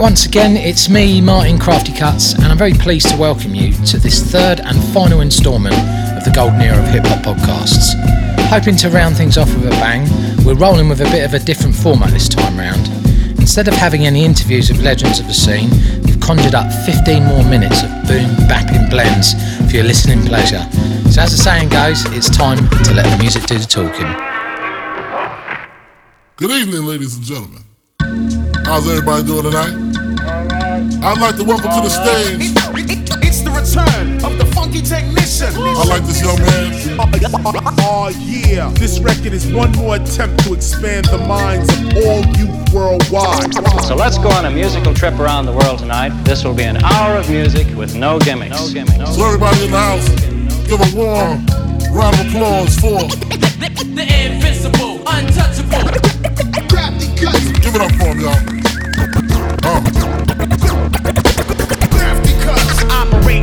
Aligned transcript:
once 0.00 0.24
again. 0.24 0.56
It's 0.56 0.88
me, 0.88 1.20
Martin 1.20 1.58
Crafty 1.58 1.92
Cuts, 1.92 2.32
and 2.32 2.46
I'm 2.46 2.56
very 2.56 2.72
pleased 2.72 3.10
to 3.10 3.16
welcome 3.18 3.54
you 3.54 3.72
to 3.84 3.98
this 3.98 4.22
third 4.22 4.60
and 4.60 4.82
final 4.94 5.20
instalment 5.20 5.74
of 6.16 6.24
the 6.24 6.32
Golden 6.34 6.60
Era 6.62 6.78
of 6.78 6.88
Hip 6.88 7.04
Hop 7.04 7.22
podcasts. 7.22 7.92
Hoping 8.48 8.76
to 8.76 8.88
round 8.88 9.16
things 9.16 9.36
off 9.36 9.52
with 9.54 9.66
a 9.66 9.70
bang, 9.70 10.08
we're 10.44 10.54
rolling 10.54 10.88
with 10.88 11.02
a 11.02 11.10
bit 11.10 11.24
of 11.24 11.34
a 11.34 11.38
different 11.38 11.74
format 11.74 12.10
this 12.10 12.28
time 12.28 12.56
round. 12.56 12.88
Instead 13.38 13.68
of 13.68 13.74
having 13.74 14.06
any 14.06 14.24
interviews 14.24 14.70
with 14.70 14.80
legends 14.80 15.20
of 15.20 15.26
the 15.26 15.34
scene, 15.34 15.68
we've 16.04 16.20
conjured 16.20 16.54
up 16.54 16.72
15 16.86 17.24
more 17.24 17.44
minutes 17.44 17.82
of 17.82 17.90
boom 18.08 18.30
bapping 18.48 18.88
blends 18.88 19.34
for 19.68 19.76
your 19.76 19.84
listening 19.84 20.24
pleasure. 20.24 20.66
So, 21.10 21.22
as 21.22 21.32
the 21.32 21.38
saying 21.38 21.68
goes, 21.68 22.06
it's 22.16 22.30
time 22.30 22.56
to 22.56 22.94
let 22.94 23.04
the 23.04 23.18
music 23.18 23.44
do 23.44 23.58
the 23.58 23.66
talking. 23.66 24.08
Good 26.36 26.52
evening, 26.52 26.86
ladies 26.86 27.16
and 27.16 27.24
gentlemen. 27.24 27.64
How's 28.64 28.88
everybody 28.88 29.24
doing 29.24 29.42
tonight? 29.42 29.79
I'd 31.02 31.18
like 31.18 31.36
to 31.36 31.44
welcome 31.44 31.70
to 31.70 31.80
the 31.80 31.88
stage. 31.88 32.52
It's 33.24 33.40
the 33.40 33.50
return 33.50 34.22
of 34.22 34.36
the 34.36 34.44
funky 34.54 34.82
technician. 34.82 35.48
I 35.56 35.84
like 35.84 36.02
this 36.04 36.20
young 36.20 36.38
man. 36.38 36.98
Oh 37.80 38.10
yeah, 38.20 38.70
this 38.74 39.00
record 39.00 39.32
is 39.32 39.50
one 39.50 39.72
more 39.72 39.96
attempt 39.96 40.44
to 40.44 40.52
expand 40.52 41.06
the 41.06 41.16
minds 41.18 41.72
of 41.72 41.96
all 42.04 42.20
youth 42.36 42.74
worldwide. 42.74 43.54
So 43.84 43.94
let's 43.96 44.18
go 44.18 44.28
on 44.28 44.44
a 44.44 44.50
musical 44.50 44.92
trip 44.92 45.18
around 45.18 45.46
the 45.46 45.52
world 45.52 45.78
tonight. 45.78 46.10
This 46.24 46.44
will 46.44 46.54
be 46.54 46.64
an 46.64 46.76
hour 46.84 47.16
of 47.16 47.30
music 47.30 47.66
with 47.76 47.96
no 47.96 48.18
gimmicks. 48.18 48.60
No 48.60 48.70
gimmicks. 48.70 48.98
No 48.98 49.06
So 49.06 49.24
everybody 49.24 49.64
in 49.64 49.70
the 49.70 49.78
house, 49.78 50.08
give 50.68 50.80
a 50.80 50.96
warm 50.96 51.46
round 51.96 52.20
of 52.20 52.26
applause 52.28 52.76
for. 52.78 53.00
The 53.94 54.04
invincible, 54.04 55.00
untouchable. 55.06 55.80
Give 57.60 57.74
it 57.74 57.80
up 57.80 57.92
for 57.92 58.04
him, 58.12 58.20
y'all. 58.20 58.60
Crafty 59.62 59.92
cuts. 59.92 60.59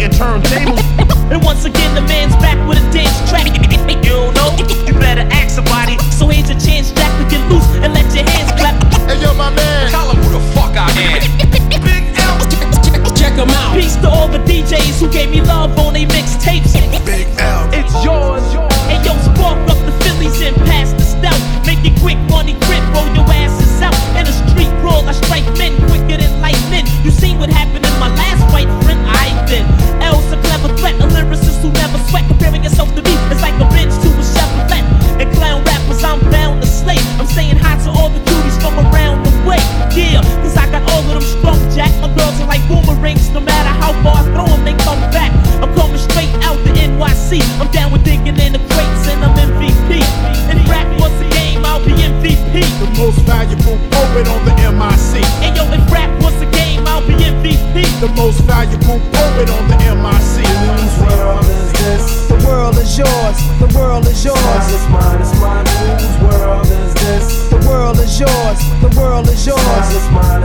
Operating 0.07 0.17
turntable. 0.17 0.77
And 1.27 1.43
once 1.43 1.65
again, 1.65 1.93
the 1.93 2.01
man's 2.07 2.33
back 2.37 2.55
with 2.69 2.79
a 2.79 2.91
dance 2.91 3.29
track. 3.29 3.47
You 4.05 4.31
don't 4.31 4.33
know, 4.33 4.55
you 4.87 4.93
better 4.93 5.27
ask 5.27 5.55
somebody. 5.55 5.99
So 6.09 6.29
here's 6.29 6.49
a 6.49 6.55
chance, 6.55 6.91
Jack, 6.91 7.11
to 7.19 7.27
get 7.29 7.43
loose 7.51 7.67
and 7.83 7.93
let 7.93 8.07
your 8.15 8.23
hands 8.23 8.51
clap. 8.55 8.79
Hey 9.11 9.19
yo, 9.19 9.33
my 9.33 9.49
man. 9.51 9.91
Tell 9.91 10.07
them 10.07 10.23
who 10.23 10.39
the 10.39 10.43
fuck 10.55 10.71
I 10.77 10.87
am. 11.03 11.19
Big 11.83 12.15
L. 12.15 12.39
Check 13.11 13.35
them 13.35 13.49
out. 13.49 13.75
Peace 13.75 13.97
to 13.97 14.07
all 14.07 14.29
the 14.29 14.39
DJs 14.39 15.01
who 15.01 15.11
gave 15.11 15.29
me 15.29 15.41
love 15.41 15.77
on 15.77 15.93
they 15.93 16.05
mixtapes. 16.05 16.71
Big 17.05 17.27
L. 17.39 17.67
It's 17.73 17.91
yours. 18.05 18.43
And 18.87 19.03
yo, 19.03 19.11
spark 19.19 19.59
up 19.67 19.76
NYC. 47.39 47.61
I'm 47.61 47.71
down 47.71 47.91
with 47.91 48.03
digging 48.03 48.37
in 48.37 48.53
the 48.53 48.59
crates 48.59 49.07
and 49.07 49.23
I'm 49.23 49.35
MVP. 49.35 50.01
And 50.49 50.67
rap 50.69 50.87
was 50.99 51.11
a 51.21 51.29
game, 51.29 51.65
I'll 51.65 51.83
be 51.83 51.91
MVP. 51.91 52.63
The 52.79 52.89
most 52.97 53.19
valuable 53.25 53.77
poet 53.91 54.27
on 54.27 54.45
the 54.45 54.53
MIC. 54.55 55.23
And 55.43 55.55
yo, 55.55 55.63
if 55.71 55.91
rap 55.91 56.11
was 56.21 56.33
a 56.41 56.49
game, 56.51 56.85
I'll 56.87 57.05
be 57.05 57.13
MVP. 57.13 57.85
The 57.99 58.09
most 58.15 58.41
valuable 58.41 58.99
poet 59.11 59.49
on 59.49 59.67
the 59.67 59.77
MIC. 59.77 60.45
Whose 60.47 60.97
world 61.07 61.45
is 61.45 61.71
this? 61.73 62.27
The 62.27 62.37
world 62.45 62.77
is 62.77 62.97
yours, 62.97 63.37
the 63.59 63.71
world 63.77 64.05
is 64.07 64.23
yours. 64.23 64.37
Mine 64.39 64.73
is 64.73 64.89
mine, 64.89 65.21
it's 65.21 65.39
mine. 65.39 65.65
Whose 65.99 66.17
world 66.23 66.65
is 66.65 66.93
this? 66.93 67.49
The 67.49 67.67
world 67.67 67.99
is 67.99 68.19
yours, 68.19 68.59
the 68.81 68.99
world 68.99 69.27
is 69.27 69.45
yours. 69.45 69.89
is 69.89 69.95
it's 69.95 70.09
mine. 70.11 70.36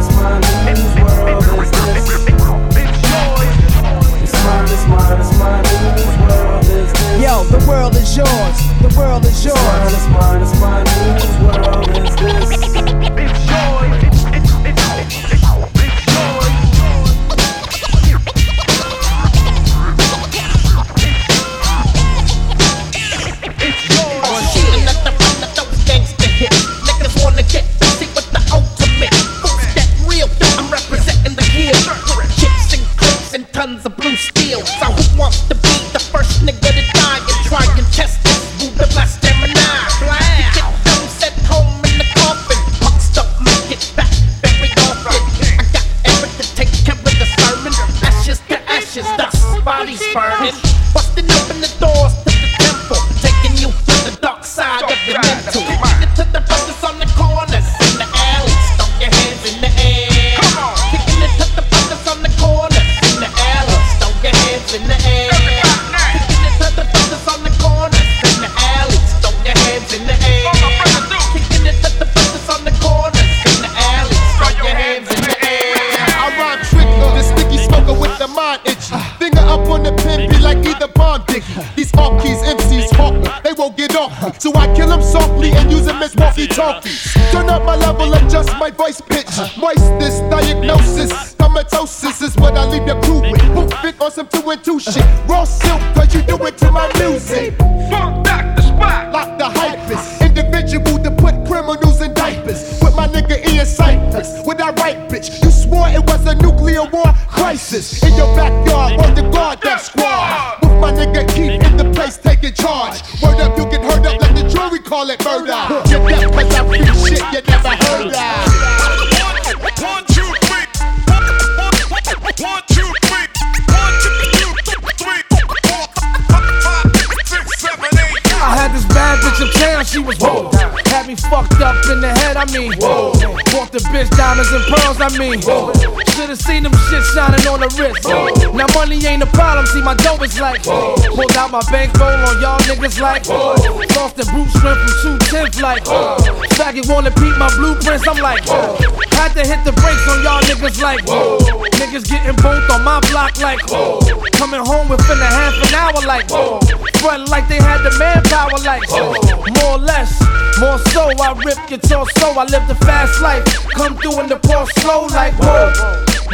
Blueprints, 147.72 148.06
I'm 148.08 148.22
like. 148.22 148.44
Whoa. 148.46 148.76
Had 149.12 149.34
to 149.34 149.44
hit 149.46 149.64
the 149.64 149.72
brakes 149.72 150.06
on 150.08 150.22
y'all 150.22 150.42
niggas 150.42 150.82
like 150.82 151.06
whoa. 151.06 151.38
Niggas 151.78 152.08
getting 152.08 152.36
both 152.42 152.68
on 152.70 152.82
my 152.84 153.00
block 153.10 153.38
like 153.40 153.60
whoa. 153.70 154.00
Coming 154.32 154.60
home 154.60 154.88
within 154.88 155.18
a 155.18 155.30
half 155.30 155.54
an 155.54 155.74
hour 155.74 156.02
like 156.06 156.28
whoa. 156.30 156.60
Frontin' 156.98 157.28
like 157.30 157.48
they 157.48 157.60
had 157.62 157.82
the 157.82 157.96
manpower 157.98 158.58
like 158.64 158.82
whoa. 158.90 159.14
More 159.62 159.78
or 159.78 159.78
less, 159.78 160.10
more 160.58 160.78
so. 160.90 161.10
I 161.22 161.32
rip 161.44 161.58
your 161.70 161.78
torso. 161.78 162.34
I 162.34 162.44
live 162.44 162.66
the 162.68 162.74
fast 162.86 163.20
life. 163.20 163.44
Come 163.74 163.96
through 163.96 164.20
in 164.20 164.28
the 164.28 164.38
poor 164.42 164.66
slow 164.80 165.06
like 165.06 165.34
whoa. 165.38 165.72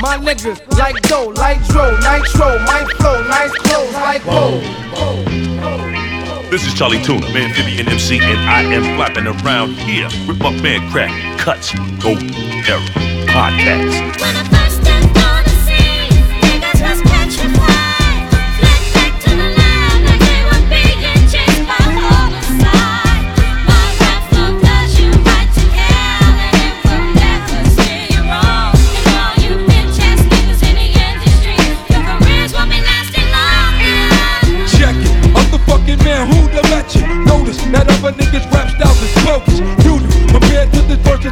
My 0.00 0.16
niggas 0.16 0.60
like 0.78 1.02
dough, 1.02 1.32
like 1.36 1.62
dro, 1.68 1.90
nitro, 1.98 2.58
my 2.64 2.86
flow, 2.96 3.22
nice 3.28 3.52
clothes 3.52 3.92
like 3.94 4.22
whoa. 4.22 6.07
This 6.50 6.66
is 6.66 6.72
Charlie 6.72 7.02
Tuna, 7.02 7.26
Amphibian 7.26 7.88
MC, 7.90 8.18
and 8.22 8.38
I 8.48 8.62
am 8.62 8.82
flapping 8.96 9.26
around 9.26 9.74
here 9.74 10.08
with 10.26 10.38
my 10.38 10.50
man 10.62 10.90
Crack 10.90 11.38
Cuts 11.38 11.74
Go 12.02 12.12
Era 12.12 12.80
Podcast. 13.28 14.57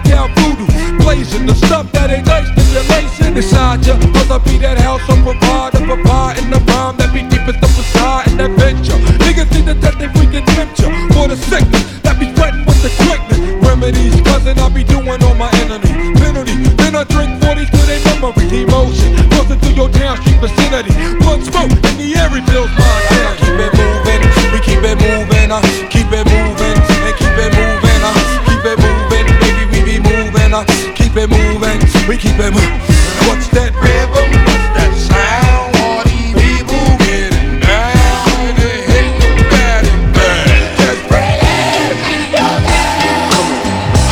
This 0.04 0.28
voodoo, 0.36 0.98
blazing 0.98 1.46
the 1.46 1.54
stuff 1.54 1.90
that 1.92 2.10
ain't 2.10 2.26
nice 2.26 2.56
lacing 2.90 3.36
inside 3.36 3.86
ya. 3.86 3.96
Cause 4.12 4.30
I 4.30 4.38
be 4.44 4.58
that 4.58 4.78
house 4.78 5.04
on 5.08 5.22
provide, 5.22 5.72
provide 5.72 6.38
in 6.38 6.50
the 6.50 6.60
rhyme 6.68 6.96
that 7.00 7.12
be 7.12 7.22
deepest 7.24 7.62
up 7.64 7.72
inside 7.72 8.28
and 8.28 8.40
adventure. 8.40 8.98
Niggas 9.24 9.48
think 9.48 9.66
that 9.66 9.96
they 9.96 10.08
freaking 10.12 10.44
ya 10.76 10.88
for 11.14 11.28
the 11.28 11.36
sickness 11.36 11.84
that 12.04 12.20
be 12.20 12.28
spreading 12.34 12.64
with 12.66 12.80
the 12.84 12.92
quickness. 13.04 13.40
Remedies, 13.64 14.20
cousin, 14.22 14.58
I 14.58 14.68
be 14.68 14.84
doing 14.84 15.22
on 15.22 15.36
my 15.38 15.50
enemies. 15.64 16.20
Penalty, 16.20 16.54
then 16.76 16.96
I 16.96 17.04
drink 17.08 17.40
40s 17.40 17.70
to 17.72 17.82
their 17.88 18.00
memory. 18.12 18.44
Emotion, 18.52 19.16
coursing 19.32 19.60
through 19.60 19.76
your 19.76 19.90
town 19.90 20.20
street 20.20 20.40
vicinity. 20.40 20.92
Blood 21.20 21.40
smoke 21.44 21.72
in 21.72 21.94
the 21.96 22.08
air, 22.16 22.28
feels 22.28 22.72
my 22.76 22.96
town. 23.08 23.32
Keep 23.40 23.56
it 23.64 23.72
moving, 23.72 24.22
we 24.52 24.58
keep 24.60 24.82
it 24.84 24.96
moving, 25.00 25.50
uh, 25.52 25.85
it 31.18 31.30
moving, 31.30 31.80
we 32.08 32.16
keep 32.16 32.36
it 32.36 32.52
moving. 32.52 32.80
What's 33.24 33.48
that 33.56 33.72
rhythm? 33.80 34.28
What's 34.44 34.68
that 34.76 34.92
sound? 34.92 35.72
All 35.80 36.04
these 36.04 36.36
people 36.36 36.84
getting 37.00 37.60
down, 37.60 38.52
they 38.60 38.84
hit 38.84 39.16
the 39.24 39.44
bad 39.48 39.88
and 39.88 40.12
bad. 40.12 40.76
That's 40.76 41.00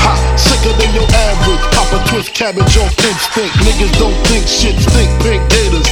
Ha, 0.00 0.12
sicker 0.40 0.72
than 0.80 0.90
your 0.96 1.08
average. 1.08 1.64
Papa 1.76 2.00
twist 2.08 2.32
cabbage 2.32 2.76
on 2.80 2.88
instinct. 3.04 3.52
Niggas 3.64 3.92
don't 4.00 4.16
think 4.28 4.48
shit 4.48 4.76
stink. 4.80 5.10
Pink 5.20 5.44
gators, 5.52 5.83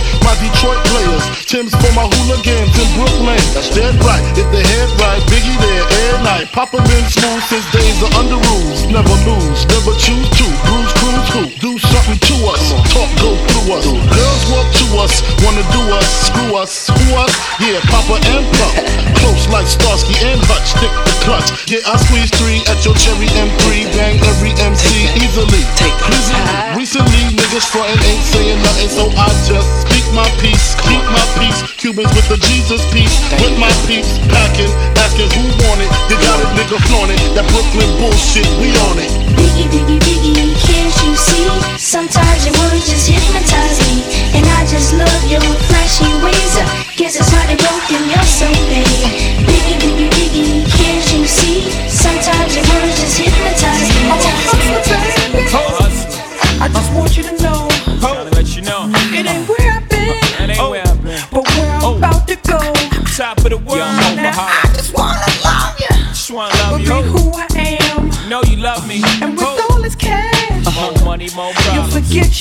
Detroit 0.43 0.83
players. 0.91 1.23
Tim's 1.47 1.71
for 1.79 1.93
my 1.95 2.03
hooligans 2.03 2.75
in 2.75 2.89
Brooklyn. 2.99 3.39
That's 3.55 3.71
dead 3.71 3.95
right. 4.03 4.23
If 4.35 4.51
the 4.51 4.59
head 4.59 4.91
right, 4.99 5.23
Biggie 5.31 5.55
there, 5.63 5.85
air 5.87 6.17
night. 6.27 6.51
Papa 6.51 6.83
been 6.83 7.07
smooth 7.07 7.43
since 7.47 7.67
days 7.71 7.99
of 8.03 8.11
under 8.19 8.39
rules. 8.51 8.91
Never 8.91 9.15
lose, 9.23 9.63
never 9.71 9.95
choose 9.95 10.27
to. 10.43 10.47
Bruise, 10.67 10.93
cruise, 10.99 11.29
who? 11.31 11.43
Do 11.63 11.71
something 11.79 12.19
to 12.19 12.37
us. 12.51 12.63
Talk 12.91 13.11
go 13.23 13.39
through 13.39 13.79
us. 13.79 13.87
Girls 13.87 14.43
walk 14.51 14.69
to 14.83 14.87
us, 14.99 15.15
wanna 15.47 15.63
do 15.71 15.83
us, 15.95 16.09
screw 16.27 16.59
us, 16.59 16.91
who 16.91 17.07
us? 17.15 17.33
Yeah, 17.63 17.79
Papa 17.87 18.19
and 18.35 18.47
Pup. 18.59 18.75
Close 19.23 19.47
like 19.55 19.71
Starsky 19.71 20.19
and 20.27 20.43
Hutch. 20.51 20.75
Stick 20.75 20.91
the 21.07 21.15
clutch. 21.23 21.49
Yeah, 21.71 21.87
I 21.87 21.95
squeeze 22.03 22.35
three 22.35 22.67
at 22.67 22.83
your 22.83 22.99
cherry 22.99 23.31
M3. 23.39 23.87
Bang 23.95 24.19
every 24.35 24.51
MC 24.59 25.07
easily. 25.23 25.63
Easily. 26.11 26.43
Recently, 26.75 27.42
niggas 27.53 27.69
frontin' 27.69 28.01
ain't 28.09 28.25
saying 28.25 28.63
nothing, 28.63 28.89
so 28.89 29.13
I 29.13 29.29
just 29.45 29.69
speak 29.85 30.09
my 30.17 30.25
peace, 30.41 30.73
keep 30.89 31.05
my 31.13 31.25
peace. 31.37 31.61
Cubans 31.77 32.09
with 32.17 32.29
the 32.33 32.41
Jesus 32.49 32.81
peace, 32.89 33.13
with 33.45 33.53
my 33.61 33.69
peace, 33.85 34.09
packing, 34.33 34.73
asking 34.97 35.29
who 35.37 35.45
want 35.69 35.85
it. 35.85 35.91
You 36.09 36.17
got 36.17 36.41
it, 36.41 36.49
nigga, 36.57 36.81
flaunt 36.89 37.13
it. 37.13 37.21
That 37.37 37.45
Brooklyn 37.53 37.93
bullshit, 38.01 38.49
we 38.57 38.73
on 38.89 38.97
it. 38.97 39.13
Biggie, 39.37 39.69
biggie, 39.69 40.01
biggie, 40.01 40.57
can't 40.65 40.97
you 41.05 41.13
see? 41.13 41.45
Sometimes 41.77 42.47
your 42.49 42.57
words 42.57 42.89
just 42.89 43.12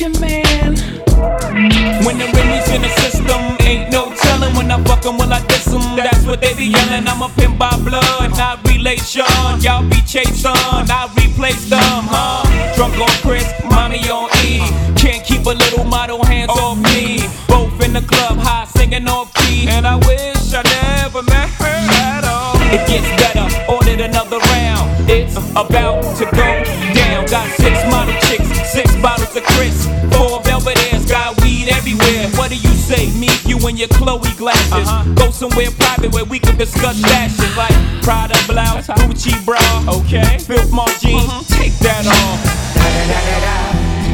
your 0.01 0.19
man. 0.19 0.73
When 2.03 2.17
the 2.17 2.25
Remy's 2.33 2.67
in 2.73 2.81
the 2.81 2.89
system, 2.97 3.39
ain't 3.61 3.91
no 3.91 4.11
telling 4.17 4.55
when 4.55 4.71
I 4.71 4.81
fuck 4.83 5.05
'em, 5.05 5.17
will 5.17 5.31
I 5.31 5.39
diss 5.45 5.67
'em? 5.67 5.95
That's 5.95 6.25
what 6.25 6.41
they 6.41 6.53
be 6.55 6.65
yelling. 6.65 7.07
I'm 7.07 7.21
a 7.21 7.29
pimp 7.29 7.59
by 7.59 7.69
blood, 7.77 8.31
not 8.35 8.67
relation. 8.67 9.25
Y'all 9.61 9.83
be 9.83 10.01
chased 10.01 10.45
on, 10.45 10.89
I 10.89 11.07
replace 11.15 11.69
them, 11.69 12.01
huh? 12.13 12.41
Drunk 12.75 12.97
on 12.99 13.15
Chris, 13.21 13.47
mommy 13.69 14.01
on 14.09 14.29
E. 14.43 14.61
Can't 14.95 15.23
keep 15.23 15.45
a 15.45 15.53
little 15.63 15.85
model 15.85 16.23
hands 16.23 16.49
off 16.49 16.77
me. 16.77 17.23
Both 17.47 17.79
in 17.85 17.93
the 17.93 18.01
club, 18.01 18.39
high 18.39 18.65
singing 18.75 19.07
off 19.07 19.31
key. 19.35 19.67
And 19.67 19.85
I 19.85 19.97
wish 20.09 20.41
I 20.59 20.63
never 20.81 21.21
met 21.21 21.49
her 21.61 21.77
at 22.09 22.23
all. 22.23 22.55
It 22.75 22.81
gets 22.89 23.09
better, 23.21 23.47
ordered 23.71 24.01
another 24.01 24.39
round. 24.53 24.87
It's 25.07 25.35
about 25.37 26.01
to 26.17 26.25
go 26.25 26.60
Me, 33.71 33.79
you, 33.79 33.85
and 33.85 33.91
your 33.91 33.97
Chloe 33.97 34.33
glasses. 34.37 34.87
Uh-huh. 34.87 35.13
Go 35.15 35.31
somewhere 35.31 35.71
private 35.71 36.13
where 36.13 36.25
we 36.25 36.39
can 36.39 36.57
discuss 36.57 36.99
fashion, 37.01 37.45
like 37.55 37.73
Prada 38.03 38.35
blouse, 38.47 38.87
Gucci 38.87 39.33
bra, 39.45 39.59
okay? 39.87 40.37
Filth 40.39 40.71
Mart 40.71 40.91
jeans, 40.99 41.23
mm-hmm. 41.23 41.61
take 41.61 41.73
that 41.79 42.05
off. 42.07 42.39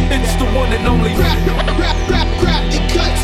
It's 0.09 0.35
the 0.35 0.45
one 0.55 0.71
and 0.73 0.87
only. 0.87 1.13
Rap, 1.15 1.37
rap, 1.77 2.09
rap, 2.09 2.43
rap, 2.43 2.63
it 2.73 2.85
cuts. 2.93 3.23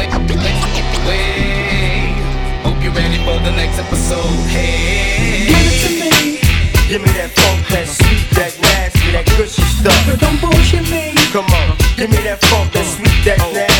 Hope 2.64 2.84
you're 2.84 2.94
ready 2.94 3.18
for 3.26 3.38
the 3.44 3.52
next 3.52 3.80
episode. 3.80 4.24
Hey, 4.50 5.48
give 5.48 5.58
it 5.60 5.80
to 5.84 5.90
me, 6.02 6.40
Give 6.88 7.02
me 7.02 7.12
that 7.18 7.32
funk, 7.32 7.68
that 7.70 7.88
sweet, 7.88 8.30
that 8.36 8.54
nasty, 8.62 9.12
that 9.12 9.26
gushy 9.38 9.62
stuff. 9.64 9.98
but 10.06 10.20
don't 10.20 10.40
bullshit 10.40 10.90
me. 10.90 11.14
Come 11.34 11.50
on, 11.50 11.78
give 11.98 12.10
me 12.12 12.22
that 12.30 12.40
funk, 12.46 12.72
that 12.74 12.86
sweet, 12.86 13.26
that 13.26 13.42
oh. 13.42 13.52
nasty, 13.52 13.73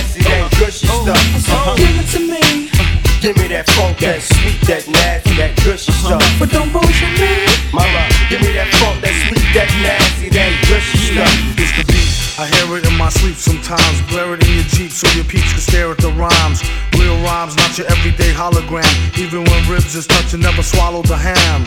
that 3.64 3.76
funk, 3.76 3.98
that 4.00 4.22
sweet, 4.22 4.60
that 4.68 4.84
nasty, 4.88 5.36
that 5.40 5.56
gushy 5.64 5.92
uh-huh. 5.92 6.20
stuff. 6.20 6.40
but 6.40 6.50
don't 6.52 6.72
bullshit 6.72 7.12
me. 7.16 7.32
Mama, 7.72 8.04
give 8.28 8.42
me 8.44 8.52
that 8.60 8.68
funk, 8.80 9.00
that 9.00 9.16
sweet, 9.28 9.48
that 9.56 9.70
nasty, 9.80 10.28
that 10.36 10.52
gushy 10.68 11.16
stuff. 11.16 11.32
It's 11.56 11.72
the 11.80 11.86
beat. 11.88 12.12
I 12.36 12.50
hear 12.50 12.68
it 12.76 12.84
in 12.84 12.96
my 12.98 13.10
sleep 13.10 13.38
sometimes. 13.38 14.02
Blare 14.10 14.34
it 14.36 14.44
in 14.44 14.52
your 14.52 14.68
Jeep 14.74 14.92
so 14.92 15.08
your 15.16 15.24
peeps 15.24 15.54
can 15.54 15.62
stare 15.62 15.92
at 15.92 16.00
the 16.02 16.12
rhymes. 16.12 16.66
Real 16.98 17.16
rhymes, 17.24 17.56
not 17.56 17.78
your 17.78 17.88
everyday 17.88 18.34
hologram. 18.34 18.90
Even 19.16 19.46
when 19.46 19.60
ribs 19.70 19.96
is 19.96 20.08
touching, 20.08 20.42
never 20.42 20.64
swallow 20.64 21.04
the 21.04 21.16
ham. 21.16 21.64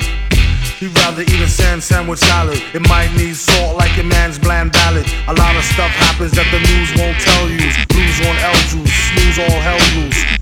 He'd 0.76 0.92
rather 1.00 1.22
eat 1.22 1.40
a 1.40 1.48
sand 1.48 1.82
sandwich 1.82 2.18
salad. 2.18 2.60
It 2.74 2.84
might 2.88 3.08
need 3.16 3.36
salt 3.36 3.78
like 3.78 3.96
a 3.96 4.04
man's 4.04 4.38
bland 4.38 4.72
ballad. 4.72 5.06
A 5.28 5.34
lot 5.34 5.56
of 5.56 5.64
stuff 5.64 5.90
happens 5.96 6.32
that 6.36 6.44
the 6.52 6.60
news 6.60 6.92
won't 7.00 7.16
tell 7.24 7.48
you. 7.48 7.64
Blues 7.88 8.18
on 8.28 8.36
L 8.44 8.58
juice, 8.68 8.92
snooze 8.92 9.38
all 9.40 9.60
hell 9.64 9.80
loose. 9.96 10.35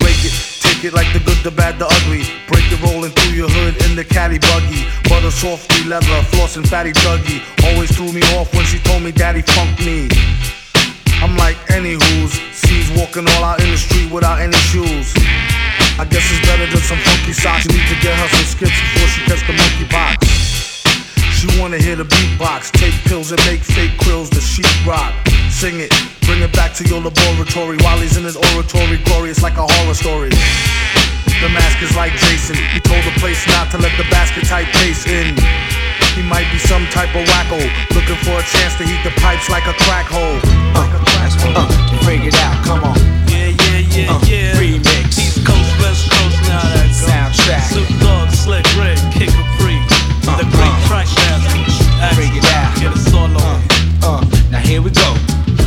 It 0.84 0.92
like 0.92 1.08
the 1.16 1.24
good, 1.24 1.40
the 1.40 1.48
bad, 1.48 1.80
the 1.80 1.88
ugly. 1.88 2.28
Break 2.44 2.68
it 2.68 2.76
rolling 2.84 3.08
through 3.16 3.32
your 3.32 3.48
hood 3.48 3.72
in 3.88 3.96
the 3.96 4.04
caddy 4.04 4.36
buggy. 4.36 4.84
Butter 5.08 5.32
softly 5.32 5.80
leather, 5.88 6.20
floss 6.28 6.60
fatty 6.68 6.92
Dougie. 7.00 7.40
Always 7.64 7.88
threw 7.96 8.12
me 8.12 8.20
off 8.36 8.52
when 8.52 8.68
she 8.68 8.76
told 8.84 9.00
me 9.00 9.08
daddy 9.08 9.40
funked 9.40 9.80
me. 9.80 10.12
I'm 11.24 11.40
like 11.40 11.56
any 11.72 11.96
who's 11.96 12.36
sees 12.52 12.92
walking 13.00 13.24
all 13.24 13.48
out 13.48 13.64
in 13.64 13.72
the 13.72 13.80
street 13.80 14.12
without 14.12 14.44
any 14.44 14.60
shoes. 14.68 15.16
I 15.96 16.04
guess 16.04 16.20
it's 16.28 16.44
better 16.44 16.68
than 16.68 16.84
some 16.84 17.00
funky 17.00 17.32
socks. 17.32 17.64
You 17.64 17.80
need 17.80 17.88
to 17.88 17.96
get 18.04 18.12
her 18.20 18.28
some 18.28 18.44
skips 18.44 18.76
before 18.76 19.08
she 19.08 19.24
gets 19.24 19.40
the 19.48 19.56
monkey 19.56 19.88
box. 19.88 20.20
She 21.32 21.48
wanna 21.56 21.80
hear 21.80 21.96
the 21.96 22.04
beatbox, 22.04 22.76
take 22.76 22.92
pills 23.08 23.32
and 23.32 23.40
make 23.48 23.64
fake 23.64 23.96
quills, 24.04 24.28
the 24.28 24.44
sheep 24.44 24.68
rock. 24.84 25.16
Sing 25.48 25.80
it, 25.80 25.88
bring 26.28 26.44
it 26.44 26.52
back 26.52 26.76
to 26.76 26.84
your 26.84 27.00
laboratory 27.00 27.80
while 27.80 27.96
he's 27.96 28.18
in 28.20 28.24
his 28.24 28.36
oratory, 28.36 29.00
glorious 29.08 29.40
like 29.40 29.56
a 29.56 29.64
horror 29.64 29.94
story. 29.96 30.33
Jason. 32.44 32.60
He 32.74 32.80
told 32.80 33.00
the 33.04 33.14
place 33.20 33.40
not 33.48 33.70
to 33.70 33.78
let 33.78 33.96
the 33.96 34.04
basket 34.10 34.44
type 34.44 34.66
pace 34.76 35.06
in. 35.06 35.32
He 36.12 36.22
might 36.22 36.44
be 36.52 36.58
some 36.58 36.84
type 36.92 37.08
of 37.16 37.24
wacko, 37.24 37.56
looking 37.96 38.16
for 38.20 38.36
a 38.36 38.44
chance 38.44 38.76
to 38.76 38.84
heat 38.84 39.00
the 39.02 39.12
pipes 39.20 39.48
like 39.48 39.64
a 39.66 39.72
crack 39.88 40.06
hole. 40.06 40.38
Uh, 40.76 40.84
uh, 41.56 42.04
figure 42.04 42.28
it 42.28 42.36
out, 42.44 42.64
come 42.64 42.84
on. 42.84 42.96
Yeah, 43.32 43.48
yeah, 43.48 43.80
yeah, 43.96 44.12
Uh, 44.12 44.20
yeah. 44.28 44.60
remix. 44.60 45.16
East 45.16 45.40
Coast, 45.46 45.72
West 45.80 46.10
Coast, 46.12 46.38
now 46.44 46.60
that 46.60 46.88
go. 46.92 47.08
Soundtrack. 47.08 47.64
Snoop 47.72 47.88
Dogg, 48.04 48.28
Slick 48.30 48.66
Rick, 48.76 49.00
Kid 49.16 49.32
Capri. 49.32 49.80
the 50.36 50.44
great 50.52 50.76
track 50.84 51.08
master. 51.16 52.14
Figure 52.14 52.38
it 52.38 52.48
out. 52.52 52.76
Get 52.76 52.92
a 52.92 52.98
solo. 52.98 53.40
Uh, 54.04 54.20
now 54.52 54.58
here 54.60 54.82
we 54.82 54.90
go. 54.90 55.16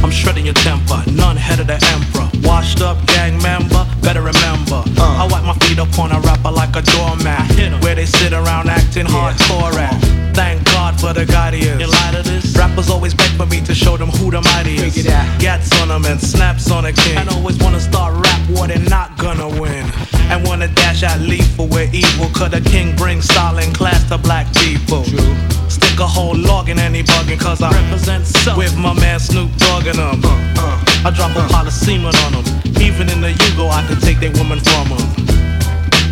I'm 0.03 0.11
shredding 0.11 0.45
your 0.45 0.53
temper, 0.53 1.01
none 1.11 1.35
head 1.37 1.59
of 1.59 1.65
the 1.67 1.81
emperor. 1.89 2.29
Washed 2.47 2.81
up 2.81 2.97
gang 3.07 3.41
member, 3.41 3.83
better 4.01 4.21
remember. 4.21 4.83
Uh. 4.95 5.25
I 5.25 5.27
wipe 5.29 5.43
my 5.43 5.53
feet 5.65 5.79
up 5.79 5.89
on 5.97 6.11
a 6.11 6.19
rapper 6.19 6.21
like 6.21 6.25
a 6.25 6.26
around 8.97 9.07
acting 9.07 9.13
hardcore 9.13 9.73
at. 9.79 10.35
Thank 10.35 10.65
God 10.65 10.99
for 10.99 11.13
the 11.13 11.25
guardians. 11.25 11.81
You 11.81 11.87
lie 11.87 12.11
to 12.11 12.23
this? 12.23 12.55
Rappers 12.57 12.89
always 12.89 13.13
beg 13.13 13.31
for 13.31 13.45
me 13.45 13.61
to 13.61 13.73
show 13.73 13.97
them 13.97 14.09
who 14.09 14.29
the 14.29 14.41
mighty 14.41 14.75
is. 14.75 15.03
Gats 15.39 15.71
on 15.81 15.87
them 15.87 16.05
and 16.05 16.19
snaps 16.19 16.69
on 16.71 16.85
a 16.85 16.93
king. 16.93 17.17
And 17.17 17.29
always 17.29 17.57
wanna 17.57 17.79
start 17.79 18.13
rap 18.13 18.49
war, 18.49 18.67
they're 18.67 18.79
not 18.89 19.17
gonna 19.17 19.47
win. 19.59 19.85
And 20.29 20.45
wanna 20.45 20.67
dash 20.67 21.03
out 21.03 21.19
lethal 21.19 21.67
where 21.67 21.89
evil. 21.93 22.29
Could 22.33 22.53
a 22.53 22.61
king 22.61 22.95
bring 22.95 23.21
style 23.21 23.57
and 23.57 23.73
class 23.75 24.07
to 24.09 24.17
black 24.17 24.45
people? 24.55 25.03
True. 25.05 25.35
Stick 25.69 25.99
a 25.99 26.07
whole 26.07 26.35
log 26.35 26.69
in 26.69 26.79
any 26.79 27.03
bugging, 27.03 27.39
cause 27.39 27.61
I 27.61 27.71
represent 27.71 28.25
self 28.25 28.57
with 28.57 28.77
my 28.77 28.93
man 28.93 29.19
Snoop 29.19 29.51
Dogg 29.57 29.87
and 29.87 29.97
them. 29.97 30.21
Uh, 30.23 30.53
uh, 30.57 31.07
I 31.07 31.11
drop 31.11 31.35
a 31.35 31.39
uh. 31.39 31.49
pile 31.49 31.67
of 31.67 31.73
semen 31.73 32.15
on 32.25 32.31
them. 32.33 32.45
Even 32.79 33.09
in 33.09 33.21
the 33.21 33.29
Yugo, 33.29 33.69
I 33.69 33.85
can 33.87 33.99
take 34.01 34.19
their 34.19 34.31
woman 34.31 34.59
from 34.59 34.89
them. 34.89 35.37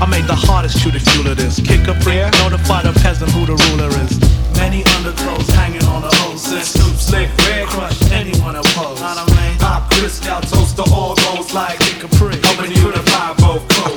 I 0.01 0.05
made 0.07 0.25
the 0.25 0.35
hardest 0.35 0.83
chew 0.83 0.91
the 0.91 0.99
fuel 0.99 1.27
of 1.27 1.37
this. 1.37 1.55
Kid 1.59 1.85
Capri, 1.85 2.19
notify 2.43 2.83
the 2.83 2.91
peasant 2.99 3.31
who 3.31 3.45
the 3.45 3.55
ruler 3.69 3.87
is. 4.03 4.19
Many 4.59 4.83
underclothes 4.97 5.47
hanging 5.55 5.83
on 5.85 6.01
the 6.01 6.11
hose. 6.19 6.43
Snoop 6.43 6.95
Slick, 6.97 7.29
Red 7.47 7.67
Crush, 7.67 8.11
anyone 8.11 8.55
opposed. 8.55 9.01
Not 9.01 9.17
a 9.17 9.35
man. 9.35 9.57
Pop, 9.59 9.89
Cristal, 9.91 10.41
toast 10.41 10.75
to 10.77 10.83
all 10.91 11.15
those 11.15 11.53
like 11.53 11.79
Kick 11.79 12.03
a 12.03 12.07
free. 12.17 12.35
Helping 12.43 12.75
unify 12.75 13.34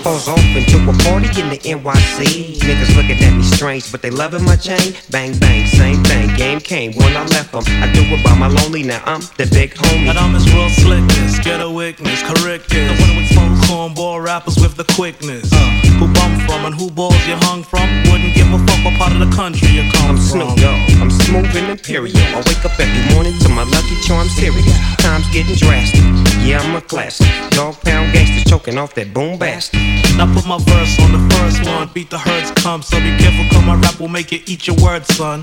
Falls 0.08 0.28
off 0.28 0.38
into 0.56 0.78
a 0.88 0.94
party 1.04 1.28
in 1.40 1.50
the 1.50 1.58
NYC. 1.58 2.56
Niggas 2.60 2.96
looking 2.96 3.22
at 3.22 3.36
me 3.36 3.42
strange, 3.42 3.90
but 3.92 4.00
they 4.00 4.10
loving 4.10 4.44
my 4.44 4.56
chain. 4.56 4.94
Bang, 5.10 5.36
bang, 5.38 5.66
same 5.66 6.02
thing. 6.04 6.34
Game 6.36 6.60
came 6.60 6.92
when 6.94 7.16
I 7.16 7.24
left 7.26 7.52
them. 7.52 7.64
I 7.82 7.92
do 7.92 8.00
it 8.04 8.24
by 8.24 8.34
my 8.34 8.48
lonely, 8.48 8.82
now 8.82 9.02
I'm 9.04 9.20
the 9.36 9.48
big 9.52 9.74
homie. 9.74 10.08
And 10.08 10.18
I'm 10.18 10.32
this 10.32 10.48
real 10.54 10.70
slickness, 10.70 11.38
get 11.40 11.60
a 11.60 11.70
witness, 11.70 12.22
correct 12.22 12.70
this. 12.70 12.88
The 12.88 13.04
one 13.04 13.16
with 13.16 13.28
phone 13.34 13.56
cornball 13.68 14.24
rappers 14.24 14.56
with 14.56 14.76
the 14.76 14.84
quickness. 14.94 15.52
Uh. 15.52 15.78
Who 15.98 16.06
bum 16.14 16.38
from 16.46 16.64
and 16.64 16.74
who 16.74 16.90
balls 16.90 17.18
you 17.26 17.34
hung 17.50 17.64
from? 17.64 17.88
Wouldn't 18.08 18.32
give 18.34 18.46
a 18.54 18.58
fuck 18.64 18.84
what 18.84 18.94
part 18.94 19.12
of 19.12 19.18
the 19.18 19.34
country 19.34 19.68
you 19.68 19.82
come 19.90 20.14
I'm 20.14 20.16
from. 20.16 20.54
Snoop 20.54 20.58
Dogg, 20.62 21.02
I'm 21.02 21.10
smooth 21.10 21.56
and 21.56 21.72
imperial. 21.72 22.16
I 22.16 22.38
wake 22.46 22.64
up 22.64 22.78
every 22.78 23.14
morning 23.14 23.36
to 23.40 23.48
my 23.48 23.64
Lucky 23.64 23.98
Charm 24.06 24.28
cereal. 24.28 24.62
Time's 24.98 25.28
getting 25.34 25.56
drastic. 25.56 26.04
Yeah, 26.46 26.60
I'm 26.62 26.76
a 26.76 26.80
classic. 26.80 27.26
Dog 27.50 27.74
pound 27.82 28.12
gangster 28.12 28.48
choking 28.48 28.78
off 28.78 28.94
that 28.94 29.12
boom 29.12 29.38
bastard. 29.38 29.77
Now 30.16 30.26
put 30.34 30.46
my 30.46 30.58
verse 30.58 30.98
on 31.00 31.12
the 31.12 31.34
first 31.36 31.64
one. 31.64 31.88
Beat 31.94 32.10
the 32.10 32.18
herds 32.18 32.50
come, 32.62 32.82
so 32.82 32.98
be 32.98 33.16
careful, 33.18 33.44
cause 33.50 33.64
my 33.64 33.76
rap 33.76 34.00
will 34.00 34.08
make 34.08 34.32
you 34.32 34.40
eat 34.46 34.66
your 34.66 34.76
words, 34.82 35.14
son. 35.14 35.42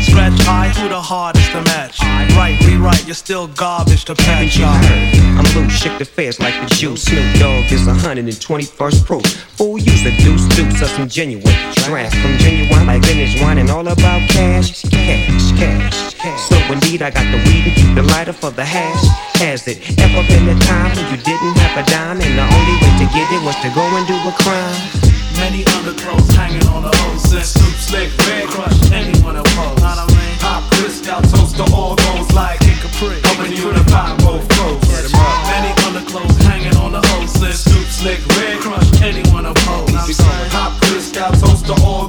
Scratch 0.00 0.38
high, 0.42 0.68
who 0.68 0.88
the 0.88 1.00
hardest 1.00 1.52
to 1.52 1.60
match? 1.62 2.00
Right, 2.36 2.56
rewrite, 2.64 3.06
you're 3.06 3.14
still 3.14 3.48
garbage 3.48 4.04
to 4.06 4.14
patch. 4.14 4.56
You 4.56 4.66
heard? 4.66 5.22
I'm 5.36 5.44
loose, 5.54 5.72
shake 5.72 5.98
the 5.98 6.04
feds 6.04 6.40
like 6.40 6.54
the 6.60 6.74
juice. 6.74 7.02
Snoop 7.04 7.24
Dogg 7.38 7.70
is 7.72 7.86
121st 7.86 9.04
proof. 9.04 9.26
Fool 9.56 9.78
use 9.78 10.02
the 10.02 10.12
deuce, 10.22 10.46
deuce 10.56 10.82
of 10.82 10.88
some 10.88 11.08
genuine. 11.08 11.44
Draft 11.84 12.16
from 12.16 12.36
genuine 12.38 12.86
like 12.86 13.02
vintage 13.04 13.40
wine 13.40 13.58
and 13.58 13.70
all 13.70 13.86
about 13.86 14.28
cash. 14.28 14.82
Cash, 14.82 15.52
cash, 15.58 16.14
cash. 16.14 16.40
So 16.48 16.56
indeed, 16.72 17.02
I 17.02 17.10
got 17.10 17.24
the 17.30 17.38
weed 17.48 17.66
and 17.66 17.76
keep 17.76 17.94
the 17.94 18.02
lighter 18.02 18.32
for 18.32 18.50
the 18.50 18.64
hash. 18.64 19.04
Has 19.40 19.66
it 19.66 19.78
ever 19.98 20.26
been 20.28 20.48
a 20.48 20.58
time 20.60 20.94
when 20.96 21.10
you 21.10 21.18
didn't 21.22 21.56
have 21.58 21.84
a 21.84 21.90
dime 21.90 22.20
and 22.20 22.38
the 22.38 22.46
only 22.46 22.76
way 22.80 22.92
to 23.02 23.06
get 23.12 23.26
it 23.32 23.42
was 23.44 23.56
to 23.62 23.70
go 23.74 23.82
and 23.82 24.06
do 24.06 24.14
a 24.14 24.32
crime? 24.32 25.11
Many 25.36 25.64
underclothes 25.76 26.28
hanging 26.34 26.66
on 26.68 26.82
the 26.82 26.92
hose. 26.92 27.22
Since 27.30 27.54
Snoop 27.54 27.76
Slick, 27.76 28.10
Red 28.28 28.48
Crush, 28.48 28.92
anyone 28.92 29.36
opposed. 29.36 29.82
Not 29.82 29.98
a 29.98 30.06
man. 30.12 30.38
Pop, 30.38 30.62
Cristal, 30.72 31.22
toast 31.22 31.56
to 31.56 31.64
all 31.74 31.96
those 31.96 32.30
like 32.32 32.60
Capri. 32.60 33.20
Helping 33.22 33.52
unify 33.56 34.16
both 34.18 34.46
coasts. 34.48 35.12
Many 35.48 35.72
underclothes 35.86 36.36
hanging 36.44 36.76
on 36.76 36.92
the 36.92 37.00
hose. 37.00 37.32
Since 37.32 37.64
Snoop 37.64 37.88
Slick, 37.88 38.20
Red 38.38 38.60
Crush, 38.60 39.02
anyone 39.02 39.46
opposed. 39.46 40.20
Pop, 40.50 40.80
Cristal, 40.82 41.32
toast 41.40 41.66
to 41.66 41.74
all 41.82 42.06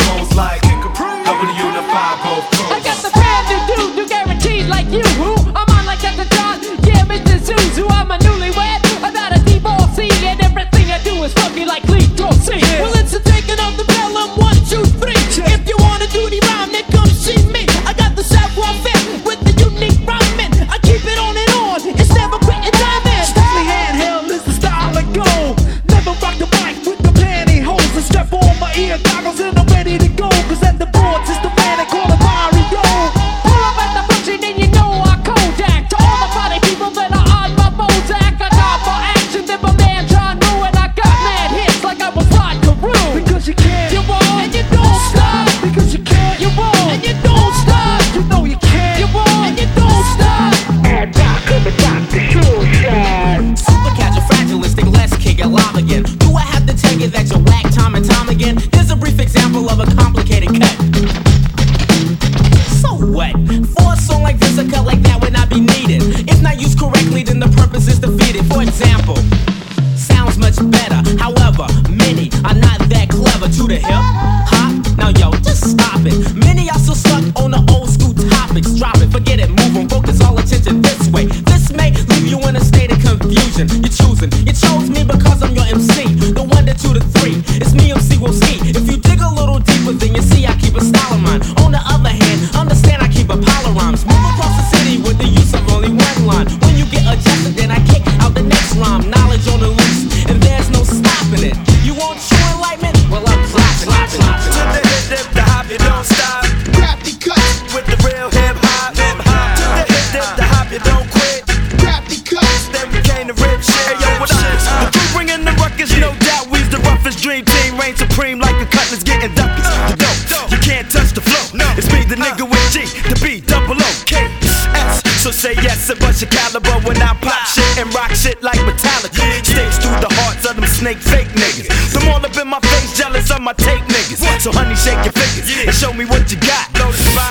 of 126.24 126.30
caliber 126.32 126.76
when 126.88 126.98
I 127.02 127.14
pop 127.20 127.44
shit 127.48 127.78
and 127.78 127.94
rock 127.94 128.12
shit 128.16 128.42
like 128.42 128.60
Metallica. 128.64 129.24
Sticks 129.44 129.78
through 129.84 130.00
the 130.00 130.12
hearts 130.24 130.48
of 130.48 130.56
them 130.56 130.66
snake 130.66 130.98
fake 130.98 131.28
niggas. 131.36 131.68
Them 131.94 132.08
all 132.10 132.24
up 132.24 132.36
in 132.38 132.48
my 132.48 132.60
face, 132.60 132.98
jealous 132.98 133.30
of 133.32 133.42
my 133.42 133.54
tape 133.54 133.84
niggas. 133.92 134.24
So 134.40 134.52
honey, 134.52 134.76
shake 134.76 135.04
your 135.04 135.14
fingers 135.14 135.48
and 135.68 135.76
show 135.76 135.92
me 135.94 136.06
what 136.06 136.32
you 136.32 136.38
got. 136.40 136.72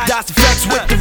Das 0.07 0.29
EFX 0.29 0.67
with 0.69 0.87
the 0.89 0.97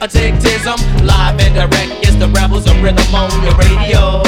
a 0.00 0.08
tictism. 0.08 0.76
Live 1.04 1.40
and 1.40 1.54
direct, 1.54 2.06
it's 2.06 2.16
the 2.16 2.28
rebels 2.28 2.66
of 2.68 2.80
rhythm 2.82 3.14
on 3.14 3.30
your 3.42 3.54
radio. 3.56 4.22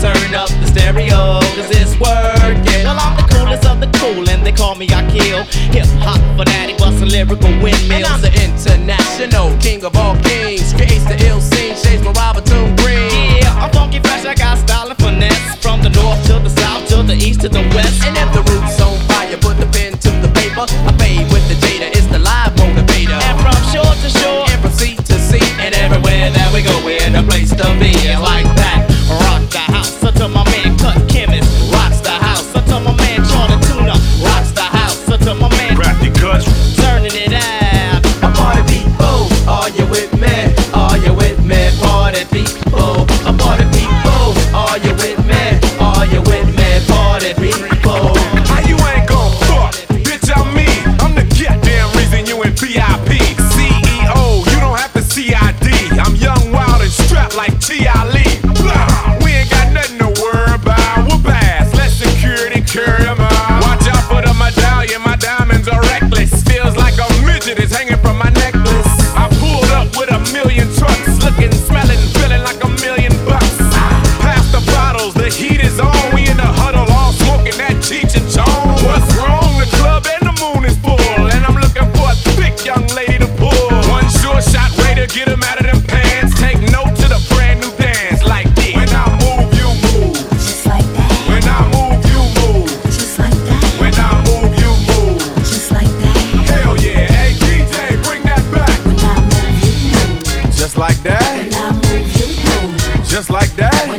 Turn 0.00 0.34
up 0.34 0.48
the 0.60 0.66
stereo, 0.66 1.40
cause 1.54 1.70
it's 1.70 1.92
working. 2.00 2.84
Well, 2.84 2.96
I'm 2.96 3.16
the 3.16 3.26
coolest 3.28 3.66
of 3.66 3.80
the 3.80 3.90
cool, 3.98 4.28
and 4.28 4.44
they 4.44 4.52
call 4.52 4.74
me 4.74 4.86
Akil. 4.86 5.44
Hip 5.76 5.86
hop 6.00 6.20
fanatic, 6.36 6.78
bustin' 6.78 7.08
lyrical 7.08 7.50
windmills. 7.60 7.92
And 7.92 8.04
I'm 8.06 8.20
the 8.20 8.32
international 8.32 9.56
king 9.60 9.84
of 9.84 9.96
all 9.96 10.16
kings. 10.24 10.72
Creates 10.72 11.04
the 11.04 11.20
ill 11.28 11.40
scene, 11.40 11.76
shades 11.76 12.02
my 12.02 12.12
Robertson 12.12 12.74
green. 12.76 13.44
Yeah, 13.44 13.52
I'm 13.60 13.70
funky 13.72 14.00
fresh, 14.00 14.24
I 14.24 14.34
got 14.34 14.56
style 14.58 14.88
and 14.88 14.98
finesse. 14.98 15.56
From 15.60 15.82
the 15.82 15.90
north 15.90 16.24
to 16.28 16.40
the 16.40 16.48
south, 16.48 16.88
to 16.88 17.02
the 17.02 17.14
east 17.14 17.42
to 17.42 17.48
the 17.48 17.60
west. 17.76 18.00
And 18.04 18.16
if 18.16 18.32
the 18.32 18.42
root's 18.48 18.80
on 18.80 18.96
fire, 19.04 19.36
put 19.36 19.60
the 19.60 19.68
pen 19.68 19.92
to 20.00 20.10
the 20.24 20.32
paper. 20.32 20.64
To 27.62 27.78
be. 27.78 28.29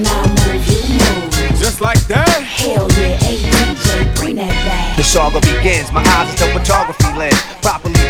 Like 0.03 0.13
that. 0.13 0.41
When 0.41 0.49
I 0.49 0.53
move, 0.53 0.67
you 0.67 0.79
move. 0.93 1.59
Just 1.59 1.81
like 1.81 1.99
that. 2.07 2.43
Hell 2.43 2.87
yeah, 2.91 3.17
hey 3.17 3.37
DJ, 3.37 4.15
bring 4.15 4.35
that 4.37 4.49
back. 4.65 4.97
The 4.97 5.03
saga 5.03 5.39
begins, 5.41 5.91
my 5.91 6.01
eyes 6.01 6.33
is 6.33 6.39
the 6.39 6.47
photography 6.47 7.17
lens. 7.17 7.50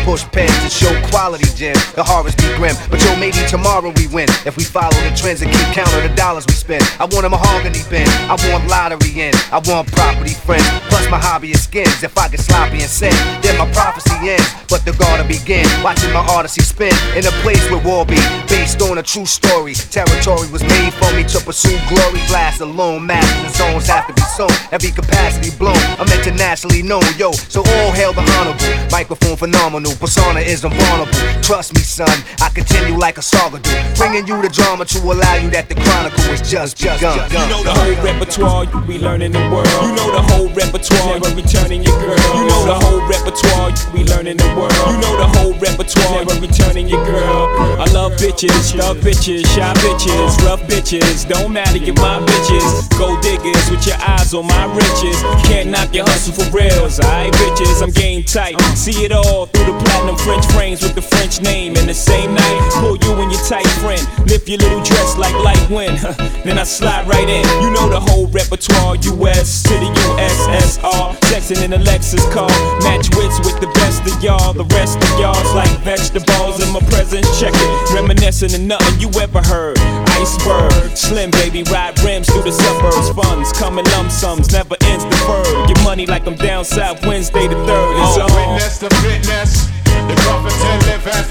Push 0.04 0.24
pens 0.32 0.50
to 0.62 0.68
show 0.68 0.90
quality 1.10 1.46
gems. 1.54 1.78
The 1.94 2.02
horrors 2.02 2.34
be 2.34 2.50
grim, 2.58 2.74
but 2.90 2.98
yo, 3.04 3.14
maybe 3.16 3.38
tomorrow 3.48 3.92
we 3.94 4.08
win. 4.08 4.28
If 4.44 4.56
we 4.56 4.64
follow 4.64 4.98
the 5.06 5.14
trends 5.14 5.42
and 5.42 5.50
keep 5.50 5.68
count 5.70 5.94
of 5.94 6.02
the 6.02 6.12
dollars 6.16 6.44
we 6.46 6.54
spend. 6.54 6.82
I 6.98 7.06
want 7.06 7.24
a 7.24 7.30
mahogany 7.30 7.80
bin, 7.88 8.08
I 8.26 8.34
want 8.50 8.66
lottery 8.66 9.14
in, 9.14 9.34
I 9.54 9.62
want 9.62 9.86
property 9.92 10.34
friends. 10.34 10.66
Plus 10.90 11.08
my 11.08 11.18
hobby 11.18 11.52
is 11.52 11.62
skins. 11.62 12.02
If 12.02 12.18
I 12.18 12.28
get 12.28 12.40
sloppy 12.40 12.82
and 12.82 12.90
sin, 12.90 13.14
then 13.42 13.56
my 13.58 13.70
prophecy 13.72 14.10
ends. 14.26 14.48
But 14.68 14.84
the 14.84 14.92
gotta 14.98 15.22
begin, 15.22 15.66
watching 15.84 16.12
my 16.12 16.24
odyssey 16.34 16.62
spin 16.62 16.94
in 17.14 17.24
a 17.26 17.34
place 17.46 17.62
where 17.70 17.82
war 17.84 18.04
be 18.04 18.18
based 18.48 18.82
on 18.82 18.98
a 18.98 19.02
true 19.02 19.26
story. 19.26 19.74
Territory 19.74 20.50
was 20.50 20.62
made 20.62 20.92
for 20.94 21.12
me 21.14 21.22
to 21.24 21.38
pursue 21.40 21.78
glory. 21.88 22.20
Glass 22.26 22.60
alone, 22.60 23.06
masters 23.06 23.44
and 23.44 23.54
zones 23.54 23.86
have 23.86 24.06
to 24.08 24.14
be 24.14 24.22
sown. 24.34 24.50
Every 24.72 24.90
capacity 24.90 25.54
blown. 25.56 25.78
I'm 26.00 26.10
internationally 26.10 26.82
known, 26.82 27.06
yo. 27.16 27.32
So 27.32 27.60
all 27.60 27.92
hail 27.92 28.12
the 28.12 28.24
honorable. 28.34 28.90
Microphone 28.90 29.36
phenomenal, 29.36 29.91
persona 29.96 30.40
is 30.40 30.64
invulnerable. 30.64 31.12
Trust 31.42 31.74
me, 31.74 31.80
son, 31.80 32.08
I 32.40 32.48
continue 32.50 32.96
like 32.96 33.18
a 33.18 33.22
saga 33.22 33.58
do. 33.58 33.70
Bringing 33.96 34.26
you 34.26 34.40
the 34.42 34.48
drama 34.48 34.84
to 34.84 34.98
allow 34.98 35.36
you 35.36 35.50
that 35.50 35.68
the 35.68 35.74
chronicle 35.74 36.24
is 36.32 36.42
just 36.42 36.78
begun. 36.78 37.18
You 37.30 37.44
know 37.50 37.62
the 37.62 37.74
whole 37.74 37.96
repertoire, 38.04 38.64
you 38.64 38.80
be 38.86 38.98
learning 38.98 39.32
the 39.32 39.42
world. 39.50 39.68
You 39.82 39.92
know 39.94 40.10
the 40.12 40.22
whole 40.32 40.48
repertoire, 40.50 41.18
never 41.18 41.34
returning 41.34 41.82
your 41.82 41.96
girl. 42.00 42.18
You 42.36 42.44
know 42.46 42.62
the 42.66 42.78
whole 42.78 43.02
repertoire, 43.08 43.70
you 43.70 43.86
be 43.92 44.02
learning 44.08 44.36
the 44.38 44.48
world. 44.54 44.72
You 44.86 44.96
know 45.02 45.14
the 45.18 45.28
whole 45.38 45.54
repertoire, 45.58 46.24
never 46.24 46.40
returning 46.40 46.88
your 46.88 47.04
girl. 47.04 47.48
I 47.80 47.86
love 47.92 48.12
bitches, 48.16 48.76
love 48.76 48.98
bitches, 48.98 49.46
shy 49.54 49.72
bitches, 49.82 50.38
rough 50.46 50.62
bitches. 50.70 51.28
Don't 51.28 51.52
matter, 51.52 51.78
you're 51.78 51.96
my 51.96 52.20
bitches. 52.22 52.88
Gold 52.98 53.20
diggers 53.22 53.70
with 53.70 53.86
your 53.86 53.98
eyes 53.98 54.34
on 54.34 54.46
my 54.46 54.64
riches. 54.74 55.18
Can't 55.48 55.70
knock 55.70 55.94
your 55.94 56.04
hustle 56.06 56.32
for 56.32 56.48
reals, 56.56 57.00
alright, 57.00 57.32
bitches. 57.32 57.82
I'm 57.82 57.90
game 57.90 58.24
tight. 58.24 58.60
See 58.76 59.04
it 59.04 59.12
all 59.12 59.46
through 59.46 59.66
the 59.66 59.81
platinum 59.84 60.16
French 60.16 60.46
frames 60.52 60.82
with 60.82 60.94
the 60.94 61.02
French 61.02 61.40
name. 61.40 61.76
And 61.76 61.88
the 61.88 61.94
same 61.94 62.34
night, 62.34 62.58
pull 62.80 62.96
you 62.96 63.12
and 63.22 63.30
your 63.30 63.42
tight 63.44 63.66
friend. 63.82 64.02
Lift 64.28 64.48
your 64.48 64.58
little 64.58 64.82
dress 64.82 65.16
like 65.18 65.34
light 65.44 65.62
wind. 65.70 65.98
then 66.44 66.58
I 66.58 66.64
slide 66.64 67.06
right 67.08 67.28
in. 67.28 67.44
You 67.62 67.70
know 67.70 67.88
the 67.88 68.00
whole 68.00 68.26
repertoire. 68.28 68.96
US 68.96 69.62
to 69.64 69.74
the 69.74 69.88
USSR. 69.88 71.16
Texting 71.30 71.62
in 71.64 71.72
a 71.72 71.78
Lexus 71.78 72.24
car. 72.32 72.50
Match 72.82 73.08
wits 73.16 73.38
with 73.40 73.60
the 73.60 73.70
best 73.78 74.02
of 74.06 74.22
y'all. 74.22 74.52
The 74.52 74.64
rest 74.74 74.98
of 74.98 75.20
y'all's 75.20 75.54
like 75.54 75.70
vegetables 75.80 76.62
in 76.62 76.72
my 76.72 76.80
presence. 76.90 77.28
Check 77.40 77.52
it. 77.54 77.94
Reminiscent 77.94 78.54
of 78.54 78.60
nothing 78.60 79.00
you 79.00 79.08
ever 79.20 79.42
heard. 79.42 79.78
Iceberg. 80.18 80.96
Slim 80.96 81.30
baby 81.30 81.62
ride 81.64 81.98
rims 82.02 82.28
through 82.30 82.42
the 82.42 82.52
suburbs. 82.52 83.10
Funds 83.10 83.52
coming 83.52 83.84
lump 83.96 84.10
sums. 84.10 84.52
Never 84.52 84.76
ends 84.82 85.04
deferred. 85.04 85.68
Get 85.68 85.82
money 85.84 86.06
like 86.06 86.26
I'm 86.26 86.36
down 86.36 86.64
south 86.64 87.04
Wednesday 87.06 87.48
the 87.48 87.54
3rd. 87.54 87.92
It's 88.02 88.18
Oh, 88.22 88.26
witness 88.36 88.78
the 88.78 88.90
fitness, 89.02 89.68
the 90.08 90.16
prophet 90.24 90.54
and 90.70 90.82
liveth. 90.86 91.28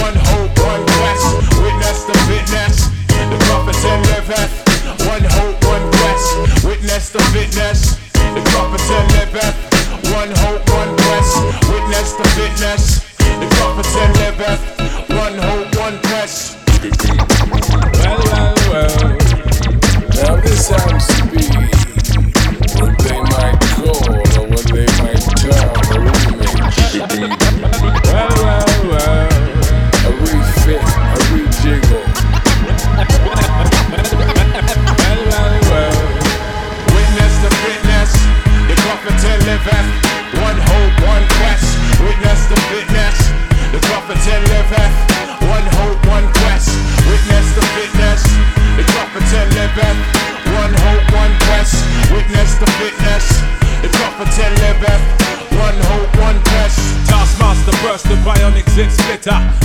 One 0.00 0.16
hope, 0.30 0.54
one 0.64 0.84
quest. 0.86 1.26
Witness 1.62 1.98
the 2.04 2.16
fitness, 2.28 2.88
the 3.08 3.38
prophet 3.46 3.78
and 3.84 4.02
liveth. 4.12 4.52
One 5.06 5.24
hope, 5.24 5.58
one 5.64 5.86
quest. 5.98 6.64
Witness 6.64 7.10
the 7.10 7.22
fitness, 7.34 7.96
the 8.34 8.42
prophet 8.52 8.82
and 8.90 9.08
liveth. 9.16 9.56
One 10.14 10.30
hope, 10.42 10.64
one 10.70 10.92
quest. 10.96 11.34
Witness 11.70 12.12
the 12.14 12.26
fitness, 12.36 12.82
the 13.18 13.48
prophet 13.56 13.86
and 14.02 14.12
liveth. 14.22 14.62
One 15.10 15.36
hope, 15.38 15.76
one 15.76 15.98
quest. 16.08 16.56
Well, 18.00 18.18
well, 18.26 18.54
well. 18.70 19.18
Now 20.16 20.36
this 20.40 20.66
sounds 20.68 21.06
to 21.08 21.22
be 21.30 21.89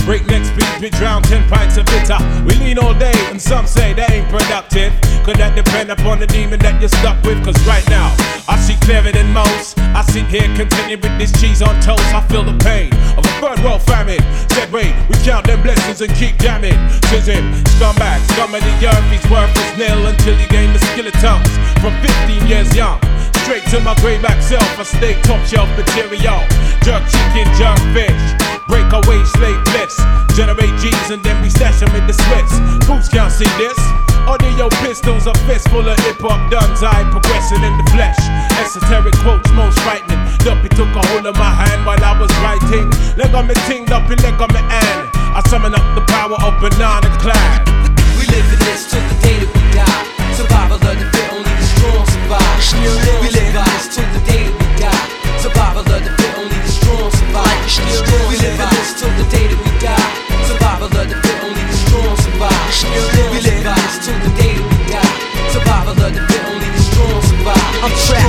Breakneck 0.04 0.44
speed, 0.44 0.82
we 0.82 0.90
drown 0.90 1.22
10 1.22 1.48
pints 1.48 1.78
of 1.78 1.86
bitter. 1.86 2.18
We 2.44 2.54
lean 2.56 2.78
all 2.78 2.92
day, 2.92 3.14
and 3.30 3.40
some 3.40 3.66
say 3.66 3.94
that 3.94 4.10
ain't 4.10 4.28
productive. 4.28 4.92
Could 5.24 5.36
that 5.36 5.56
depend 5.56 5.90
upon 5.90 6.18
the 6.18 6.26
demon 6.26 6.60
that 6.60 6.78
you're 6.78 6.90
stuck 6.90 7.22
with? 7.24 7.42
Cause 7.42 7.56
right 7.66 7.88
now, 7.88 8.14
I 8.48 8.58
see 8.58 8.76
clearer 8.84 9.12
than 9.12 9.32
most. 9.32 9.78
I 9.96 10.04
sit 10.04 10.28
here 10.28 10.44
contented 10.52 11.00
with 11.00 11.16
this 11.16 11.32
cheese 11.40 11.62
on 11.62 11.72
toast. 11.80 12.04
I 12.12 12.20
feel 12.28 12.44
the 12.44 12.52
pain 12.60 12.92
of 13.16 13.24
a 13.24 13.32
third 13.40 13.64
world 13.64 13.80
famine. 13.80 14.20
Said, 14.52 14.68
wait, 14.68 14.92
we 15.08 15.16
count 15.24 15.48
them 15.48 15.62
blessings 15.64 16.04
and 16.04 16.12
keep 16.12 16.36
jamming. 16.36 16.76
Him, 17.08 17.48
scumbag, 17.80 18.20
scum 18.36 18.52
of 18.52 18.60
the 18.60 18.76
earth, 18.84 19.08
he's 19.08 19.24
worthless 19.32 19.72
nil 19.80 20.04
until 20.04 20.36
he 20.36 20.44
gained 20.52 20.76
the 20.76 20.84
skill 20.92 21.08
of 21.08 21.16
tongues. 21.24 21.48
From 21.80 21.96
15 22.28 22.44
years 22.44 22.68
young. 22.76 23.00
Straight 23.48 23.64
to 23.72 23.80
my 23.80 23.96
grayback 24.04 24.42
self, 24.42 24.68
I 24.78 24.84
stay 24.84 25.16
top 25.22 25.40
shelf 25.48 25.72
material. 25.80 26.44
Jerk 26.84 27.00
chicken, 27.08 27.48
jerk 27.56 27.80
fish. 27.96 28.24
Break 28.68 28.92
away 28.92 29.24
slave 29.32 29.64
bliss. 29.72 29.96
Generate 30.36 30.76
G's 30.76 31.08
and 31.08 31.24
then 31.24 31.40
we 31.40 31.48
stash 31.48 31.80
them 31.80 31.96
in 31.96 32.06
the 32.06 32.12
Swiss. 32.12 32.52
Fools 32.84 33.08
can't 33.08 33.32
see 33.32 33.48
this. 33.56 33.80
Audio 34.26 34.68
pistols, 34.82 35.26
a 35.26 35.34
fist 35.46 35.70
full 35.70 35.86
of 35.86 35.94
hip 36.02 36.18
hop 36.18 36.50
duns. 36.50 36.82
I 36.82 37.06
progressing 37.14 37.62
in 37.62 37.74
the 37.78 37.86
flesh. 37.94 38.18
Esoteric 38.58 39.14
quotes, 39.22 39.46
most 39.54 39.78
frightening. 39.86 40.18
Duppy 40.42 40.68
took 40.74 40.90
a 40.98 41.02
hold 41.14 41.30
of 41.30 41.38
my 41.38 41.46
hand 41.46 41.86
while 41.86 42.02
I 42.02 42.18
was 42.18 42.30
writing. 42.42 42.90
Leg 43.14 43.30
on 43.38 43.46
me 43.46 43.54
ting, 43.70 43.86
Duppy 43.86 44.18
leg 44.26 44.34
on 44.42 44.50
me 44.50 44.58
hand. 44.66 45.14
I 45.30 45.46
summon 45.46 45.78
up 45.78 45.86
the 45.94 46.02
power 46.10 46.34
of 46.42 46.58
banana 46.58 47.06
clad. 47.22 47.70
We 48.18 48.26
live 48.26 48.50
in 48.50 48.60
this 48.66 48.90
till 48.90 48.98
the 48.98 49.16
day 49.22 49.38
that 49.38 49.50
we 49.54 49.62
die. 49.70 50.02
Survival 50.34 50.82
of 50.82 50.82
the 50.82 51.06
fit, 51.14 51.30
only 51.30 51.54
the 51.54 51.66
strong 51.78 52.02
survive. 52.10 52.58
We 53.22 53.30
live 53.30 53.54
in 53.54 53.62
this 53.62 53.94
till 53.94 54.10
the 54.10 54.22
day 54.26 54.42
that 54.50 54.58
we 54.58 54.66
die. 54.74 55.06
Survival 55.38 55.86
of 55.86 56.02
the 56.02 56.10
fit, 56.18 56.32
only 56.34 56.58
the 56.66 56.72
strong 56.74 57.14
survive. 57.14 57.62
We 58.26 58.36
live 58.42 58.58
in 58.58 58.70
this 58.74 58.90
till 58.98 59.14
the 59.22 59.26
day 59.30 59.46
that 59.54 59.60
we 59.62 59.70
die. 59.78 60.10
Survival 60.50 60.90
of 60.90 61.06
the 61.06 61.14
fit, 61.14 61.38
only 61.46 61.62
the 61.62 61.78
strong 61.78 62.10
survive. 62.18 63.15
Till 64.02 64.18
the 64.20 64.32
day 64.36 64.52
that 64.52 64.66
we 64.68 64.78
die. 64.92 65.14
Survival 65.52 65.92
of 65.92 66.12
the 66.12 66.20
fit, 66.28 66.44
only 66.52 66.68
the 66.68 66.82
strong 66.82 67.22
survive. 67.22 67.84
I'm 67.84 67.94
trapped 68.04 68.25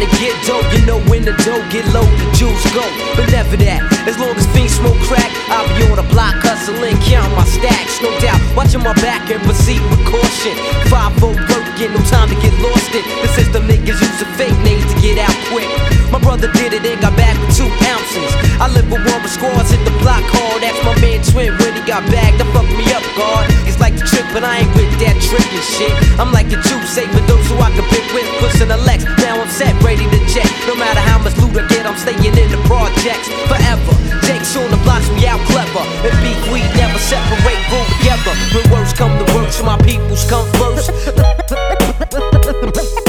trying 0.00 0.10
to 0.10 0.20
get 0.20 0.46
dope. 0.46 0.64
You 0.72 0.86
know 0.86 1.00
when 1.10 1.24
the 1.24 1.32
dough 1.44 1.62
get 1.70 1.84
low, 1.92 2.04
the 2.04 2.26
juice 2.36 2.64
go. 2.72 2.84
But 3.16 3.30
never 3.30 3.56
that. 3.56 3.84
As 4.08 4.18
long 4.18 4.34
as 4.36 4.46
fiends 4.52 4.76
smoke 4.76 4.96
crack, 5.04 5.28
I'll 5.52 5.68
be 5.76 5.84
on 5.90 5.96
the 5.96 6.08
block 6.08 6.36
hustling, 6.40 6.96
counting 7.04 7.36
my 7.36 7.44
stacks. 7.44 8.00
No 8.00 8.08
doubt, 8.20 8.40
watching 8.56 8.82
my 8.82 8.94
back 9.04 9.28
and 9.30 9.40
proceed 9.42 9.82
with 9.90 10.00
caution. 10.08 10.56
Five 10.88 11.12
volt 11.20 11.36
working, 11.36 11.92
no 11.92 12.00
time 12.08 12.28
to 12.28 12.36
get 12.40 12.54
lost 12.64 12.92
in. 12.94 13.04
The 13.20 13.28
system 13.36 13.68
niggas 13.68 14.00
using 14.00 14.32
fake 14.40 14.56
names 14.64 14.86
to 14.88 14.96
get 15.00 15.20
out 15.20 15.36
quick. 15.52 15.68
My 16.08 16.18
brother 16.18 16.50
did 16.52 16.72
it 16.72 16.82
and 16.84 17.00
got 17.00 17.14
back 17.16 17.36
with 17.38 17.54
two 17.54 17.68
ounces. 17.92 18.30
I 18.58 18.72
live 18.72 18.88
with 18.90 19.04
one 19.04 19.20
with 19.22 19.32
squads, 19.32 19.70
hit 19.70 19.82
the 19.84 19.94
block 20.00 20.24
hard. 20.32 20.62
That's 20.64 20.80
my 20.82 20.96
man 21.00 21.22
Twin 21.22 21.54
when 21.60 21.76
he 21.76 21.82
got 21.86 22.02
bagged. 22.10 22.40
That 22.40 22.48
fucked 22.56 22.72
me 22.74 22.88
up, 22.96 23.04
God. 23.14 23.46
It's 23.68 23.78
like 23.78 23.94
the 23.94 24.06
trick, 24.08 24.26
but 24.32 24.42
I 24.42 24.64
ain't 24.64 24.72
with 24.74 24.90
that 25.04 25.14
trickin' 25.22 25.64
shit. 25.76 25.92
I'm 26.18 26.32
like 26.32 26.48
a 26.50 26.58
Jew, 26.66 26.80
safe 26.88 27.10
for 27.12 27.22
those 27.30 27.44
who 27.46 27.56
I 27.62 27.70
can 27.70 27.86
pick 27.92 28.06
with. 28.10 28.26
Pushing 28.42 28.70
a 28.70 28.78
Lex, 28.82 29.04
now 29.22 29.38
I'm 29.38 29.50
set, 29.50 29.74
ready 29.82 29.89
to 29.98 30.20
check. 30.30 30.46
No 30.66 30.74
matter 30.76 31.00
how 31.00 31.18
much 31.18 31.36
loot 31.38 31.56
I 31.58 31.66
get, 31.66 31.86
I'm 31.86 31.96
staying 31.96 32.22
in 32.22 32.50
the 32.50 32.58
projects 32.66 33.28
forever. 33.50 33.94
Jake's 34.26 34.54
on 34.56 34.70
the 34.70 34.76
blocks, 34.86 35.08
we 35.10 35.26
out 35.26 35.40
clever. 35.50 35.82
And 36.06 36.14
beef, 36.22 36.38
we 36.52 36.60
never 36.78 36.98
separate, 36.98 37.58
roll 37.72 37.86
together. 37.98 38.32
When 38.54 38.70
words 38.70 38.92
come 38.92 39.18
to 39.18 39.24
words, 39.34 39.60
my 39.62 39.76
peoples 39.82 40.24
come 40.30 40.46
first. 40.54 40.90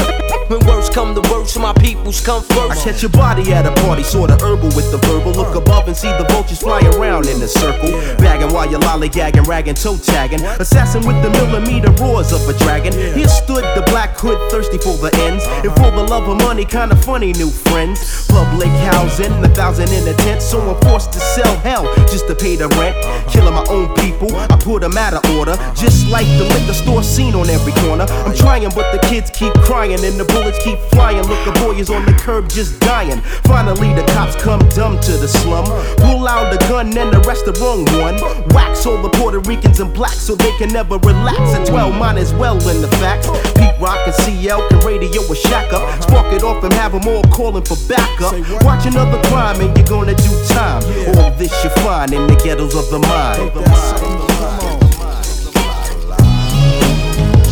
When 0.52 0.60
words 0.68 0.81
come 0.94 1.16
to 1.16 1.22
words, 1.32 1.58
my 1.58 1.74
peoples 1.74 2.22
come 2.22 2.44
I 2.52 2.56
first. 2.56 2.84
catch 2.84 3.02
your 3.02 3.12
body 3.12 3.54
at 3.54 3.66
a 3.66 3.72
party, 3.84 4.04
sorta 4.04 4.34
herbal 4.44 4.70
with 4.76 4.92
the 4.92 4.98
verbal. 5.08 5.32
Look 5.32 5.56
above 5.56 5.88
and 5.88 5.96
see 5.96 6.12
the 6.18 6.26
vultures 6.30 6.60
fly 6.60 6.82
around 6.96 7.28
in 7.28 7.42
a 7.42 7.48
circle. 7.48 7.92
Bagging 8.18 8.54
while 8.54 8.70
you're 8.70 8.80
lollygagging, 8.82 9.48
ragging, 9.48 9.76
toe 9.76 9.98
tagging. 9.98 10.44
Assassin 10.60 11.06
with 11.06 11.22
the 11.24 11.30
millimeter 11.30 11.92
roars 12.04 12.32
of 12.32 12.48
a 12.48 12.54
dragon. 12.60 12.94
Here 12.94 13.28
stood 13.28 13.64
the 13.76 13.84
black 13.88 14.18
hood, 14.18 14.38
thirsty 14.52 14.78
for 14.78 14.98
the 14.98 15.12
ends. 15.28 15.44
Uh-huh. 15.46 15.62
And 15.66 15.74
for 15.80 15.92
the 15.92 16.04
love 16.04 16.28
of 16.28 16.38
money, 16.38 16.66
kinda 16.66 16.96
funny, 16.98 17.32
new 17.34 17.50
friends. 17.50 18.28
Public 18.28 18.70
housing, 18.92 19.32
a 19.44 19.50
thousand 19.50 19.90
in 19.90 20.08
a 20.08 20.14
tent. 20.14 20.42
So 20.42 20.60
I'm 20.62 20.80
forced 20.82 21.14
to 21.14 21.20
sell 21.20 21.56
hell 21.60 21.84
just 22.12 22.28
to 22.28 22.36
pay 22.36 22.56
the 22.56 22.68
rent. 22.80 22.96
Uh-huh. 22.98 23.30
Killing 23.30 23.54
my 23.54 23.66
own 23.70 23.94
people, 23.96 24.36
I 24.36 24.58
put 24.60 24.82
them 24.82 24.98
out 24.98 25.14
of 25.14 25.24
order. 25.38 25.52
Uh-huh. 25.52 25.74
Just 25.74 26.08
like 26.10 26.28
the 26.38 26.46
liquor 26.46 26.74
store 26.74 27.04
scene 27.04 27.36
on 27.36 27.50
every 27.50 27.74
corner. 27.84 28.06
I'm 28.26 28.36
trying, 28.36 28.70
but 28.76 28.92
the 28.92 29.00
kids 29.08 29.30
keep 29.32 29.54
crying 29.64 30.04
and 30.04 30.20
the 30.20 30.26
bullets 30.26 30.62
keep 30.64 30.81
flying. 30.90 31.26
Look, 31.28 31.46
the 31.46 31.52
boy 31.60 31.76
is 31.76 31.90
on 31.90 32.06
the 32.06 32.14
curb 32.14 32.50
just 32.50 32.80
dying. 32.80 33.22
Finally, 33.46 33.94
the 33.94 34.04
cops 34.14 34.36
come 34.42 34.60
dumb 34.70 35.00
to 35.02 35.14
the 35.14 35.28
slum. 35.28 35.66
Pull 35.98 36.28
out 36.28 36.52
the 36.52 36.60
gun 36.68 36.96
and 36.98 37.14
arrest 37.16 37.46
the 37.46 37.54
wrong 37.62 37.86
one. 38.02 38.18
Wax 38.56 38.86
all 38.86 39.02
the 39.02 39.10
Puerto 39.10 39.40
Ricans 39.40 39.80
and 39.80 39.94
blacks 39.94 40.20
so 40.20 40.36
they 40.36 40.52
can 40.58 40.70
never 40.70 40.98
relax. 40.98 41.40
And 41.54 41.66
12 41.66 41.96
mine 41.98 42.18
as 42.18 42.34
well 42.34 42.58
in 42.70 42.82
the 42.82 42.90
facts. 43.00 43.28
Pete 43.58 43.80
Rock 43.80 44.00
and 44.06 44.16
CL 44.16 44.68
can 44.70 44.80
radio 44.86 45.22
a 45.22 45.36
shack 45.36 45.74
up. 45.74 46.04
Spark 46.04 46.34
it 46.34 46.44
off 46.44 46.64
and 46.64 46.74
have 46.74 46.92
them 46.92 47.08
all 47.08 47.24
calling 47.24 47.64
for 47.64 47.78
backup. 47.88 48.34
Watch 48.64 48.86
another 48.86 49.22
crime 49.30 49.60
and 49.62 49.76
you're 49.78 49.88
gonna 49.88 50.16
do 50.16 50.32
time. 50.48 50.84
All 51.18 51.32
this 51.32 51.52
you 51.64 51.70
find 51.82 52.14
in 52.14 52.28
the 52.28 52.36
ghettos 52.44 52.76
of 52.76 52.90
the 52.90 53.00
mind. 53.00 53.54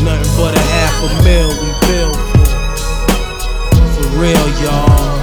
Nothing 0.04 0.38
but 0.38 0.56
a 0.56 0.60
half 0.60 1.04
a 1.04 1.24
mil 1.24 1.79
real, 4.20 4.50
y'all. 4.62 5.20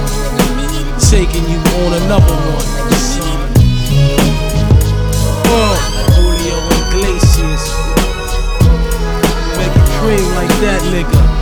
Taking 0.97 1.47
you 1.47 1.59
on 1.85 1.93
another 2.01 2.33
one. 2.33 2.65
Uh, 5.45 5.77
Julio 6.15 6.57
Iglesias. 6.79 7.65
Make 9.57 9.75
it 9.75 9.87
cream 9.99 10.27
like 10.35 10.53
that, 10.61 10.81
nigga. 10.91 11.36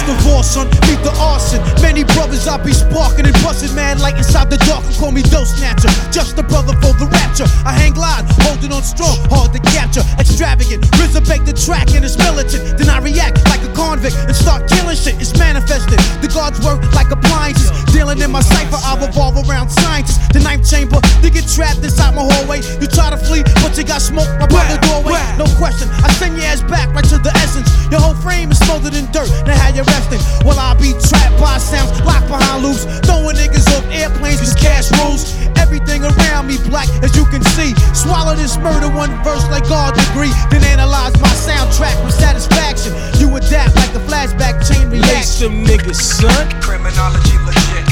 First 0.00 0.26
of 0.26 0.32
all, 0.32 0.42
son, 0.42 0.66
meet 0.88 0.96
the 1.04 1.12
arson. 1.20 1.60
Many 1.82 2.04
brothers 2.04 2.48
I 2.48 2.56
be 2.64 2.72
sparking 2.72 3.26
and 3.26 3.34
busting, 3.44 3.74
man, 3.74 3.98
like 3.98 4.16
inside 4.16 4.48
the 4.48 4.56
dark 4.64 4.82
and 4.84 4.96
call 4.96 5.12
me 5.12 5.20
dough 5.20 5.44
snatcher. 5.44 5.92
Just 6.10 6.38
a 6.38 6.42
brother 6.42 6.72
for 6.80 6.96
the 6.96 7.04
rapture. 7.04 7.44
I 7.68 7.72
hang 7.76 7.92
glide, 7.92 8.24
holding 8.48 8.72
on 8.72 8.82
strong, 8.82 9.18
hard 9.28 9.52
to 9.52 9.60
capture. 9.60 10.00
Extravagant, 10.18 10.88
bake 11.30 11.44
the 11.44 11.54
track 11.54 11.94
and 11.94 12.04
it's 12.04 12.18
militant. 12.18 12.78
Then 12.78 12.88
I 12.88 12.98
react 12.98 13.38
like 13.46 13.62
a 13.62 13.70
convict 13.70 14.16
and 14.26 14.34
start 14.34 14.66
killing 14.66 14.96
shit. 14.96 15.20
It's 15.22 15.36
manifested. 15.38 16.02
The 16.18 16.26
guards 16.26 16.58
work 16.64 16.82
like 16.90 17.10
appliances. 17.14 17.70
Dealing 17.94 18.18
in 18.18 18.30
my 18.34 18.40
cipher, 18.40 18.80
I 18.82 18.98
revolve 18.98 19.38
around 19.46 19.70
scientists. 19.70 20.18
The 20.34 20.40
ninth 20.40 20.66
chamber, 20.66 20.98
they 21.22 21.30
get 21.30 21.46
trapped 21.46 21.84
inside 21.86 22.14
my 22.18 22.26
hallway. 22.26 22.66
You 22.82 22.88
try 22.90 23.10
to 23.10 23.20
flee, 23.20 23.46
but 23.62 23.78
you 23.78 23.84
got 23.84 24.02
smoke 24.02 24.28
right 24.42 24.50
by 24.50 24.64
the 24.72 24.78
doorway. 24.90 25.22
No 25.38 25.46
question, 25.54 25.86
I 26.02 26.10
send 26.18 26.36
your 26.36 26.46
ass 26.50 26.62
back 26.66 26.90
right 26.90 27.06
to 27.12 27.18
the 27.18 27.30
essence. 27.38 27.70
Your 27.90 28.00
whole 28.00 28.18
frame 28.18 28.50
is 28.50 28.58
smothered 28.58 28.94
in 28.94 29.06
dirt. 29.14 29.30
Now 29.46 29.54
how 29.54 29.70
you 29.70 29.86
resting? 29.90 30.22
Well, 30.46 30.58
I 30.58 30.74
be 30.78 30.94
trapped 30.96 31.36
by 31.38 31.58
sounds, 31.58 31.92
locked 32.06 32.28
behind 32.28 32.62
loops, 32.62 32.86
throwing 33.06 33.36
niggas 33.36 33.66
off 33.74 33.86
airplanes, 33.90 34.40
cause 34.40 34.54
cash 34.54 34.88
rules. 35.02 35.34
Everything 35.58 36.02
around 36.04 36.46
me 36.46 36.56
black, 36.70 36.88
as 37.02 37.14
you 37.14 37.24
can 37.26 37.42
see. 37.54 37.74
Swallow 37.94 38.34
this 38.34 38.56
murder 38.58 38.88
one 38.88 39.12
verse 39.22 39.46
like 39.50 39.66
God 39.68 39.94
degree, 39.94 40.32
then 40.50 40.64
analyze 40.64 41.14
my 41.20 41.34
soundtrack 41.34 41.96
with 42.04 42.14
satisfaction. 42.14 42.94
You 43.18 43.34
adapt 43.36 43.76
like 43.76 43.92
a 43.94 44.02
flashback 44.08 44.62
chain 44.66 44.90
Lace 44.90 45.42
reaction. 45.42 45.64
them 45.64 45.66
niggas, 45.66 46.00
son. 46.00 46.44
Criminology 46.60 47.36
legit. 47.46 47.86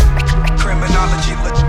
Criminology 0.59 1.35
legit. 1.45 1.68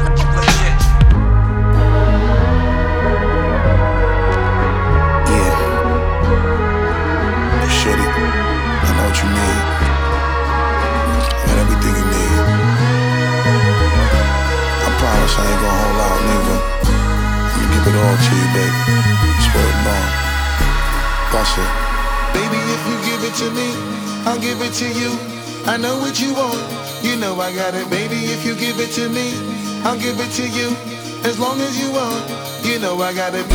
It 17.89 17.95
all 17.97 18.17
to 18.17 18.31
you, 18.37 18.47
baby. 18.53 18.81
Swear 19.45 19.65
to 19.65 19.81
bond. 19.85 20.11
That's 21.33 21.53
it. 21.57 21.71
Baby, 22.37 22.59
if 22.75 22.81
you 22.85 22.97
give 23.09 23.21
it 23.25 23.35
to 23.41 23.47
me, 23.51 23.67
I'll 24.25 24.39
give 24.39 24.61
it 24.61 24.73
to 24.81 24.87
you. 24.87 25.11
I 25.65 25.77
know 25.77 25.97
what 25.97 26.19
you 26.21 26.33
want, 26.33 26.59
you 27.03 27.15
know 27.15 27.39
I 27.39 27.53
got 27.53 27.73
it. 27.73 27.89
Baby, 27.89 28.31
if 28.33 28.45
you 28.45 28.55
give 28.55 28.79
it 28.79 28.91
to 28.93 29.09
me, 29.09 29.33
I'll 29.83 29.99
give 29.99 30.19
it 30.19 30.31
to 30.39 30.45
you. 30.47 30.75
As 31.25 31.39
long 31.39 31.59
as 31.61 31.77
you 31.79 31.91
want, 31.91 32.23
you 32.63 32.79
know 32.79 33.01
I 33.01 33.13
got 33.13 33.33
it. 33.35 33.45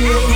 We've 0.00 0.29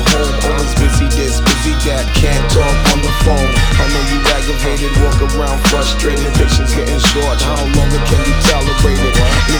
home. 0.00 0.32
Always 0.48 0.72
busy, 0.80 1.08
this 1.12 1.40
busy 1.40 1.74
that 1.88 2.08
can't 2.16 2.44
talk 2.48 2.76
on 2.92 2.98
the 3.04 3.12
phone. 3.26 3.50
I 3.76 3.84
know 3.92 4.04
you 4.08 4.18
aggravated, 4.32 4.92
walk 5.04 5.18
around 5.34 5.60
frustrated, 5.68 6.32
patience 6.34 6.72
getting 6.74 7.00
short. 7.12 7.40
How 7.42 7.60
longer 7.76 8.00
can 8.08 8.20
you 8.24 8.36
tolerate 8.48 9.02
it? 9.04 9.11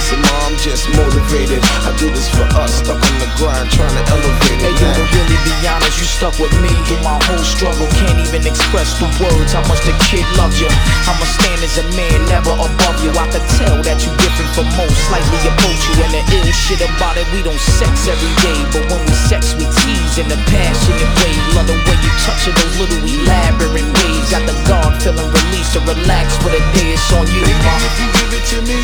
Listen, 0.02 0.18
mom, 0.18 0.50
I'm 0.50 0.58
just 0.58 0.90
motivated. 0.98 1.62
I 1.86 1.94
do 1.94 2.10
this 2.10 2.26
for 2.26 2.42
us, 2.58 2.82
stuck 2.82 2.98
on 2.98 3.16
the 3.22 3.30
grind, 3.38 3.70
trying 3.70 3.94
to 3.94 4.02
elevate 4.10 4.58
it. 4.58 4.66
Hey, 4.66 4.74
yo, 4.74 4.90
to 4.98 5.04
really 5.14 5.38
be 5.46 5.54
honest, 5.62 5.94
you 6.02 6.10
stuck 6.10 6.34
with 6.42 6.50
me 6.58 6.74
through 6.90 7.06
my 7.06 7.22
whole 7.22 7.46
struggle. 7.46 7.86
Can't 8.02 8.18
even 8.18 8.42
express 8.42 8.98
the 8.98 9.06
words 9.22 9.54
how 9.54 9.62
much 9.70 9.78
the 9.86 9.94
kid 10.10 10.26
loves 10.34 10.58
you. 10.58 10.66
I'ma 11.06 11.22
stand 11.38 11.62
as 11.62 11.78
a 11.78 11.86
man, 11.94 12.18
never 12.26 12.50
above 12.50 12.98
you. 12.98 13.14
I 13.14 13.30
could 13.30 13.46
tell 13.62 13.78
that 13.86 14.02
you 14.02 14.10
different 14.18 14.50
from 14.58 14.66
most, 14.74 14.98
slightly 15.06 15.38
approach 15.46 15.82
you. 15.86 15.94
And 16.02 16.18
the 16.18 16.22
ill 16.34 16.50
shit 16.50 16.82
about 16.82 17.14
it, 17.14 17.30
we 17.30 17.46
don't 17.46 17.62
sex 17.62 18.10
every 18.10 18.34
day, 18.42 18.58
but 18.74 18.82
when 18.90 19.06
we 19.06 19.14
sex, 19.30 19.54
we 19.54 19.70
tease 19.86 20.18
in 20.18 20.26
a 20.34 20.38
passionate 20.50 21.12
way. 21.22 21.30
Love 21.54 21.70
the 21.70 21.78
way 21.78 21.94
you 22.02 22.10
touch 22.26 22.50
it, 22.50 22.58
those 22.58 22.74
little 22.74 23.06
elaborate 23.06 23.86
ways. 23.86 24.24
Got 24.34 24.50
the 24.50 24.56
guard 24.66 24.98
feeling 24.98 25.30
released 25.30 25.78
to 25.78 25.80
relax 25.86 26.34
for 26.42 26.50
the 26.50 26.58
day 26.74 26.90
it's 26.90 27.06
on 27.14 27.22
you. 27.30 27.46
Even 27.46 27.80
if 27.86 27.94
you 28.02 28.08
give 28.18 28.32
it 28.34 28.44
to 28.50 28.58
me, 28.66 28.82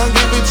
I'll 0.00 0.08
give 0.08 0.32
it 0.40 0.46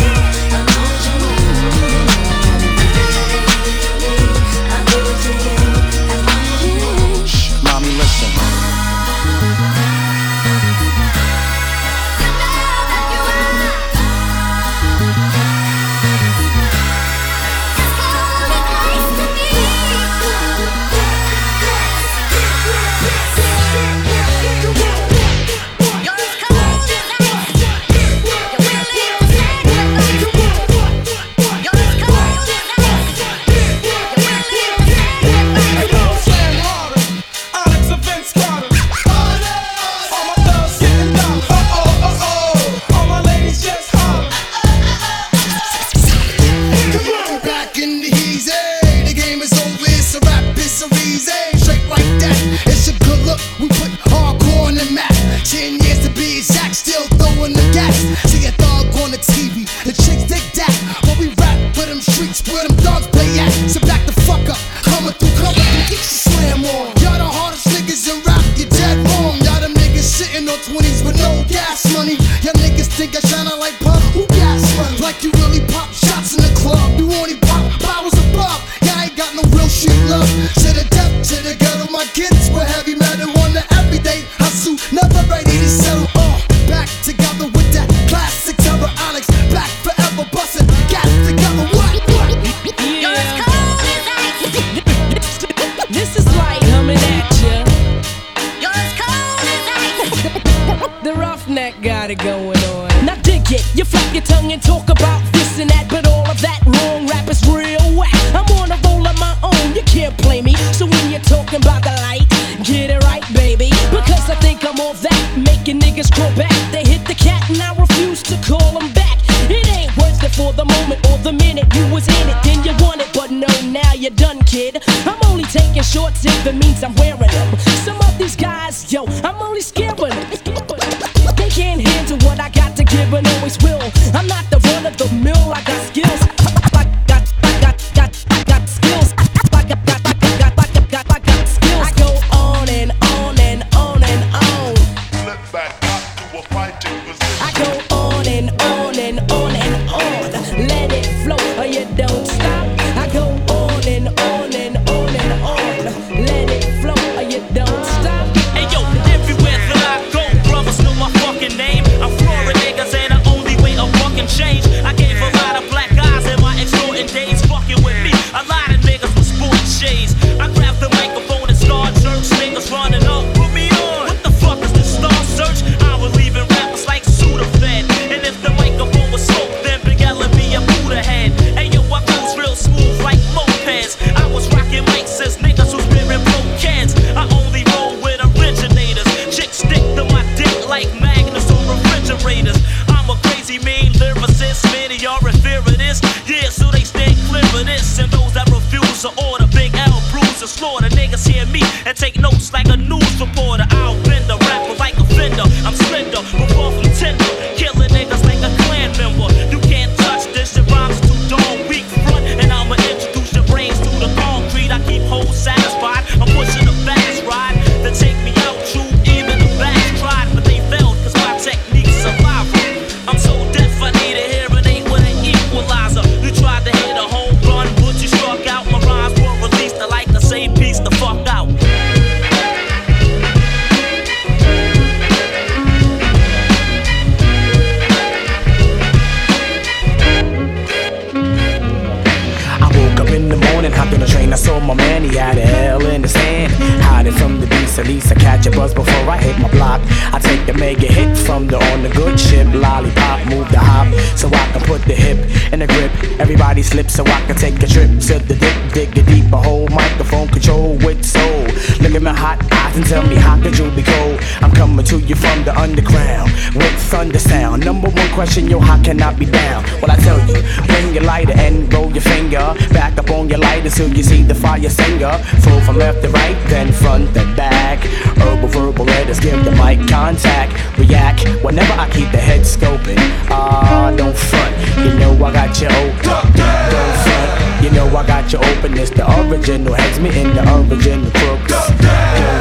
the 265.43 265.57
underground 265.57 266.31
with 266.55 266.73
thunder 266.91 267.19
sound. 267.19 267.65
Number 267.65 267.89
one 267.89 268.09
question, 268.09 268.47
yo, 268.47 268.59
how 268.59 268.81
can 268.81 269.01
I 269.01 269.13
be 269.13 269.25
down? 269.25 269.63
Well, 269.81 269.91
I 269.91 269.95
tell 269.97 270.19
you, 270.27 270.41
bring 270.67 270.93
your 270.93 271.03
lighter 271.03 271.33
and 271.33 271.71
roll 271.73 271.91
your 271.91 272.01
finger 272.01 272.53
back 272.71 272.97
up 272.97 273.09
on 273.09 273.29
your 273.29 273.39
lighter 273.39 273.69
till 273.69 273.89
you 273.89 274.03
see 274.03 274.23
the 274.23 274.35
fire 274.35 274.69
singer. 274.69 275.17
Full 275.43 275.61
from 275.61 275.77
left 275.77 276.01
to 276.03 276.09
right, 276.09 276.37
then 276.47 276.71
front 276.71 277.13
to 277.15 277.23
back. 277.35 277.79
Herbal 278.19 278.49
verbal 278.49 278.85
letters 278.85 279.19
give 279.19 279.43
the 279.45 279.51
mic 279.51 279.87
contact. 279.87 280.53
React 280.77 281.43
whenever 281.43 281.73
I 281.73 281.89
keep 281.89 282.11
the 282.11 282.17
head 282.17 282.41
scoping. 282.41 282.97
Ah, 283.29 283.87
uh, 283.87 283.95
don't 283.95 284.17
front, 284.17 284.55
you 284.79 284.93
know 284.99 285.13
I 285.25 285.31
got 285.33 285.59
your 285.61 285.71
open. 285.71 286.03
Don't 286.03 286.95
front, 287.03 287.63
you 287.63 287.71
know 287.71 287.87
I 287.95 288.05
got 288.05 288.31
your 288.31 288.43
openness. 288.45 288.89
The 288.89 289.05
original 289.21 289.73
heads 289.73 289.99
me 289.99 290.09
in 290.19 290.33
the 290.35 290.43
original 290.55 291.11
crooks. 291.11 291.51
Don't 291.51 292.40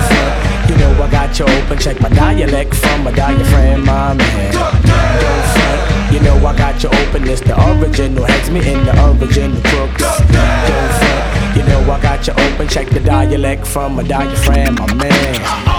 know 0.80 1.02
I 1.02 1.10
got 1.10 1.38
you 1.38 1.44
open. 1.44 1.78
Check 1.78 2.00
my 2.00 2.08
dialect 2.08 2.74
from 2.74 3.06
a 3.06 3.12
diaphragm, 3.12 3.84
my 3.84 4.14
man. 4.14 4.52
You 6.12 6.20
know 6.20 6.36
I 6.46 6.56
got 6.56 6.82
you 6.82 6.88
open. 6.88 7.28
It's 7.28 7.40
the 7.40 7.54
original 7.70 8.24
heads 8.24 8.50
me 8.50 8.60
in 8.72 8.84
the 8.84 8.94
original 9.06 9.60
crooks. 9.70 10.02
You 11.56 11.62
know 11.68 11.92
I 11.92 12.00
got 12.02 12.26
you 12.26 12.32
open. 12.32 12.68
Check 12.68 12.88
the 12.88 13.00
dialect 13.00 13.66
from 13.66 13.98
a 13.98 14.04
diaphragm, 14.04 14.74
my 14.76 14.94
man. 14.94 15.69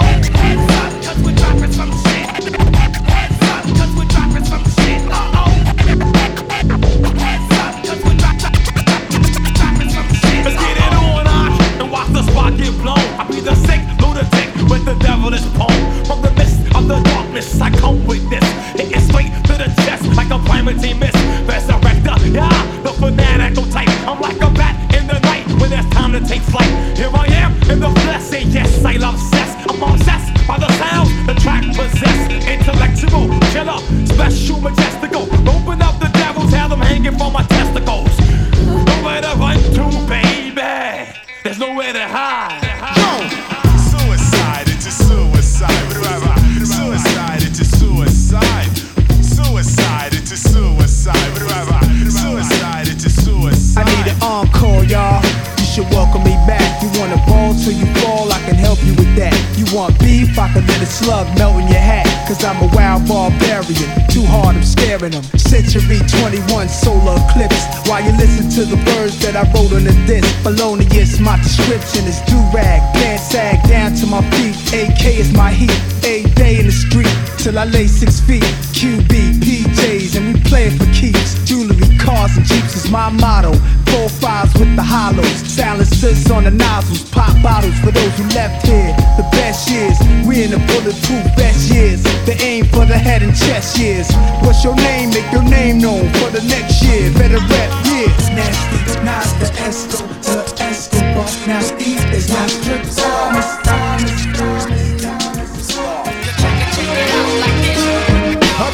want 59.72 59.98
beef, 59.98 60.38
I 60.38 60.52
can 60.52 60.66
let 60.66 60.80
it 60.82 60.86
slug 60.86 61.26
melt 61.38 61.56
in 61.56 61.68
your 61.68 61.80
hat. 61.80 62.06
Cause 62.28 62.44
I'm 62.44 62.60
a 62.62 62.68
wild 62.76 63.08
barbarian. 63.08 63.88
Too 64.08 64.24
hard, 64.24 64.56
I'm 64.56 64.62
scaring 64.62 65.12
them. 65.12 65.24
Century 65.36 65.98
21 66.20 66.68
solar 66.68 67.16
eclipse. 67.28 67.64
While 67.88 68.04
you 68.04 68.12
listen 68.16 68.48
to 68.60 68.62
the 68.68 68.76
words 68.92 69.18
that 69.24 69.34
I 69.34 69.44
wrote 69.52 69.72
on 69.72 69.84
the 69.84 69.96
disc, 70.06 70.28
felonious, 70.44 71.18
my 71.18 71.36
description 71.38 72.04
is 72.04 72.20
do 72.28 72.38
rag. 72.52 72.80
Pants 72.94 73.32
sag 73.32 73.66
down 73.68 73.94
to 73.96 74.06
my 74.06 74.22
feet. 74.36 74.56
AK 74.72 75.18
is 75.18 75.32
my 75.32 75.50
heat. 75.50 75.74
A 76.04 76.22
day 76.34 76.60
in 76.60 76.66
the 76.66 76.72
street 76.72 77.12
till 77.38 77.58
I 77.58 77.64
lay 77.64 77.86
six 77.86 78.20
feet. 78.20 78.44
QB, 78.76 79.40
PJs, 79.40 80.16
and 80.16 80.34
we 80.34 80.40
playing 80.44 80.76
for 80.78 80.86
keeps. 80.92 81.42
Julie 81.44 81.71
Cars 82.02 82.36
and 82.36 82.46
Jeeps 82.46 82.76
is 82.76 82.90
my 82.90 83.10
motto. 83.10 83.52
Four 83.90 84.08
fives 84.08 84.52
with 84.58 84.74
the 84.74 84.82
hollows. 84.82 85.38
Silences 85.46 86.30
on 86.30 86.44
the 86.44 86.50
nozzles. 86.50 87.08
Pop 87.10 87.30
bottles 87.42 87.78
for 87.80 87.90
those 87.90 88.12
who 88.18 88.26
left 88.34 88.66
here. 88.66 88.90
The 89.16 89.26
best 89.32 89.70
years. 89.70 89.96
We 90.26 90.44
in 90.44 90.50
the 90.50 90.58
bulletproof 90.66 91.24
best 91.36 91.70
years. 91.70 92.02
The 92.26 92.36
aim 92.42 92.66
for 92.66 92.84
the 92.84 92.98
head 92.98 93.22
and 93.22 93.34
chest 93.34 93.78
years. 93.78 94.10
What's 94.42 94.64
your 94.64 94.74
name? 94.76 95.10
Make 95.10 95.30
your 95.30 95.44
name 95.44 95.78
known 95.78 96.10
for 96.18 96.30
the 96.30 96.42
next 96.48 96.82
year. 96.82 97.12
Better 97.14 97.38
rep 97.38 97.70
years. 97.86 98.22
Nasty, 98.34 99.04
not 99.04 99.24
the 99.38 99.46
Esco, 99.62 100.02
the 100.26 100.42
Escobar. 100.62 101.28
Now 101.46 101.62
these 101.78 102.02
is 102.10 102.28
not 102.30 102.50
stripped. 102.50 102.96
Thomas, 102.96 103.46
Thomas, 103.62 104.26
Thomas, 104.36 105.02
Thomas. 105.02 105.32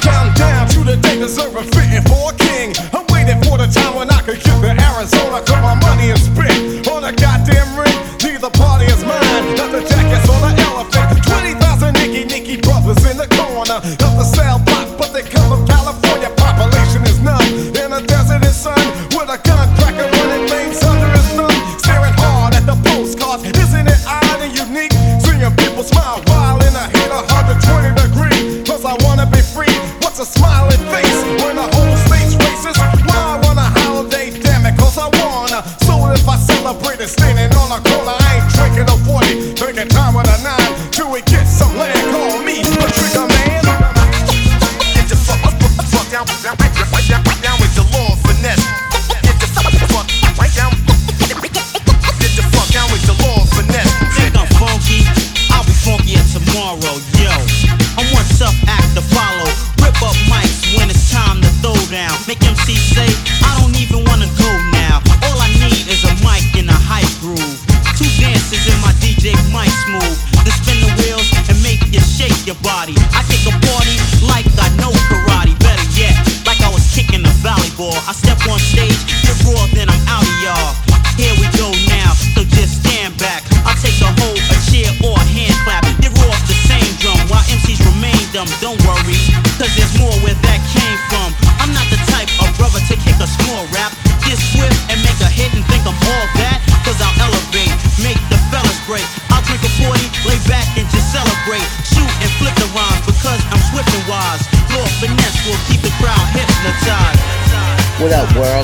Check 0.08 0.26
it 0.26 0.38
down 0.38 0.68
to 0.68 0.84
the 0.84 0.96
day 0.96 1.18
deserving 1.18 1.64
fitting 1.72 2.02
for 2.02 2.17
could 4.28 4.42
get 4.42 4.60
to 4.60 4.68
Arizona, 4.68 5.40
cause 5.40 5.62
my 5.62 5.74
money 5.80 6.08
is 6.10 6.22
spent. 6.22 6.67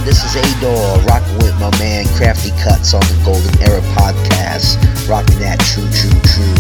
This 0.04 0.22
is 0.22 0.36
Ador, 0.36 1.00
rocking 1.08 1.38
with 1.38 1.58
my 1.58 1.70
man 1.78 2.04
Crafty 2.14 2.50
Cuts 2.62 2.92
on 2.92 3.00
the 3.00 3.22
Golden 3.24 3.62
Era 3.62 3.80
podcast. 3.96 4.76
Rocking 5.08 5.38
that 5.38 5.58
true, 5.60 5.88
true, 5.96 6.20
true. 6.28 6.53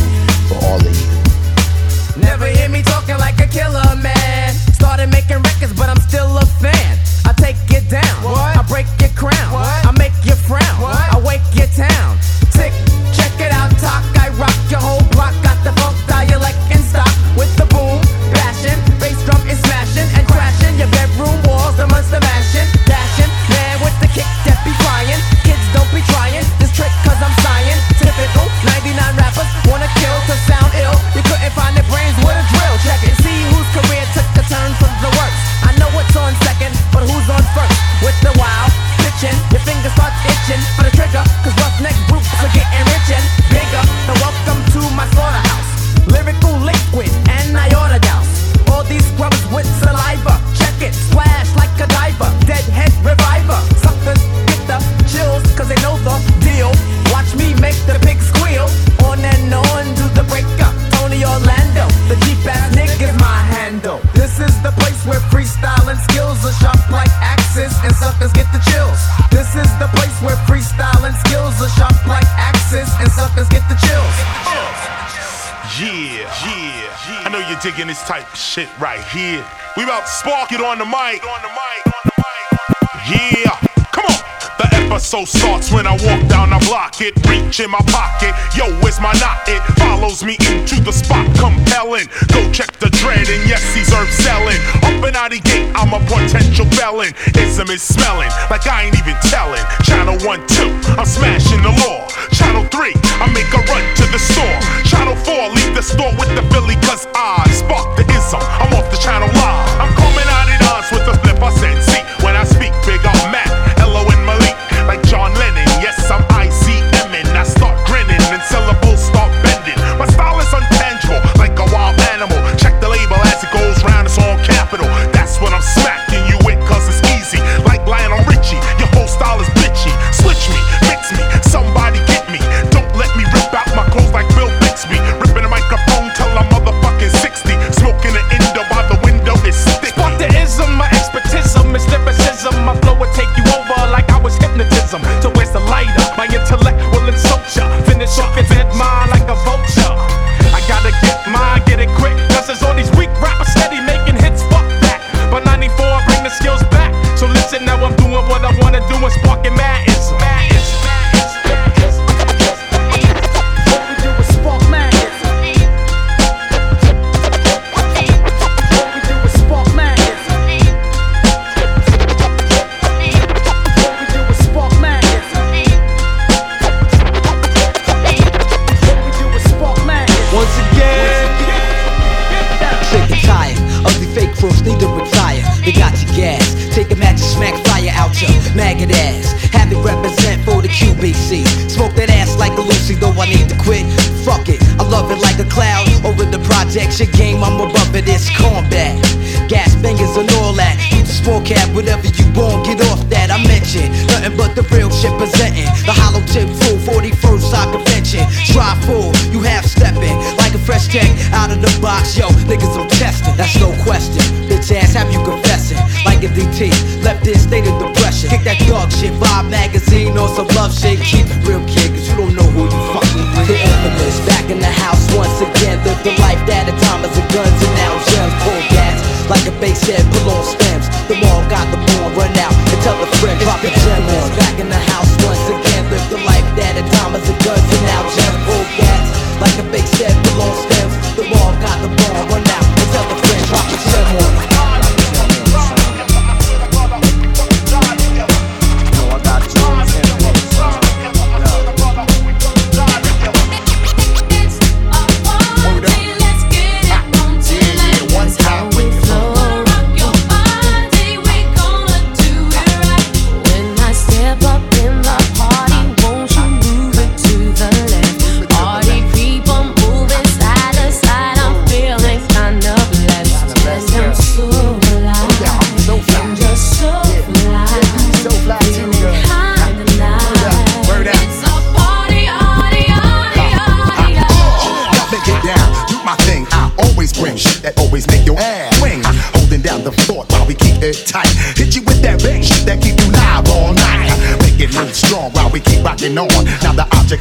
in 87.60 87.70
my 87.70 87.80
pocket. 87.86 88.34
Yo, 88.56 88.66
it's 88.86 89.00
my 89.00 89.12
knot. 89.20 89.46
It 89.46 89.62
follows 89.78 90.24
me 90.24 90.36
into 90.50 90.80
the 90.80 90.92
spot, 90.92 91.26
compelling. 91.38 92.08
Go 92.32 92.40
check 92.50 92.72
the 92.78 92.90
dread, 92.98 93.28
and 93.28 93.48
yes, 93.48 93.62
he's 93.74 93.92
herb 93.92 94.08
selling. 94.08 94.58
Up 94.82 95.04
and 95.04 95.16
out 95.16 95.30
the 95.30 95.40
gate, 95.40 95.70
I'm 95.74 95.92
a 95.92 96.00
potential 96.06 96.66
felon. 96.74 97.14
Ism 97.38 97.70
is 97.70 97.82
smelling 97.82 98.30
like 98.50 98.66
I 98.66 98.84
ain't 98.84 98.98
even 98.98 99.14
telling. 99.30 99.62
Channel 99.84 100.18
1 100.26 100.46
2. 100.48 100.73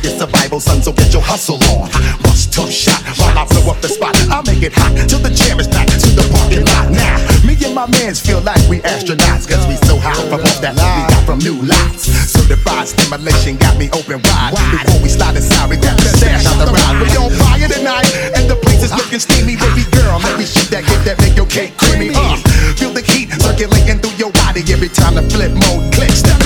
It's 0.04 0.20
survival, 0.20 0.60
son, 0.60 0.84
so 0.84 0.92
get 0.92 1.14
your 1.16 1.24
hustle 1.24 1.56
on. 1.72 1.88
Rush, 2.28 2.52
tough 2.52 2.68
shot, 2.68 3.00
while 3.16 3.40
I 3.40 3.48
blow 3.48 3.72
up 3.72 3.80
the 3.80 3.88
spot. 3.88 4.12
i 4.28 4.44
make 4.44 4.60
it 4.60 4.76
hot 4.76 4.92
till 5.08 5.24
the 5.24 5.32
jam 5.32 5.64
is 5.64 5.68
back 5.72 5.88
to 5.88 6.10
the 6.12 6.28
parking 6.28 6.68
lot. 6.68 6.92
Now, 6.92 7.16
me 7.48 7.56
and 7.64 7.72
my 7.72 7.88
mans 7.88 8.20
feel 8.20 8.44
like 8.44 8.60
we 8.68 8.84
astronauts, 8.84 9.48
cause 9.48 9.64
we 9.64 9.80
so 9.88 9.96
high 9.96 10.20
from 10.28 10.44
off 10.44 10.60
that 10.60 10.76
we 10.76 10.84
got 11.08 11.24
from 11.24 11.40
new 11.40 11.56
lots. 11.64 12.12
Certified 12.12 12.92
stimulation 12.92 13.56
got 13.56 13.80
me 13.80 13.88
open 13.96 14.20
wide. 14.28 14.52
Before 14.76 15.00
we 15.00 15.08
slide 15.08 15.40
inside, 15.40 15.72
we 15.72 15.80
got 15.80 15.96
the 15.96 16.12
stash 16.20 16.52
on 16.52 16.60
the 16.60 16.68
ride. 16.68 17.00
We 17.00 17.08
on 17.16 17.32
fire 17.40 17.72
tonight, 17.72 18.12
and 18.36 18.52
the 18.52 18.60
place 18.60 18.84
is 18.84 18.92
looking 18.92 19.24
steamy. 19.24 19.56
Baby 19.56 19.88
girl, 19.96 20.20
let 20.20 20.36
me 20.36 20.44
shoot 20.44 20.68
that, 20.76 20.84
get 20.84 21.00
that, 21.08 21.16
make 21.24 21.40
your 21.40 21.48
cake 21.48 21.80
creamy. 21.80 22.12
Uh, 22.12 22.36
feel 22.76 22.92
the 22.92 23.08
heat 23.08 23.32
circulating 23.40 24.04
through 24.04 24.20
your 24.20 24.36
body 24.36 24.68
every 24.68 24.92
time 24.92 25.16
the 25.16 25.24
flip 25.32 25.56
mode 25.56 25.88
clicks. 25.96 26.20
Step 26.20 26.43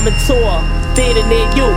Coming 0.00 0.16
tour. 0.24 0.64
Theater 0.96 1.28
near 1.28 1.44
you. 1.52 1.68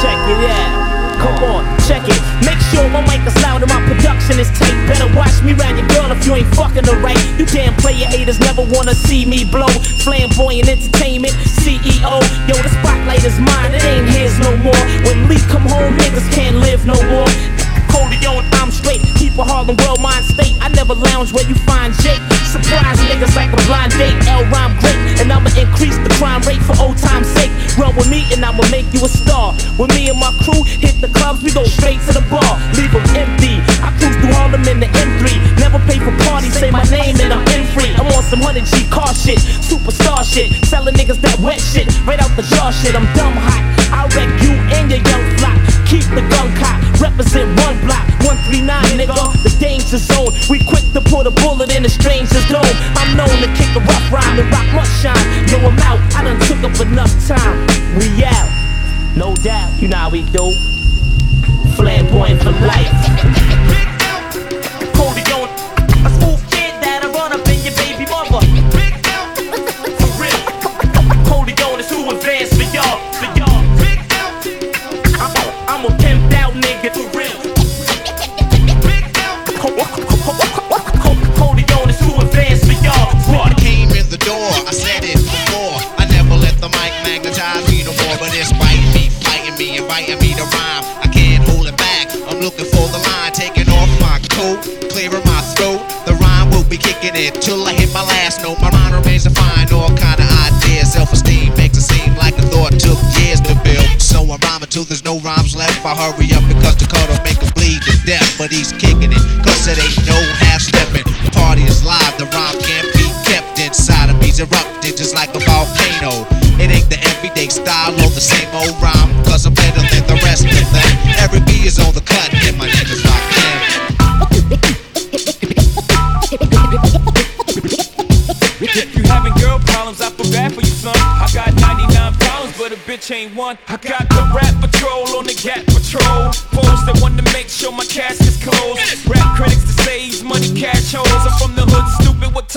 Check 0.00 0.16
it 0.32 0.40
out. 0.48 0.96
Come 1.20 1.44
on, 1.44 1.64
check 1.84 2.00
it. 2.08 2.16
Make 2.40 2.56
sure 2.72 2.88
my 2.88 3.04
mic 3.04 3.20
is 3.28 3.36
loud 3.44 3.60
and 3.60 3.68
my 3.68 3.84
production 3.84 4.40
is 4.40 4.48
tight. 4.56 4.72
Better 4.88 5.04
watch 5.12 5.44
me 5.44 5.52
round 5.52 5.76
your 5.76 5.88
girl 5.88 6.08
if 6.10 6.24
you 6.24 6.36
ain't 6.36 6.48
fucking 6.56 6.84
her 6.84 6.96
right. 7.04 7.20
You 7.36 7.44
damn 7.44 7.76
player 7.76 8.08
haters 8.08 8.40
never 8.40 8.64
wanna 8.64 8.94
see 8.94 9.26
me 9.26 9.44
blow. 9.44 9.68
Flamboyant 10.00 10.70
entertainment, 10.70 11.34
CEO. 11.60 12.16
Yo, 12.48 12.56
the 12.56 12.72
spotlight 12.80 13.24
is 13.24 13.36
mine, 13.40 13.74
it 13.74 13.84
ain't 13.84 14.08
his 14.08 14.38
no 14.40 14.56
more. 14.64 14.84
When 15.04 15.28
Lee 15.28 15.40
come 15.52 15.68
home, 15.68 15.92
niggas 16.00 16.32
can't 16.32 16.56
live 16.56 16.86
no 16.86 16.96
more. 17.12 17.28
Corleone, 17.96 18.44
I'm 18.60 18.68
straight. 18.68 19.00
Keep 19.16 19.40
a 19.40 19.44
Harlem 19.44 19.76
world 19.80 20.04
mind 20.04 20.24
state. 20.28 20.52
I 20.60 20.68
never 20.76 20.92
lounge 20.92 21.32
where 21.32 21.48
you 21.48 21.56
find 21.64 21.96
Jake. 22.04 22.20
Surprise 22.44 23.00
niggas 23.08 23.32
like 23.32 23.48
a 23.48 23.60
blind 23.64 23.96
date. 23.96 24.12
L 24.28 24.44
rhyme 24.52 24.76
great, 24.84 25.00
and 25.16 25.32
I'ma 25.32 25.48
increase 25.56 25.96
the 26.04 26.12
crime 26.20 26.44
rate 26.44 26.60
for 26.60 26.76
old 26.76 27.00
time's 27.00 27.28
sake. 27.32 27.48
Run 27.80 27.96
with 27.96 28.12
me, 28.12 28.28
and 28.36 28.44
I'ma 28.44 28.68
make 28.68 28.84
you 28.92 29.00
a 29.00 29.08
star. 29.08 29.56
With 29.80 29.96
me 29.96 30.12
and 30.12 30.20
my 30.20 30.28
crew, 30.44 30.60
hit 30.64 31.00
the 31.00 31.08
clubs, 31.08 31.40
we 31.40 31.50
go 31.56 31.64
straight 31.64 32.00
to 32.04 32.12
the 32.12 32.24
bar. 32.28 32.52
Leave 32.76 32.92
'em 32.92 33.06
empty. 33.16 33.64
I 33.80 33.88
cruise 33.96 34.16
through 34.20 34.36
Harlem 34.36 34.68
in 34.68 34.78
the 34.78 34.90
M3. 34.92 35.40
Never 35.56 35.80
pay 35.88 35.98
for 35.98 36.12
parties, 36.28 36.52
say 36.52 36.70
my 36.70 36.84
name 36.92 37.16
and 37.24 37.32
I'm 37.32 37.48
in 37.56 37.64
free. 37.72 37.96
I'm 37.96 38.12
on 38.12 38.22
some 38.28 38.40
100 38.40 38.66
G 38.68 38.84
car 38.92 39.12
shit, 39.14 39.40
superstar 39.64 40.20
shit. 40.20 40.52
Selling 40.68 40.94
niggas 41.00 41.20
that 41.24 41.40
wet 41.40 41.60
shit, 41.60 41.88
right 42.04 42.20
out 42.20 42.32
the 42.36 42.44
jar 42.54 42.72
shit. 42.72 42.94
I'm 42.94 43.08
dumb 43.16 43.36
hot. 43.48 43.62
I 43.88 44.00
wreck 44.14 44.30
you 44.44 44.52
and 44.76 44.90
your 44.90 45.00
young 45.00 45.24
flock. 45.38 45.55
Keep 45.86 46.02
the 46.18 46.26
gun 46.26 46.50
cock, 46.58 46.82
represent 46.98 47.46
one 47.62 47.78
block, 47.86 48.02
139, 48.26 48.98
nigga. 48.98 49.14
The 49.42 49.54
danger 49.60 49.98
zone. 49.98 50.34
We 50.50 50.58
quick 50.58 50.82
to 50.94 51.00
put 51.00 51.26
a 51.26 51.30
bullet 51.30 51.74
in 51.74 51.84
a 51.84 51.88
stranger's 51.88 52.42
dome. 52.50 52.66
I'm 52.98 53.16
known 53.16 53.30
to 53.38 53.48
kick 53.54 53.70
a 53.76 53.80
rough 53.80 54.10
rhyme 54.10 54.38
and 54.38 54.50
rock 54.50 54.66
must 54.74 54.90
shine. 55.00 55.14
Yo, 55.46 55.62
I'm 55.62 55.78
out. 55.86 56.02
I 56.18 56.24
done 56.24 56.40
took 56.50 56.58
up 56.66 56.74
enough 56.82 57.14
time. 57.26 57.66
We 57.98 58.24
out. 58.24 58.50
No 59.16 59.36
doubt, 59.36 59.80
you 59.80 59.86
know 59.86 59.96
how 59.96 60.10
we 60.10 60.22
do. 60.34 60.50
Flamboyant 61.76 62.42
for 62.42 62.50
life. 62.66 63.95
these 108.56 108.72
kids. 108.72 108.85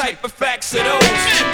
Type 0.09 0.23
of 0.23 0.31
facts 0.31 0.73
are 0.73 0.83
those? 0.83 1.03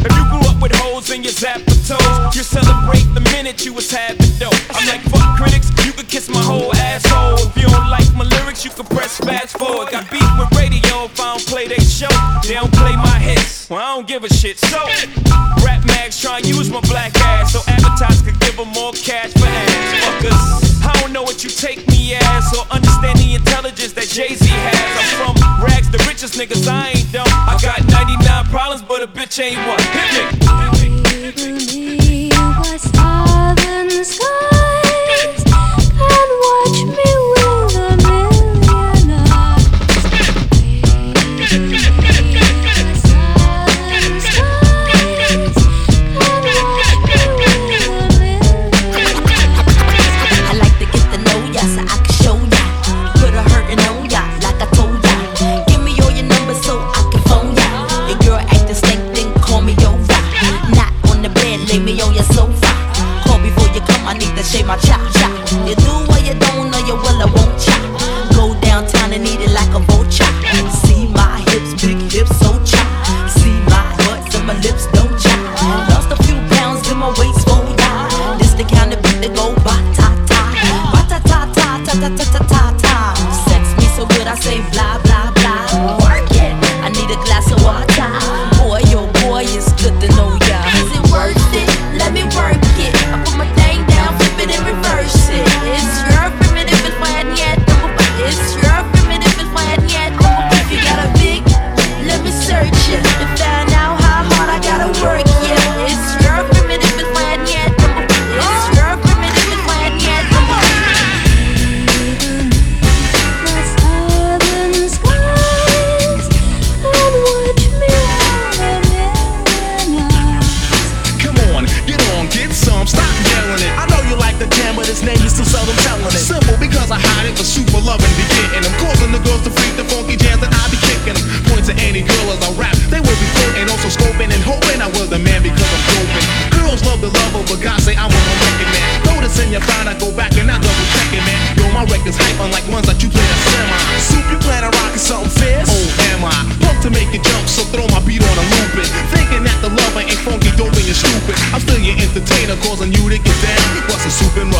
If 0.05 0.11
you 0.15 0.23
grew 0.31 0.47
up 0.47 0.61
with 0.61 0.71
holes 0.75 1.11
in 1.11 1.23
your 1.23 1.33
zapper 1.33 1.75
toes, 1.87 2.35
you 2.35 2.43
celebrate 2.43 3.03
the 3.13 3.19
minute 3.35 3.65
you 3.65 3.73
was 3.73 3.91
having 3.91 4.31
dope. 4.39 4.55
I'm 4.71 4.87
like, 4.87 5.01
fuck 5.11 5.35
critics, 5.35 5.67
you 5.85 5.91
could 5.91 6.07
kiss 6.07 6.29
my 6.29 6.39
whole 6.39 6.73
asshole. 6.75 7.35
If 7.49 7.57
you 7.57 7.67
don't 7.67 7.89
like 7.89 8.07
my 8.15 8.23
lyrics, 8.23 8.63
you 8.63 8.71
can 8.71 8.85
press 8.85 9.17
fast 9.17 9.57
forward. 9.57 9.91
Got 9.91 10.09
beef 10.09 10.29
with 10.39 10.51
radio 10.55 11.05
if 11.05 11.19
I 11.19 11.35
don't 11.35 11.45
play 11.45 11.67
they 11.67 11.83
show. 11.83 12.13
They 12.47 12.53
don't 12.53 12.71
play 12.71 12.95
my 12.95 13.19
hits. 13.19 13.69
Well, 13.69 13.79
I 13.79 13.95
don't 13.95 14.07
give 14.07 14.23
a 14.23 14.29
shit. 14.29 14.57
So, 14.57 14.79
rap 15.65 15.83
mags 15.85 16.21
try 16.21 16.37
and 16.37 16.47
use 16.47 16.69
my 16.69 16.81
black 16.87 17.11
ass 17.35 17.51
so 17.51 17.59
advertisers 17.67 18.21
could 18.21 18.39
give 18.39 18.55
them 18.55 18.69
more 18.69 18.93
cash 18.93 19.33
for 19.33 19.47
ads. 19.47 19.91
Fuckers, 19.99 20.85
I 20.87 20.93
don't 21.01 21.11
know 21.11 21.23
what 21.23 21.43
you 21.43 21.49
take 21.49 21.85
me 21.89 22.15
as 22.15 22.53
or 22.55 22.63
understand 22.71 23.19
the 23.19 23.35
intelligence 23.35 23.91
that 23.93 24.07
Jay 24.07 24.33
Z 24.33 24.47
has. 24.47 24.79
I'm 24.95 25.35
from 25.35 25.63
rags, 25.63 25.91
the 25.91 25.99
richest 26.07 26.39
niggas. 26.39 26.67
I 26.69 26.84
ain't 26.84 26.84
dumb. 26.84 26.84
I 26.84 26.84
got 26.84 26.84
99 26.84 26.84
problems, 26.84 26.84
chain 29.35 29.57
one. 29.67 29.84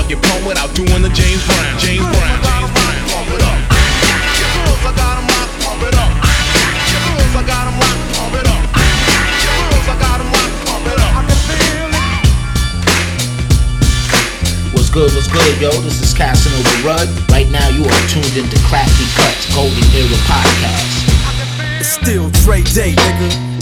Soup 0.08 0.22
and 0.22 0.30
rugged 0.30 0.46
without 0.48 0.76
doing 0.76 1.02
the 1.02 1.10
James 1.10 1.42
Brown. 1.48 1.80
James 1.80 2.06
Brown. 2.06 2.38
James 2.46 2.70
Brown. 2.70 3.10
Pump 3.10 3.32
it 3.34 3.42
up. 3.42 3.58
Girls, 4.38 4.86
I 4.86 4.94
got 4.94 5.18
'em 5.18 5.26
locked, 5.26 5.66
pump 5.66 5.82
it 5.82 5.96
up. 5.96 6.12
Girls, 6.94 7.34
I 7.34 7.42
got 7.42 7.66
'em 7.66 7.80
locked, 7.80 8.14
pump 8.14 8.36
it 8.38 8.46
up. 8.46 8.62
Girls, 9.42 9.88
I 9.90 9.96
got 9.98 10.20
'em 10.22 10.30
locked, 10.32 10.66
pump 10.66 10.86
it 10.94 11.00
up. 11.02 11.10
I 11.10 11.24
can 11.26 11.40
feel 11.50 11.90
it. 11.90 12.06
What's 14.74 14.90
good, 14.90 15.10
what's 15.16 15.28
good, 15.28 15.58
yo? 15.60 15.72
This 15.82 16.02
is 16.02 16.14
Casanova 16.14 16.76
Rud. 16.86 17.10
Right 17.32 17.50
now, 17.50 17.68
you 17.70 17.84
are 17.86 18.08
tuned 18.08 18.38
into 18.38 18.60
Crafty 18.70 19.08
Cuts 19.18 19.48
Golden 19.56 19.86
Era 19.96 20.20
Podcast. 20.30 21.10
It's 21.80 21.90
still 21.90 22.30
Dre 22.46 22.62
Day, 22.62 22.94
nigga. 22.94 23.55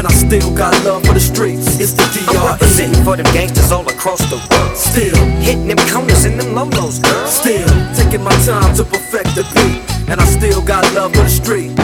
And 0.00 0.08
I 0.08 0.12
still 0.12 0.56
got 0.56 0.72
love 0.82 1.04
for 1.04 1.12
the 1.12 1.20
streets. 1.20 1.78
It's 1.78 1.92
the 1.92 2.00
I'm 2.00 2.24
DR. 2.24 2.40
Oh, 2.40 2.52
representing 2.56 3.04
for 3.04 3.16
them 3.18 3.28
gangsters 3.36 3.70
all 3.70 3.86
across 3.86 4.24
the 4.32 4.40
world. 4.48 4.74
Still 4.74 5.12
hitting 5.44 5.68
them 5.68 5.76
corners 5.92 6.24
and 6.24 6.40
them 6.40 6.56
lolos, 6.56 7.04
girl. 7.04 7.26
Still 7.26 7.68
taking 7.92 8.24
my 8.24 8.32
time 8.48 8.74
to 8.76 8.84
perfect 8.84 9.36
the 9.36 9.44
beat. 9.52 9.84
And 10.08 10.18
I 10.18 10.24
still 10.24 10.62
got 10.64 10.88
love 10.94 11.12
for 11.12 11.20
the 11.20 11.28
street. 11.28 11.76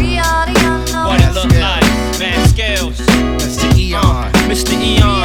We 0.00 0.16
are 0.16 0.48
the 0.48 0.56
unknown. 0.64 1.12
What 1.12 1.20
it 1.20 1.36
look 1.36 1.52
like, 1.60 1.84
man, 2.16 2.40
scales. 2.48 2.98
Uh, 3.04 3.36
Mr. 3.36 3.68
Eon. 3.76 4.32
Mr. 4.48 4.72
Eon. 4.80 5.20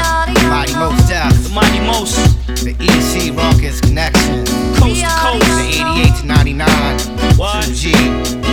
Mighty 0.51 0.75
Mos 0.75 0.99
Def. 1.07 1.31
The 1.47 1.51
Mighty 1.55 1.79
Most. 1.79 2.19
The 2.59 2.75
EC 2.75 3.31
Rawkus 3.31 3.79
Connection. 3.79 4.43
Coast 4.75 4.99
to 4.99 5.07
coast. 5.23 5.47
The 5.47 5.79
88 5.79 6.19
to 6.19 6.27
99. 6.27 6.67
What? 7.39 7.63
2G. 7.63 8.44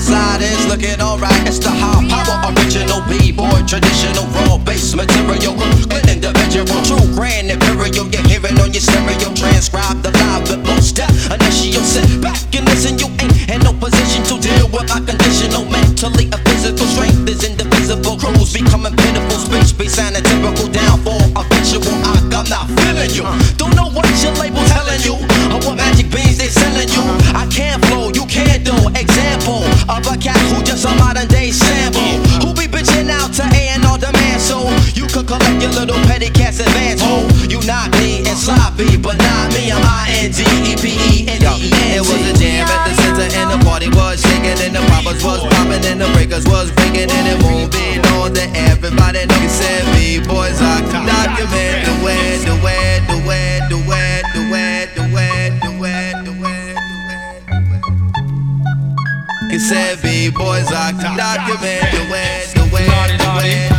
Everything 0.00 0.16
on 0.16 0.30
my 0.30 0.38
side 0.38 0.42
is 0.42 0.66
looking 0.66 1.00
alright. 1.00 1.46
It's 1.46 1.58
the 1.58 1.68
high 1.68 2.00
power 2.08 2.52
original 2.52 3.02
b-boy, 3.08 3.62
traditional 3.66 4.24
raw 4.32 4.56
bass 4.58 4.94
material. 4.94 5.54
An 5.92 6.08
individual, 6.08 6.80
true 6.84 7.04
grand 7.14 7.50
imperial. 7.50 8.08
You're 8.08 8.24
hearing 8.24 8.58
on 8.60 8.72
your 8.72 8.80
stereo. 8.80 9.32
Transcribe 9.34 10.02
the 10.02 10.10
live 10.10 10.48
with 10.48 10.64
most 10.64 10.96
step. 10.96 11.10
Initial 11.30 11.84
sit 11.84 12.20
back 12.22 12.40
and 12.54 12.64
listen. 12.66 12.98
You 12.98 13.08
ain't 13.20 13.50
in 13.50 13.60
no 13.60 13.72
position 13.72 14.24
to 14.24 14.40
deal 14.40 14.68
with 14.72 14.88
my 14.88 15.00
conditional 15.04 15.64
mentally. 15.68 16.28
A 16.32 16.38
physical 16.48 16.86
strength 16.86 17.28
is 17.28 17.44
indivisible. 17.44 18.16
Crews 18.16 18.52
becoming 18.52 18.96
pitiful. 18.96 19.38
Speech 19.38 19.76
be 19.76 19.86
typical. 19.88 20.68
Downfall 20.68 21.20
eventual. 21.36 22.09
I'm 22.40 22.48
not 22.48 22.72
feeling 22.80 23.12
you. 23.12 23.28
Don't 23.60 23.76
know 23.76 23.92
what 23.92 24.08
your 24.24 24.32
label 24.40 24.64
telling 24.72 25.04
you. 25.04 25.12
Or 25.52 25.60
what 25.60 25.76
magic 25.76 26.08
beans 26.08 26.40
they 26.40 26.48
selling 26.48 26.88
you. 26.88 27.04
I 27.36 27.44
can't 27.52 27.84
flow, 27.84 28.08
you 28.16 28.24
can't 28.24 28.64
do. 28.64 28.72
Example 28.96 29.60
of 29.92 30.00
a 30.08 30.16
cat 30.16 30.40
who 30.48 30.64
just 30.64 30.88
a 30.88 30.92
modern 30.96 31.28
day 31.28 31.52
sample. 31.52 32.00
Who 32.40 32.56
be 32.56 32.64
bitching 32.64 33.12
out 33.12 33.36
to 33.36 33.44
A 33.44 33.76
and 33.76 33.84
all 33.84 34.00
demand 34.00 34.40
so 34.40 34.64
you 34.96 35.04
could 35.04 35.28
collect 35.28 35.60
your 35.60 35.72
little 35.76 36.00
petty 36.08 36.30
cats 36.32 36.60
advance. 36.60 37.04
Oh, 37.04 37.28
you 37.44 37.60
not 37.68 37.92
me 38.00 38.24
and 38.24 38.38
sloppy, 38.40 38.96
but 38.96 39.20
not 39.20 39.52
me. 39.52 39.68
I'm 39.68 39.84
I 39.84 40.08
N 40.24 40.32
G 40.32 40.40
E 40.64 40.80
P 40.80 40.96
E 40.96 41.28
N 41.28 41.44
E 41.44 41.68
N. 41.68 41.92
It 41.92 42.04
was 42.08 42.24
a 42.24 42.32
jam 42.40 42.64
at 42.64 42.88
the 42.88 42.94
center 43.04 43.28
and 43.36 43.52
the 43.52 43.60
party 43.68 43.92
was 43.92 44.24
and 44.70 44.84
the 44.84 44.90
poppers 44.90 45.24
was 45.24 45.40
popping 45.42 45.84
and 45.84 46.00
the 46.00 46.06
breakers 46.14 46.46
was 46.46 46.70
breaking 46.72 47.10
and 47.10 47.26
it 47.26 47.38
moving 47.42 47.98
on 48.14 48.32
to 48.32 48.42
everybody 48.54 49.26
know 49.26 49.36
you 49.42 49.48
said 49.48 49.82
B-boys 49.94 50.60
I 50.60 50.80
can 50.90 51.06
document 51.06 51.86
the 51.86 51.94
way, 52.04 52.38
the 52.38 52.54
way, 52.64 53.00
the 53.10 53.18
way, 53.26 53.60
the 53.68 53.78
way, 53.88 54.22
the 54.34 54.42
way, 54.50 54.86
the 54.94 55.02
way, 55.10 55.58
the 55.62 55.72
way, 55.80 56.14
the 56.24 56.32
way, 56.42 56.74
He 59.50 59.58
said 59.58 60.00
B-boys 60.02 60.70
I 60.70 60.92
can 60.92 61.16
document 61.16 61.90
the 61.90 62.04
way, 62.12 62.46
the 62.54 62.62
way, 62.72 62.86
the 63.18 63.28
way, 63.38 63.69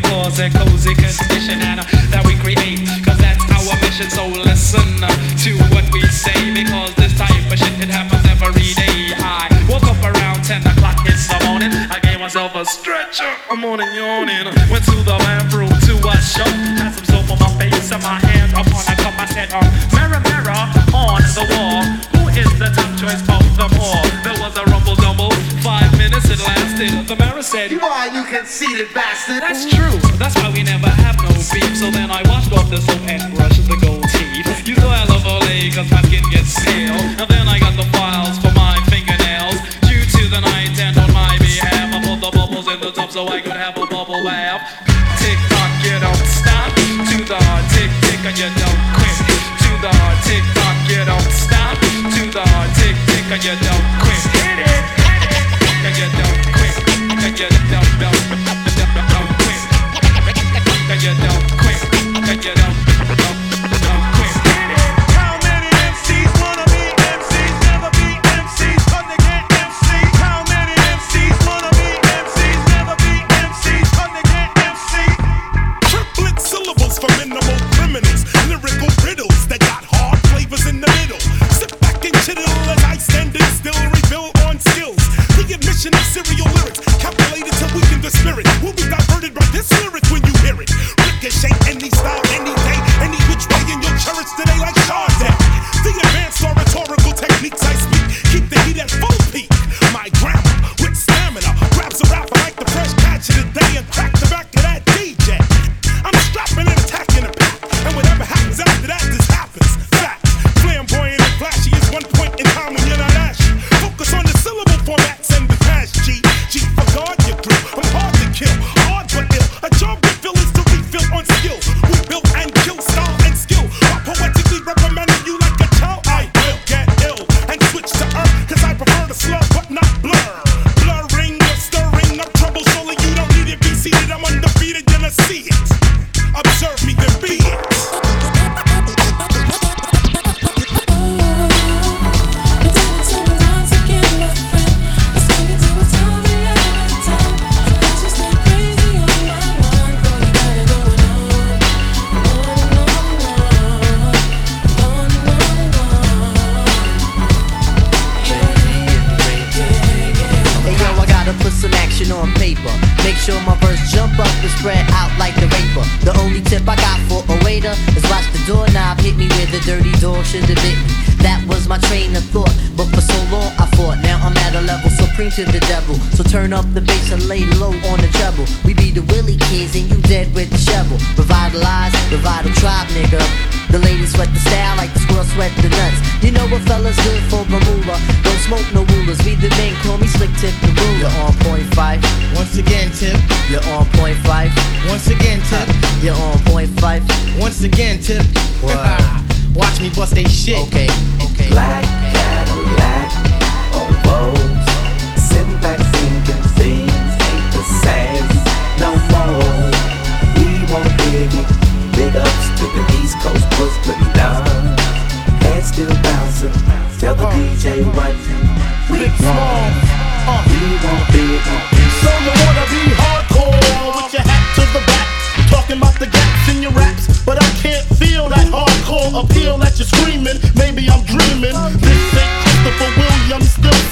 when 0.00 0.10
cause 0.10 0.38
a 0.38 0.50
cozy 0.50 0.94
condition 0.94 1.60
and 1.62 1.80
uh, 1.80 1.84
that 2.10 2.22
we 2.26 2.36
create. 2.38 2.86
Cause 3.02 3.18
that's 3.18 3.42
our 3.50 3.74
mission. 3.82 4.10
So 4.10 4.26
listen 4.28 5.02
uh, 5.02 5.10
to 5.44 5.50
what 5.74 5.86
we 5.92 6.02
say. 6.06 6.54
Because 6.54 6.94
this 6.94 7.16
type 7.18 7.34
of 7.50 7.58
shit, 7.58 7.74
it 7.82 7.90
happens 7.90 8.24
every 8.30 8.74
day. 8.74 9.14
I 9.18 9.50
woke 9.68 9.84
up 9.84 9.98
around 10.02 10.44
10 10.44 10.62
o'clock 10.66 10.98
in 11.06 11.16
the 11.16 11.38
morning. 11.46 11.72
I 11.90 11.98
gave 12.02 12.20
myself 12.20 12.54
a 12.54 12.64
stretcher. 12.64 13.30
I'm 13.50 13.64
on 13.64 13.80
yawning. 13.94 14.46
Went 14.70 14.84
to 14.86 14.96
the 15.02 15.16
bathroom 15.18 15.70
to 15.70 15.92
wash 16.04 16.38
up. 16.38 16.48
Had 16.78 16.94
some 16.94 17.26
soap 17.26 17.30
on 17.34 17.38
my 17.38 17.50
face 17.58 17.90
and 17.90 18.02
my 18.02 18.18
hand 18.20 18.52
upon 18.52 18.82
a 18.86 18.94
cup. 19.02 19.14
I 19.18 19.26
said, 19.26 19.50
um, 19.52 19.66
mirror, 19.94 20.20
mirror 20.22 20.54
on 20.94 21.22
the 21.34 21.44
wall. 21.50 22.17
Is 22.38 22.54
the 22.54 22.70
top 22.70 22.94
choice 22.94 23.18
of 23.26 23.42
them 23.58 23.74
all? 23.82 24.06
There 24.22 24.38
was 24.38 24.54
a 24.54 24.64
rumble 24.70 24.94
double. 24.94 25.34
Five 25.58 25.90
minutes 25.98 26.30
it 26.30 26.38
lasted. 26.38 26.94
The 27.10 27.16
mirror 27.16 27.42
said, 27.42 27.72
You 27.72 27.80
are, 27.80 28.06
you 28.14 28.22
conceited 28.30 28.94
bastard. 28.94 29.42
That's 29.42 29.66
true. 29.66 29.98
That's 30.22 30.38
why 30.38 30.50
we 30.54 30.62
never 30.62 30.86
have 30.86 31.18
no 31.18 31.34
beef. 31.34 31.74
So 31.74 31.90
then 31.90 32.14
I 32.14 32.22
washed 32.30 32.52
off 32.54 32.70
the 32.70 32.78
soap 32.78 33.02
and 33.10 33.34
brushed 33.34 33.66
the 33.66 33.74
gold 33.82 34.06
teeth. 34.14 34.46
You 34.68 34.76
know 34.78 34.86
I 34.86 35.02
love 35.10 35.26
Olay 35.26 35.74
cause 35.74 35.90
my 35.90 35.98
skin 36.06 36.22
gets 36.30 36.54
pale. 36.62 36.94
And 36.94 37.26
then 37.26 37.48
I 37.50 37.58
got 37.58 37.74
the 37.74 37.90
files 37.90 38.38
for 38.38 38.54
my 38.54 38.78
fingernails. 38.86 39.58
Due 39.90 40.06
to 40.06 40.22
the 40.30 40.38
night 40.38 40.78
and 40.78 40.94
on 40.94 41.10
my 41.10 41.34
behalf, 41.42 41.90
I 41.90 41.98
put 42.06 42.22
the 42.22 42.30
bubbles 42.30 42.70
in 42.70 42.78
the 42.78 42.92
tub 42.92 43.10
so 43.10 43.26
I 43.26 43.42
could 43.42 43.58
have 43.58 43.74
a 43.74 43.86
bubble 43.90 44.22
bath. 44.22 44.62
Tick 45.18 45.42
tock, 45.50 45.74
you 45.82 45.98
don't 45.98 46.26
stop. 46.30 46.70
To 47.02 47.18
the 47.18 47.40
tick 47.74 47.90
tick 48.06 48.22
and 48.22 48.38
you 48.38 48.46
don't 48.62 48.82
quit. 48.94 49.26
To 49.26 49.70
the 49.82 49.90
tick 50.22 50.46
tock, 50.54 50.78
you 50.86 51.02
don't 51.02 51.18
stop. 51.18 51.34
To 51.34 51.34
the 51.34 51.37
can 53.28 53.42
you 53.42 53.54
dump 53.60 53.84
quick? 54.00 54.22
Can 55.82 55.92
you 55.92 56.08
quick? 56.54 56.72
Can 57.20 57.36
you? 57.36 57.48
Can 60.88 60.98
you? 61.02 61.12
Can 62.24 62.42
you 62.42 62.87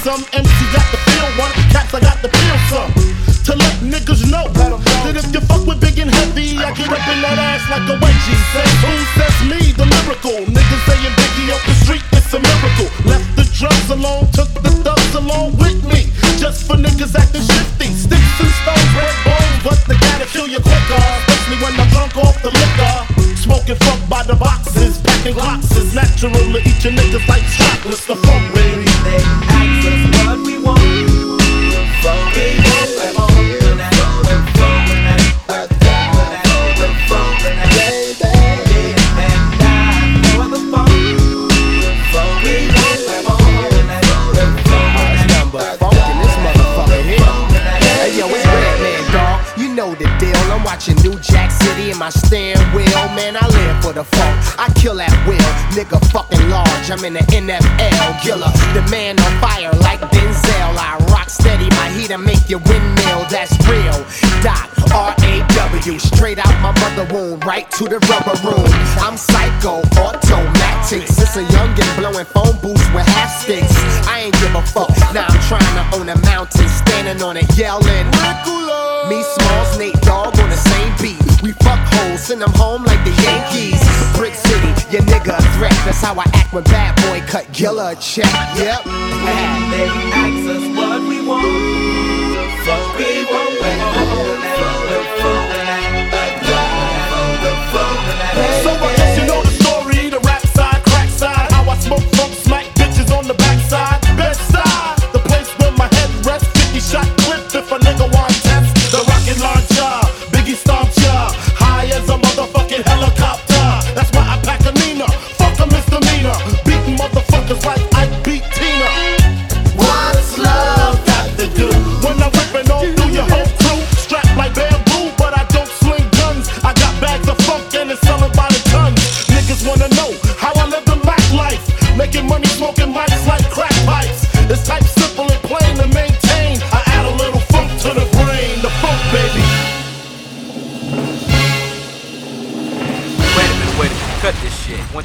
some 0.07 0.23
MC 0.31 0.59
got 0.71 0.87
the 0.87 0.99
feel 1.03 1.27
one, 1.35 1.51
cats 1.67 1.91
I 1.91 1.99
got 1.99 2.23
the 2.23 2.31
feel 2.31 2.57
some. 2.71 2.91
To 3.43 3.51
let 3.59 3.75
niggas 3.83 4.23
know 4.31 4.47
that 5.03 5.19
if 5.19 5.27
you 5.35 5.43
fuck 5.43 5.67
with 5.67 5.83
big 5.83 5.99
and 5.99 6.07
heavy, 6.07 6.55
I 6.55 6.71
get 6.71 6.87
up 6.87 7.03
in 7.11 7.19
that 7.27 7.35
ass 7.35 7.67
like 7.67 7.83
a 7.91 7.99
wedgie. 7.99 8.39
Say 8.55 8.67
who 8.87 8.93
says 9.19 9.37
me, 9.51 9.59
the 9.75 9.83
miracle? 9.83 10.47
Niggas 10.47 10.83
saying 10.87 11.11
Biggie 11.11 11.51
up 11.51 11.59
the 11.67 11.75
street, 11.83 12.05
it's 12.15 12.31
a 12.31 12.39
miracle. 12.39 12.87
Left 13.03 13.27
the 13.35 13.43
drugs 13.51 13.91
alone, 13.91 14.31
took 14.31 14.47
the 14.63 14.71
thugs 14.79 15.11
along 15.19 15.59
with 15.59 15.83
me. 15.83 16.07
Just 16.39 16.63
for 16.63 16.79
niggas 16.79 17.11
acting 17.11 17.43
shifty. 17.43 17.91
Sticks 17.91 18.39
and 18.39 18.53
stones, 18.63 18.91
red 18.95 19.17
bones, 19.27 19.59
but 19.59 19.79
they 19.91 19.99
gotta 20.07 20.27
kill 20.31 20.47
you 20.47 20.63
quicker. 20.63 21.03
Especially 21.27 21.59
when 21.59 21.75
I'm 21.75 21.89
drunk 21.91 22.15
off 22.15 22.39
the 22.39 22.51
liquor. 22.55 22.95
Smoking 23.35 23.75
funk 23.83 24.07
by 24.07 24.23
the 24.23 24.39
boxes, 24.39 25.03
packing 25.03 25.35
boxes. 25.35 25.91
Natural 25.91 26.31
to 26.31 26.89
niggas 26.95 27.27
like 27.27 27.43
chocolates. 27.59 28.07
The 28.07 28.15
funk, 28.15 28.56
I'm 56.97 57.05
in 57.05 57.13
the 57.13 57.19
NFL. 57.19 58.21
Killer. 58.23 58.49
The 58.73 58.81
man 58.89 59.19
on 59.19 59.31
fire 59.39 59.71
like 59.85 59.99
Denzel. 60.09 60.73
I 60.73 60.97
rock 61.13 61.29
steady. 61.29 61.69
My 61.77 61.89
heat 61.89 62.09
and 62.09 62.23
make 62.23 62.49
your 62.49 62.57
windmill. 62.65 63.21
That's 63.29 63.53
real. 63.69 63.93
Doc. 64.41 64.65
R-A-W. 64.91 65.99
Straight 65.99 66.39
out 66.39 66.49
my 66.59 66.73
mother 66.81 67.05
womb. 67.13 67.39
Right 67.41 67.69
to 67.77 67.83
the 67.83 67.99
rubber 68.09 68.33
room. 68.41 68.65
I'm 68.97 69.15
psycho. 69.15 69.85
Automatic. 70.01 71.07
Since 71.07 71.37
a 71.37 71.43
youngin' 71.53 71.97
blowing 71.97 72.25
phone 72.25 72.57
booths 72.61 72.89
with 72.89 73.05
half 73.05 73.43
sticks. 73.43 73.77
I 74.07 74.21
ain't 74.25 74.33
give 74.41 74.55
a 74.55 74.63
fuck. 74.63 74.89
Now 75.13 75.27
I'm 75.29 75.41
trying 75.45 75.69
to 75.77 75.97
own 75.97 76.09
a 76.09 76.17
mountain. 76.25 76.67
Standing 76.67 77.21
on 77.21 77.37
it 77.37 77.45
yelling. 77.55 78.56
Me, 79.09 79.23
Smalls, 79.23 79.77
Nate 79.77 79.99
Dogg 80.01 80.37
on 80.39 80.49
the 80.49 80.57
same 80.57 80.93
beat. 81.01 81.41
We 81.41 81.53
fuck 81.53 81.79
hoes, 81.93 82.27
send 82.27 82.41
them 82.41 82.51
home 82.53 82.83
like 82.83 83.01
the 83.05 83.11
Yankees. 83.23 83.79
Brick 84.17 84.33
City, 84.35 84.67
your 84.91 85.03
nigga 85.03 85.37
a 85.37 85.41
threat. 85.55 85.71
That's 85.85 86.01
how 86.01 86.15
I 86.15 86.23
act 86.33 86.53
when 86.53 86.63
bad 86.65 86.95
boy 87.03 87.25
cut 87.27 87.51
Gilla 87.53 87.91
a 87.91 87.95
check. 87.95 88.31
Yep. 88.57 88.83
They 88.83 89.87
ask 90.11 90.49
us 90.49 90.65
what 90.75 91.01
we 91.07 91.25
want. 91.25 91.47
Fuck 92.65 92.97
we 92.97 93.23
want. 93.31 93.57
So 95.21 95.36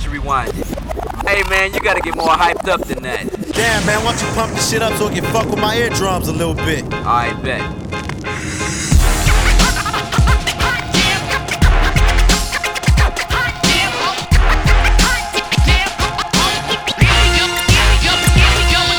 this 0.03 0.13
you 0.13 0.21
rewind 0.21 0.51
it. 0.51 0.67
Hey 1.27 1.43
man, 1.49 1.73
you 1.73 1.81
gotta 1.81 2.01
get 2.01 2.17
more 2.17 2.29
hyped 2.29 2.69
up 2.69 2.87
than 2.87 3.03
that. 3.03 3.25
Damn, 3.53 3.87
man, 3.87 4.05
why 4.05 4.15
don't 4.15 4.23
you 4.23 4.35
pump 4.35 4.53
this 4.53 4.71
shit 4.71 4.83
up 4.83 4.93
so 4.99 5.09
it 5.09 5.15
can 5.15 5.25
fuck 5.33 5.47
with 5.47 5.61
my 5.61 5.77
eardrums 5.77 6.29
a 6.29 6.33
little 6.33 6.55
bit? 6.55 6.85
I 6.93 7.33
bet. 7.43 7.61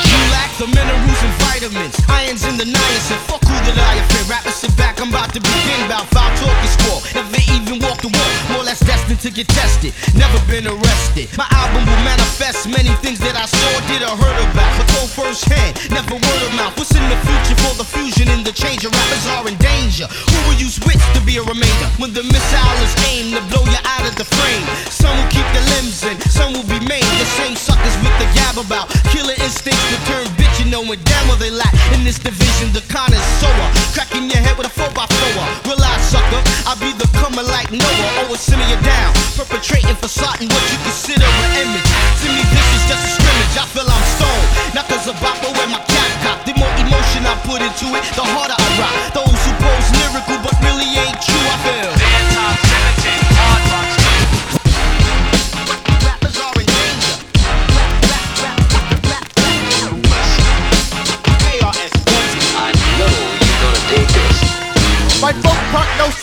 You 0.04 0.20
lack 0.30 0.50
the 0.58 0.66
minerals 0.66 1.22
and 1.22 1.34
vitamins, 1.42 1.96
irons 2.08 2.44
in 2.44 2.56
the 2.56 2.64
niacin. 2.64 3.18
Fuck 3.26 3.42
who 3.44 3.64
did 3.64 3.78
I 3.78 3.94
offend? 3.96 4.28
Rappers 4.28 4.73
the 8.04 8.12
walk, 8.12 8.32
more 8.52 8.60
or 8.60 8.68
less 8.68 8.84
destined 8.84 9.20
to 9.24 9.32
get 9.32 9.48
tested. 9.48 9.96
Never 10.12 10.36
been 10.44 10.68
arrested. 10.68 11.32
My 11.40 11.48
album 11.56 11.88
will 11.88 12.02
manifest 12.04 12.68
many 12.68 12.92
things 13.00 13.16
that 13.24 13.32
I 13.32 13.48
saw, 13.48 13.72
did 13.88 14.04
or 14.04 14.12
heard 14.12 14.38
about, 14.44 14.72
but 14.76 14.86
told 14.92 15.08
firsthand, 15.08 15.80
never 15.88 16.20
word 16.20 16.42
of 16.44 16.52
mouth. 16.52 16.76
What's 16.76 16.92
in 16.92 17.04
the 17.08 17.16
future 17.24 17.56
for 17.64 17.72
the 17.80 17.88
fusion 17.88 18.28
and 18.28 18.44
the 18.44 18.52
change? 18.52 18.84
Your 18.84 18.92
rappers 18.92 19.24
are 19.32 19.48
in 19.48 19.56
danger. 19.56 20.04
Who 20.04 20.36
will 20.44 20.58
use 20.60 20.76
wits 20.84 21.04
to 21.16 21.20
be 21.24 21.40
a 21.40 21.44
remainder 21.48 21.88
when 21.96 22.12
the 22.12 22.28
missile 22.28 22.78
is 22.84 22.92
aimed 23.08 23.40
to 23.40 23.42
blow 23.48 23.64
you 23.64 23.80
out 23.88 24.04
of 24.04 24.14
the 24.20 24.28
frame? 24.28 24.64
Some 24.92 25.16
will 25.16 25.32
keep 25.32 25.48
the 25.56 25.64
limbs 25.80 26.04
in, 26.04 26.20
some 26.28 26.52
will 26.52 26.68
be 26.68 26.80
maimed. 26.84 27.16
The 27.16 27.28
same 27.40 27.56
suckers 27.56 27.96
with 28.04 28.12
the 28.20 28.28
gab 28.36 28.60
about 28.60 28.92
killer 29.16 29.36
instincts 29.40 29.80
to 29.88 29.98
turn 30.12 30.28
bitch, 30.36 30.60
you 30.60 30.68
knowing 30.68 31.00
damn 31.08 31.24
well 31.32 31.40
they 31.40 31.48
lack 31.48 31.72
in 31.96 32.04
this 32.04 32.20
division. 32.20 32.68
The 32.76 32.84
con 32.92 33.16
is 33.16 33.24
sower, 33.40 33.68
cracking 33.96 34.28
your 34.28 34.44
head 34.44 34.60
with 34.60 34.68
a 34.68 34.74
4 34.76 34.92
by 34.92 35.08
4 35.08 35.13
Realize, 35.13 35.13
sucker, 35.13 35.13
coming 37.34 37.50
like 37.50 37.70
Noah, 37.70 38.22
always 38.22 38.40
sending 38.40 38.68
you 38.70 38.78
down. 38.82 39.12
Perpetrating 39.34 39.96
for 39.98 40.06
something 40.06 40.46
what 40.46 40.64
you 40.70 40.78
consider 40.86 41.26
an 41.26 41.66
image. 41.66 41.90
To 42.22 42.26
me, 42.30 42.42
this 42.46 42.68
is 42.78 42.84
just 42.86 43.02
a 43.02 43.10
scrimmage. 43.10 43.54
I 43.58 43.66
feel 43.74 43.86
I'm 43.90 44.06
stoned. 44.14 44.48
Not 44.74 44.86
cause 44.86 45.06
of 45.10 45.16
bopper 45.18 45.50
where 45.50 45.66
my 45.66 45.82
cap 45.82 46.10
cop. 46.22 46.38
The 46.46 46.54
more 46.54 46.70
emotion 46.78 47.26
I 47.26 47.34
put 47.42 47.58
into 47.58 47.90
it, 47.98 48.04
the 48.14 48.22
harder 48.22 48.54
I 48.54 48.68
rock. 48.78 48.94
Those 49.18 49.40
who 49.46 49.52
pose 49.58 49.88
lyrical 49.98 50.43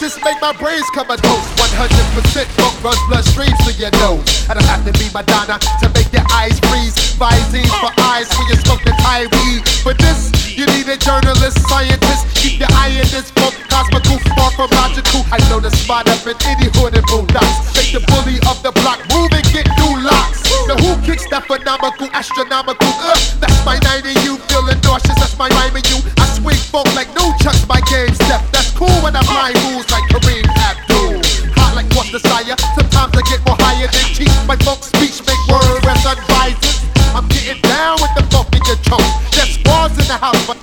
prognosis 0.02 0.24
make 0.26 0.41
my 0.41 0.52
brains 0.58 0.89
come 0.95 1.10
a 1.12 1.18
dose. 1.18 1.47
100% 1.62 2.45
funk 2.58 2.84
runs 2.84 2.97
bloodstreams 3.06 3.58
to 3.66 3.72
your 3.78 3.91
nose. 4.02 4.49
I 4.49 4.54
don't 4.54 4.66
have 4.66 4.84
to 4.86 4.93
be 4.97 5.06
Madonna 5.14 5.60
to 5.60 5.88
make 5.93 6.12
your 6.12 6.26
eyes 6.34 6.60
freeze. 6.70 6.95
Visines 7.22 7.70
for 7.78 7.93
eyes 8.02 8.26
when 8.34 8.47
you 8.49 8.58
smoke 8.66 8.82
the 8.82 8.97
Thai 8.97 9.30
weed. 9.30 9.62
For 9.86 9.93
this, 9.93 10.34
you 10.58 10.66
need 10.74 10.89
a 10.89 10.97
journalist, 10.97 11.62
scientist. 11.70 12.26
Keep 12.34 12.60
your 12.60 12.72
eye 12.74 12.97
in 12.97 13.06
this 13.14 13.30
funk, 13.32 13.54
cosmical, 13.70 14.18
far 14.34 14.49
from 14.58 14.70
logical. 14.74 15.22
I 15.30 15.38
know 15.49 15.60
the 15.60 15.70
spot 15.70 16.10
up 16.10 16.26
in 16.26 16.36
any 16.49 16.70
hood 16.74 16.97
and 16.97 17.06
boondocks. 17.06 17.70
Make 17.78 17.93
the 17.93 18.02
bully 18.10 18.41
of 18.49 18.58
the 18.66 18.74
block 18.82 18.99
move 19.14 19.30
and 19.30 19.45
get 19.54 19.70
new 19.78 20.02
locks. 20.02 20.41
Now 20.66 20.82
who 20.82 20.97
kicks 21.06 21.30
that 21.30 21.45
phenomenal, 21.45 22.10
astronomical? 22.14 22.89
Uh, 22.97 23.14
that's 23.38 23.62
my 23.66 23.78
90 24.02 24.18
you 24.26 24.38
feeling 24.49 24.82
nauseous. 24.82 25.18
That's 25.22 25.38
my 25.38 25.49
rhyme 25.49 25.78
and 25.78 25.86
you. 25.89 26.02
I 26.18 26.26
swing 26.34 26.58
funk 26.74 26.89
like 26.97 27.14
no 27.14 27.34
chucks 27.38 27.68
my 27.70 27.82
game 27.86 28.14
step. 28.18 28.41
That's 28.49 28.61
cool 28.82 28.97
when 29.05 29.13
I 29.15 29.21
blind 29.29 29.57
moves 29.69 29.86
like 29.93 30.05
Kareem 30.09 30.41
Abdul. 30.57 31.21
Hot 31.61 31.77
like 31.77 31.86
what's 31.93 32.09
the 32.09 32.17
sire? 32.17 32.57
Sometimes 32.73 33.13
I 33.13 33.21
get 33.29 33.39
more 33.45 33.59
higher 33.61 33.86
than 33.86 34.05
cheap. 34.17 34.34
My 34.49 34.57
funk 34.65 34.82
speech 34.82 35.21
make 35.21 35.41
word 35.45 35.86
as 35.86 36.01
advisors. 36.01 36.82
I'm 37.13 37.29
getting 37.29 37.61
down 37.61 38.01
with 38.01 38.13
the 38.17 38.25
funk 38.34 38.49
in 38.57 38.61
your 38.65 38.82
chunk. 38.82 39.05
There's 39.38 39.61
bars 39.61 39.93
in 40.01 40.07
the 40.09 40.17
house 40.17 40.41
for, 40.49 40.57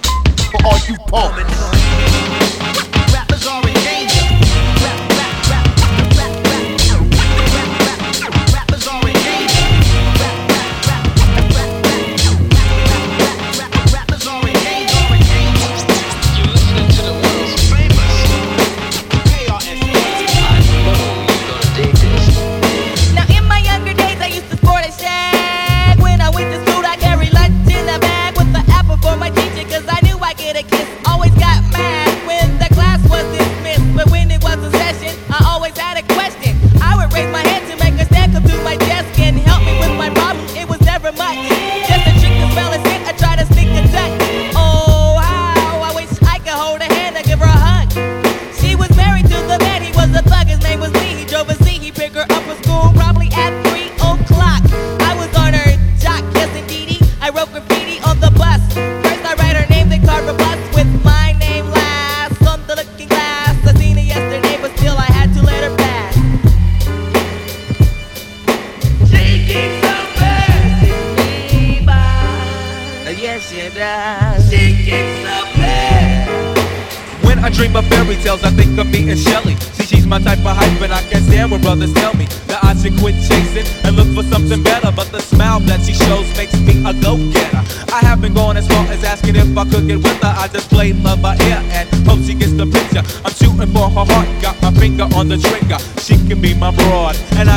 for 0.50 0.60
all 0.66 0.80
you 0.90 0.98
punks. 1.06 1.47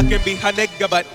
I 0.02 0.04
can 0.04 0.20
nigga, 0.20 0.89
but 0.89 1.06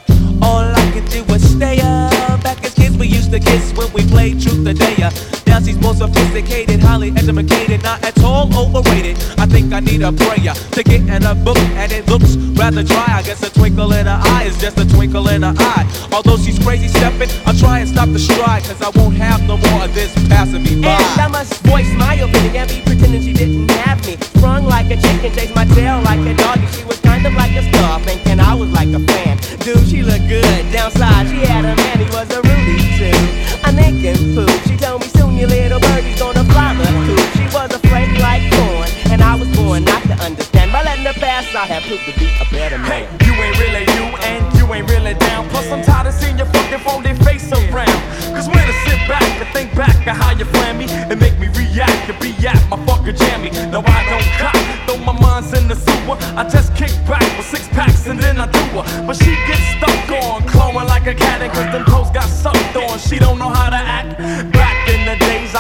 all 0.41 0.63
I 0.63 0.91
can 0.93 1.05
do 1.07 1.25
is 1.35 1.57
stay 1.57 1.81
up. 1.81 2.41
Back 2.45 2.65
as 2.65 2.73
kids, 2.73 2.97
we 2.97 3.09
used 3.09 3.33
to 3.33 3.41
kiss 3.41 3.73
when 3.73 3.93
we 3.93 4.07
played 4.07 4.41
truth 4.41 4.65
or 4.65 4.75
dare. 4.75 5.11
Now 5.49 5.59
she's 5.59 5.77
more 5.81 5.95
sophisticated, 5.95 6.79
highly 6.79 7.11
educated, 7.11 7.83
not 7.83 8.05
at 8.05 8.23
all 8.23 8.47
overrated. 8.57 9.17
I 9.39 9.47
think 9.47 9.73
I 9.73 9.81
need 9.81 10.03
a 10.03 10.13
prayer 10.13 10.55
to 10.55 10.83
get 10.85 11.01
in 11.03 11.25
a 11.25 11.35
book, 11.35 11.59
and 11.75 11.91
it 11.91 12.07
looks 12.07 12.37
rather 12.55 12.85
dry. 12.85 13.07
I 13.09 13.23
guess 13.23 13.43
a 13.43 13.51
twinkle 13.51 13.93
in 13.93 14.07
her 14.07 14.21
eye 14.23 14.45
is 14.45 14.57
just 14.61 14.79
a 14.79 14.87
twinkle 14.89 15.27
in 15.31 15.43
her 15.43 15.55
eye. 15.59 15.85
Although 16.13 16.37
she's 16.37 16.59
crazy 16.61 16.87
stepping, 16.87 17.29
I'll 17.45 17.59
try 17.59 17.81
and 17.81 17.89
stop 17.89 18.09
the 18.11 18.21
stride, 18.21 18.63
cause 18.63 18.81
I 18.83 18.91
won't 18.97 19.17
have 19.17 19.43
no 19.49 19.57
more 19.57 19.85
of 19.85 19.95
this 19.95 20.15
passing 20.29 20.63
me 20.63 20.81
by. 20.81 20.95
And 20.95 21.21
I 21.23 21.27
must 21.27 21.55
voice 21.67 21.93
my 21.95 22.15
opinion 22.15 22.55
and 22.55 22.71
be 22.71 22.83
pretending 22.83 23.23
she 23.23 23.33
didn't 23.33 23.69
have 23.83 24.07
me. 24.07 24.17
Sprung 24.39 24.65
like 24.65 24.87
a 24.93 24.97
chicken, 24.97 25.33
chased 25.33 25.57
my 25.57 25.65
tail 25.75 26.06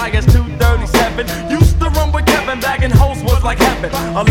I 0.06 0.08
guess 0.08 0.24
237. 0.26 1.50
Used 1.50 1.80
to 1.80 1.90
run 1.90 2.12
with 2.12 2.26
Kevin, 2.26 2.60
bagging 2.60 2.94
hoes 2.94 3.18
was 3.24 3.42
like 3.42 3.58
heaven. 3.58 3.90
11 4.14 4.30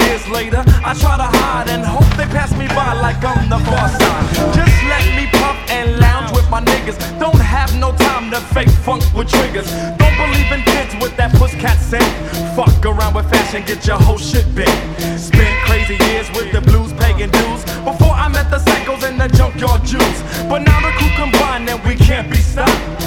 years 0.00 0.24
later, 0.32 0.64
I 0.80 0.96
try 0.96 1.20
to 1.20 1.28
hide 1.36 1.68
and 1.68 1.84
hope 1.84 2.08
they 2.16 2.24
pass 2.32 2.56
me 2.56 2.66
by 2.68 2.96
like 2.96 3.20
I'm 3.20 3.44
the 3.52 3.60
far 3.60 3.92
side. 3.92 4.24
Just 4.56 4.72
let 4.88 5.04
me 5.12 5.28
puff 5.36 5.60
and 5.68 6.00
lounge 6.00 6.32
with 6.32 6.48
my 6.48 6.62
niggas. 6.64 6.96
Don't 7.20 7.36
have 7.36 7.76
no 7.76 7.92
time 7.92 8.30
to 8.30 8.40
fake 8.56 8.70
funk 8.70 9.04
with 9.12 9.28
triggers. 9.28 9.68
Don't 10.00 10.16
believe 10.16 10.48
in 10.48 10.64
kids 10.64 10.96
with 10.96 11.14
that 11.20 11.30
pusscat 11.36 11.76
scent. 11.76 12.08
Fuck 12.56 12.80
around 12.86 13.12
with 13.12 13.28
fashion, 13.28 13.64
get 13.66 13.86
your 13.86 14.00
whole 14.00 14.16
shit 14.16 14.48
bent. 14.54 14.72
Spent 15.20 15.52
crazy 15.68 16.00
years 16.08 16.32
with 16.32 16.56
the 16.56 16.62
blues, 16.62 16.94
pagan 16.94 17.28
dudes. 17.28 17.68
Before 17.84 18.16
I 18.16 18.32
met 18.32 18.48
the 18.48 18.64
psychos 18.64 19.04
and 19.04 19.20
the 19.20 19.28
junkyard 19.36 19.84
Jews. 19.84 20.18
But 20.48 20.60
now 20.64 20.80
the 20.80 20.92
crew 20.96 21.12
combined 21.20 21.68
and 21.68 21.84
we 21.84 21.96
can't 21.96 22.30
be 22.30 22.38
stopped. 22.38 23.01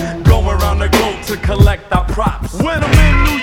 To 1.27 1.37
collect 1.37 1.91
our 1.91 2.05
props. 2.05 2.53
When 2.53 2.83
I'm 2.83 2.93
in 2.93 3.23
New 3.23 3.34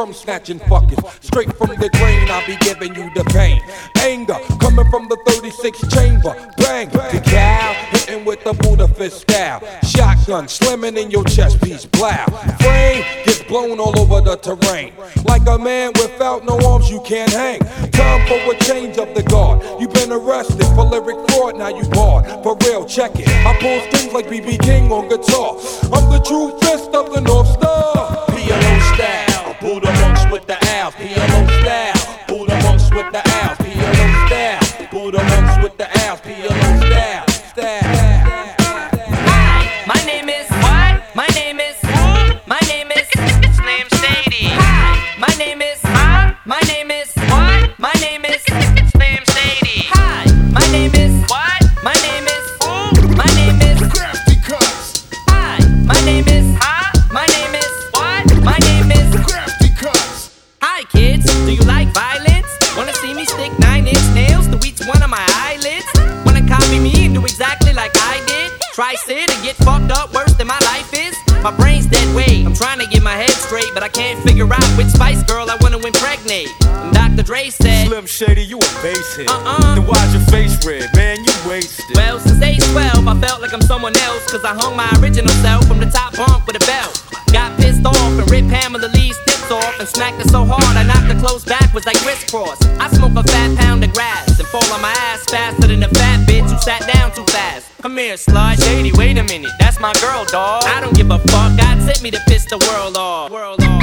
crumb 0.00 0.14
snatching 0.14 0.58
fuckers. 0.60 1.02
Straight 1.22 1.54
from 1.58 1.68
the 1.76 1.90
grain, 1.98 2.26
I 2.30 2.42
be 2.46 2.56
giving 2.64 2.94
you 2.94 3.12
the 3.14 3.22
pain. 3.24 3.60
Anger 3.98 4.38
coming 4.58 4.88
from 4.90 5.08
the 5.08 5.16
36 5.26 5.78
chamber. 5.88 6.32
Bang, 6.56 6.88
the 6.88 7.20
cow, 7.22 7.74
hitting 7.90 8.24
with 8.24 8.42
the 8.42 8.54
Buddha 8.54 8.88
fist 8.88 9.20
style. 9.20 9.60
Shotgun 9.82 10.48
slamming 10.48 10.96
in 10.96 11.10
your 11.10 11.24
chest 11.24 11.60
piece, 11.60 11.84
blow. 11.84 12.24
Frame 12.60 13.04
gets 13.26 13.42
blown 13.42 13.78
all 13.78 13.92
over 14.00 14.22
the 14.22 14.36
terrain. 14.36 14.94
Like 15.26 15.46
a 15.46 15.58
man 15.58 15.92
without 15.96 16.46
no 16.46 16.58
arms, 16.66 16.88
you 16.88 17.02
can't 17.02 17.30
hang. 17.30 17.60
Time 17.90 18.26
for 18.26 18.54
a 18.54 18.58
change 18.60 18.96
of 18.96 19.14
the 19.14 19.22
guard. 19.24 19.60
You've 19.78 19.92
been 19.92 20.12
arrested 20.12 20.64
for 20.74 20.84
lyric 20.86 21.18
fraud, 21.28 21.58
now 21.58 21.68
you 21.68 21.86
barred. 21.90 22.24
For 22.42 22.56
real, 22.64 22.86
check 22.86 23.12
it. 23.16 23.28
I 23.28 23.52
pull 23.60 23.78
strings 23.88 24.14
like 24.14 24.28
BB 24.28 24.62
King 24.62 24.90
on 24.90 25.10
guitar. 25.10 25.56
I'm 25.92 26.08
the 26.08 26.22
true 26.24 26.58
fist 26.60 26.88
of 26.94 27.12
the 27.12 27.20
North 27.20 27.48
Star. 27.48 27.69
With 32.92 33.12
the 33.12 33.29
trying 72.60 72.78
to 72.78 72.86
get 72.86 73.02
my 73.02 73.16
head 73.16 73.30
straight, 73.30 73.72
but 73.72 73.82
I 73.82 73.88
can't 73.88 74.22
figure 74.22 74.44
out 74.44 74.68
which 74.76 74.88
Spice 74.88 75.22
Girl 75.22 75.48
I 75.48 75.56
wanna 75.62 75.78
impregnate. 75.78 76.48
And 76.60 76.92
Dr. 76.92 77.22
Dre 77.22 77.48
said, 77.48 77.88
Slim 77.88 78.04
Shady, 78.04 78.44
you 78.44 78.58
a 78.58 78.70
basehead. 78.84 79.28
Uh-uh. 79.30 79.76
Then 79.76 79.86
why's 79.86 80.12
your 80.12 80.24
face 80.28 80.60
red, 80.66 80.84
man? 80.94 81.24
You 81.24 81.32
wasted. 81.48 81.96
Well, 81.96 82.20
since 82.20 82.42
age 82.42 82.60
12, 82.76 83.08
I 83.08 83.18
felt 83.18 83.40
like 83.40 83.54
I'm 83.54 83.62
someone 83.62 83.96
else, 83.96 84.30
cause 84.30 84.44
I 84.44 84.52
hung 84.52 84.76
my 84.76 84.90
original 85.00 85.32
self 85.40 85.66
from 85.66 85.80
the 85.80 85.88
top 85.88 86.14
bunk 86.16 86.46
with 86.46 86.60
a 86.60 86.64
belt. 86.68 87.00
Got 87.32 87.56
pissed 87.58 87.86
off 87.86 87.96
and 87.96 88.30
ripped 88.30 88.50
Pamela 88.50 88.88
Lee's 88.92 89.16
off 89.50 89.78
and 89.80 89.88
smacked 89.88 90.22
her 90.22 90.28
so 90.28 90.44
hard 90.44 90.76
I 90.76 90.84
knocked 90.84 91.12
her 91.12 91.18
clothes 91.18 91.44
backwards 91.44 91.86
like 91.86 91.96
crisscross. 91.98 92.60
I 92.78 92.88
smoke 92.88 93.12
a 93.16 93.22
fat 93.28 93.56
pound 93.58 93.82
of 93.84 93.92
grass 93.92 94.38
and 94.38 94.48
fall 94.48 94.64
on 94.72 94.80
my 94.80 94.92
ass 95.10 95.24
faster 95.24 95.66
than 95.66 95.82
a 95.82 95.88
fat 95.88 96.26
bitch 96.28 96.50
who 96.50 96.58
sat 96.58 96.86
down 96.92 97.12
too 97.14 97.24
fast. 97.24 97.66
Come 97.82 97.96
here, 97.96 98.14
slut. 98.14 98.62
Shady, 98.62 98.92
wait 98.92 99.18
a 99.18 99.24
minute. 99.24 99.50
That's 99.58 99.80
my 99.80 99.92
girl, 100.00 100.24
dog. 100.26 100.64
I 100.64 100.80
don't 100.80 100.94
give 100.94 101.10
a 101.10 101.18
fuck. 101.18 101.56
God 101.56 101.80
sent 101.82 102.02
me 102.02 102.10
to 102.10 102.20
piss 102.28 102.44
the 102.46 102.58
world 102.58 102.96
off. 102.96 103.30
World 103.30 103.60
off. 103.62 103.80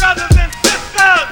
Brothers 0.00 0.36
and 0.36 0.52
sisters! 0.64 1.28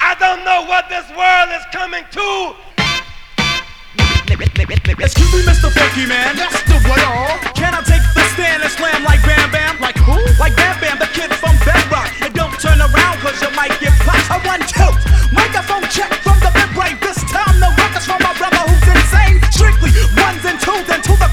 I 0.00 0.16
don't 0.18 0.44
know 0.44 0.64
what 0.66 0.88
this 0.88 1.08
world 1.16 1.50
is 1.54 1.64
coming 1.72 2.04
to. 2.12 2.69
Excuse 4.30 5.32
me, 5.32 5.42
Mr. 5.42 5.72
Funky 5.74 6.06
Man. 6.06 6.36
That's 6.36 6.62
the 6.70 6.78
way 6.86 7.02
all. 7.02 7.34
Can 7.58 7.74
I 7.74 7.82
take 7.82 8.04
the 8.14 8.22
stand 8.30 8.62
and 8.62 8.70
slam 8.70 9.02
like 9.02 9.18
Bam 9.26 9.50
Bam? 9.50 9.80
Like 9.80 9.96
who? 9.96 10.14
Like 10.38 10.54
Bam 10.54 10.78
Bam, 10.78 10.98
the 10.98 11.10
kid 11.10 11.34
from 11.34 11.56
Bedrock. 11.66 12.12
And 12.22 12.34
don't 12.34 12.54
turn 12.60 12.78
around, 12.78 13.18
cause 13.24 13.40
you 13.42 13.50
might 13.56 13.74
get 13.80 13.90
popped. 14.06 14.30
I 14.30 14.38
one 14.46 14.60
tilt. 14.70 15.00
Microphone 15.32 15.88
check 15.90 16.12
from 16.22 16.38
the 16.44 16.52
mid 16.54 16.70
break. 16.76 17.00
This 17.00 17.18
time 17.32 17.58
the 17.58 17.72
records 17.74 18.06
from 18.06 18.22
my 18.22 18.34
brother 18.38 18.60
who's 18.70 18.86
insane. 18.92 19.40
Strictly 19.50 19.90
ones 20.14 20.44
and 20.44 20.60
twos 20.60 20.86
and 20.92 21.02
to 21.02 21.14
the 21.16 21.29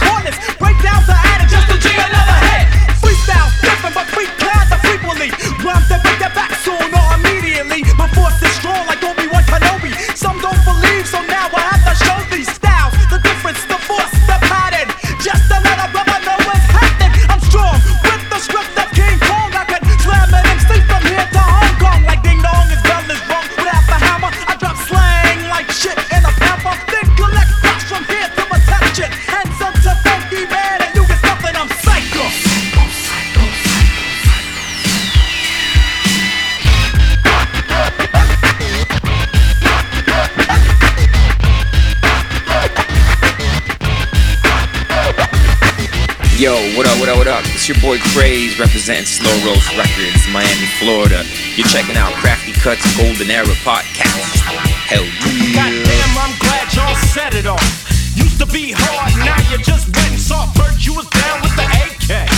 Yo, 46.38 46.53
what 46.77 46.85
up, 46.85 46.93
what 47.01 47.09
up, 47.09 47.17
what 47.17 47.27
up? 47.27 47.41
It's 47.49 47.67
your 47.67 47.81
boy 47.81 47.97
Craze 48.13 48.59
representing 48.59 49.09
Slow 49.09 49.33
Roast 49.41 49.73
Records, 49.73 50.21
Miami, 50.29 50.69
Florida. 50.77 51.25
You're 51.57 51.65
checking 51.65 51.97
out 51.97 52.13
Crafty 52.21 52.53
Cuts 52.53 52.85
Golden 52.93 53.31
Era 53.33 53.57
Podcast. 53.65 54.45
Hell 54.85 55.01
yeah. 55.01 55.65
Goddamn, 55.65 56.13
I'm 56.13 56.38
glad 56.38 56.69
y'all 56.77 56.93
set 57.09 57.33
it 57.33 57.47
off. 57.47 57.65
Used 58.13 58.38
to 58.38 58.45
be 58.45 58.69
hard, 58.69 59.17
now 59.25 59.33
you 59.49 59.57
just 59.65 59.89
went 59.89 60.13
and 60.13 60.21
saw 60.21 60.45
First 60.53 60.85
you 60.85 60.93
was 60.93 61.09
down 61.09 61.41
with 61.41 61.57
the 61.57 61.65
AK. 61.65 62.29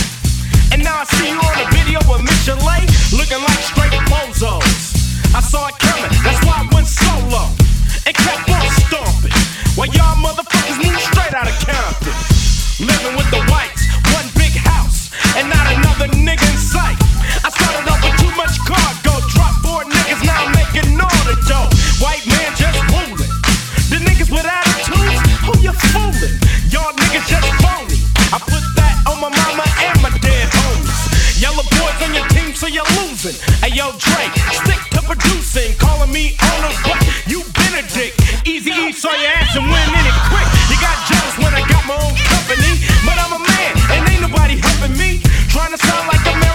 And 0.72 0.80
now 0.82 0.96
I 0.96 1.04
see 1.04 1.28
you 1.28 1.36
on 1.36 1.60
a 1.60 1.68
video 1.68 2.00
with 2.08 2.24
Michel'le, 2.24 2.88
looking 3.12 3.44
like 3.44 3.60
straight 3.68 3.92
bozos. 4.08 4.96
I 5.36 5.44
saw 5.44 5.68
it 5.68 5.76
coming, 5.76 6.08
that's 6.24 6.40
why 6.48 6.64
I 6.64 6.68
went 6.72 6.88
solo. 6.88 7.59
Yo, 33.80 33.92
Dre, 33.96 34.28
stick 34.52 34.82
to 34.92 35.00
producing, 35.08 35.72
calling 35.78 36.12
me 36.12 36.36
owner, 36.52 36.72
but 36.84 37.00
you 37.26 37.40
Benedict. 37.56 38.12
Easy 38.44 38.70
E 38.70 38.92
saw 38.92 39.08
your 39.08 39.32
ass 39.40 39.56
and 39.56 39.64
went 39.72 39.88
in 39.88 40.04
it 40.04 40.18
quick. 40.28 40.48
You 40.68 40.76
got 40.84 40.96
jealous 41.08 41.36
when 41.40 41.52
I 41.56 41.62
got 41.72 41.82
my 41.88 41.96
own 41.96 42.14
company, 42.28 42.72
but 43.08 43.16
I'm 43.16 43.32
a 43.32 43.40
man 43.40 43.72
and 43.92 44.08
ain't 44.10 44.20
nobody 44.20 44.56
helping 44.60 44.96
me. 45.00 45.22
Trying 45.48 45.72
to 45.72 45.78
sound 45.78 46.08
like 46.08 46.20
a 46.28 46.34
most. 46.36 46.49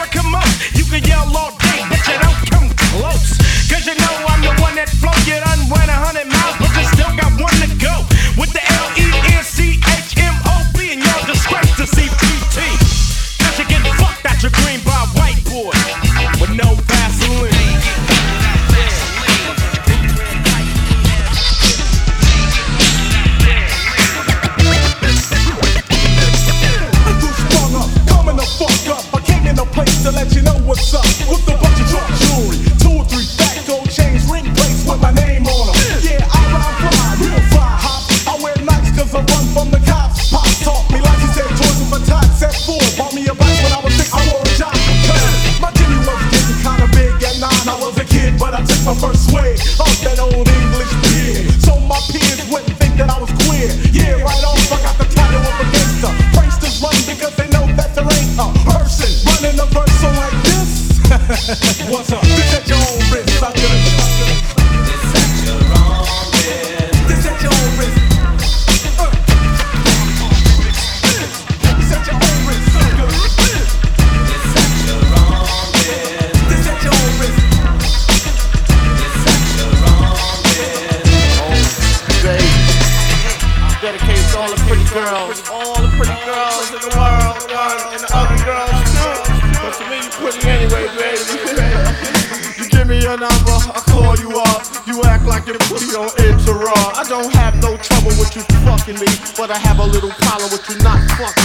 But 99.47 99.55
I 99.55 99.59
have 99.59 99.77
a 99.77 99.85
little 99.85 100.09
problem 100.09 100.49
with 100.49 100.67
you 100.69 100.75
not 100.77 100.97
fucking 101.11 101.44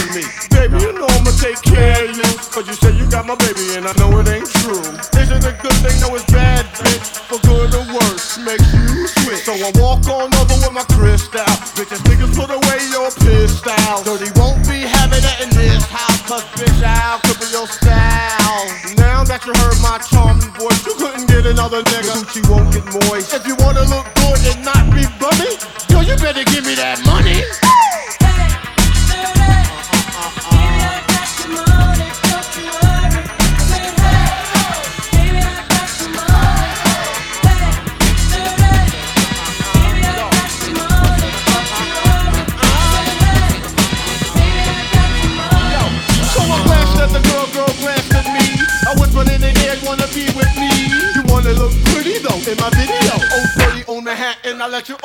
the 54.71 55.00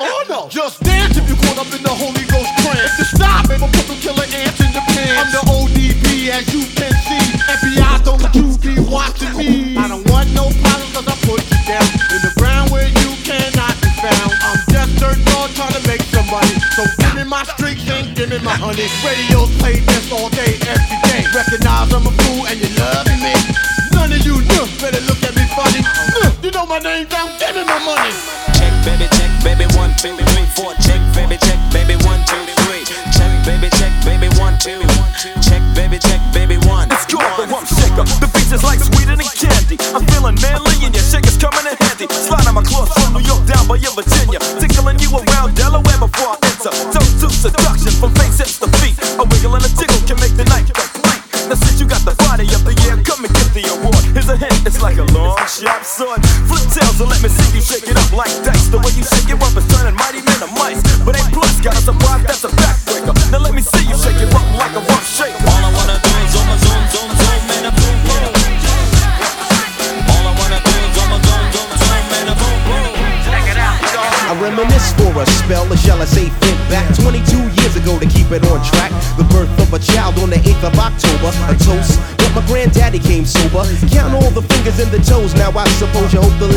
all 84.66 84.90
the 84.90 84.90
the 84.90 84.98
toes. 84.98 85.32
Now 85.34 85.50
I 85.52 85.64
suppose 85.78 86.12
you 86.12 86.20
hope 86.20 86.36
the 86.40 86.55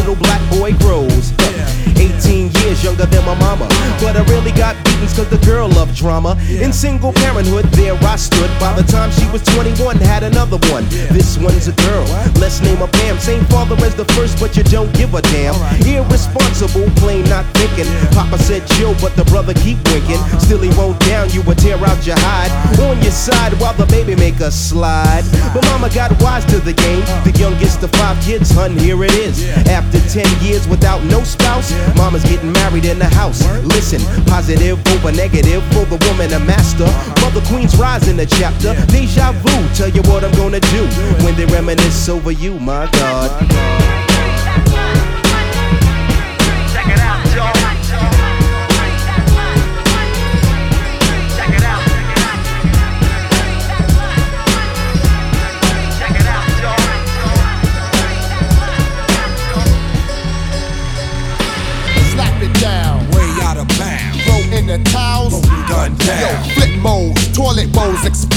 drama. 5.99 6.39
In 6.47 6.71
single 6.71 7.11
parenthood, 7.11 7.65
there 7.75 7.93
I 8.07 8.15
stood. 8.15 8.49
By 8.59 8.73
the 8.73 8.87
time 8.87 9.11
she 9.11 9.27
was 9.31 9.43
21, 9.55 9.97
had 9.97 10.23
another 10.23 10.57
one. 10.71 10.87
This 11.11 11.37
one's 11.37 11.67
a 11.67 11.73
girl. 11.73 12.05
Let's 12.39 12.61
name 12.61 12.77
her 12.77 12.87
Pam. 12.87 13.19
Same 13.19 13.43
father 13.45 13.75
as 13.85 13.95
the 13.95 14.05
first, 14.15 14.39
but 14.39 14.55
you 14.55 14.63
don't 14.63 14.91
give 14.95 15.13
a 15.13 15.21
damn. 15.21 15.55
Irresponsible, 15.83 16.87
plain 16.95 17.25
not 17.25 17.45
thinking. 17.59 17.89
Papa 18.15 18.39
said 18.39 18.65
chill, 18.79 18.95
but 19.01 19.15
the 19.15 19.25
brother 19.25 19.53
keep 19.53 19.77
winking. 19.91 20.21
Still 20.39 20.61
he 20.61 20.71
won't 20.79 20.99
down 21.01 21.29
you, 21.31 21.41
would 21.43 21.57
tear 21.57 21.77
out 21.83 21.99
your 22.07 22.17
hide. 22.19 22.51
On 22.79 22.95
your 23.03 23.11
side 23.11 23.53
while 23.59 23.73
the 23.73 23.85
baby 23.87 24.15
make 24.15 24.39
a 24.39 24.51
slide. 24.51 25.25
But 25.53 25.65
mama 25.65 25.89
got 25.89 26.15
wise 26.23 26.45
to 26.45 26.59
the 26.59 26.73
game. 26.73 27.03
The 27.27 27.35
youngest 27.37 27.83
of 27.83 27.91
five 27.91 28.17
kids, 28.23 28.51
hun, 28.51 28.77
here 28.77 29.03
it 29.03 29.13
is. 29.13 29.43
After 29.67 29.99
10 29.99 30.23
years 30.45 30.67
without 30.67 31.03
no 31.03 31.23
spouse, 31.23 31.73
mama's 31.97 32.23
getting 32.23 32.53
married 32.53 32.85
in 32.85 32.99
the 32.99 33.09
house. 33.09 33.43
Listen, 33.65 33.99
positive 34.25 34.79
over 34.95 35.11
negative 35.11 35.61
for 35.73 35.88
the 35.89 35.97
woman 36.07 36.31
a 36.33 36.39
master. 36.39 36.85
Mother 37.21 37.41
Queen's 37.47 37.75
rise 37.75 38.07
in 38.07 38.15
the 38.15 38.25
chapter. 38.25 38.73
Deja 38.87 39.31
vu, 39.31 39.75
tell 39.75 39.89
you 39.89 40.01
what 40.03 40.23
I'm 40.23 40.31
gonna 40.33 40.59
do 40.59 40.85
when 41.23 41.35
they 41.35 41.45
reminisce 41.45 42.07
over 42.09 42.31
you, 42.31 42.59
my 42.59 42.89
God. 42.91 44.08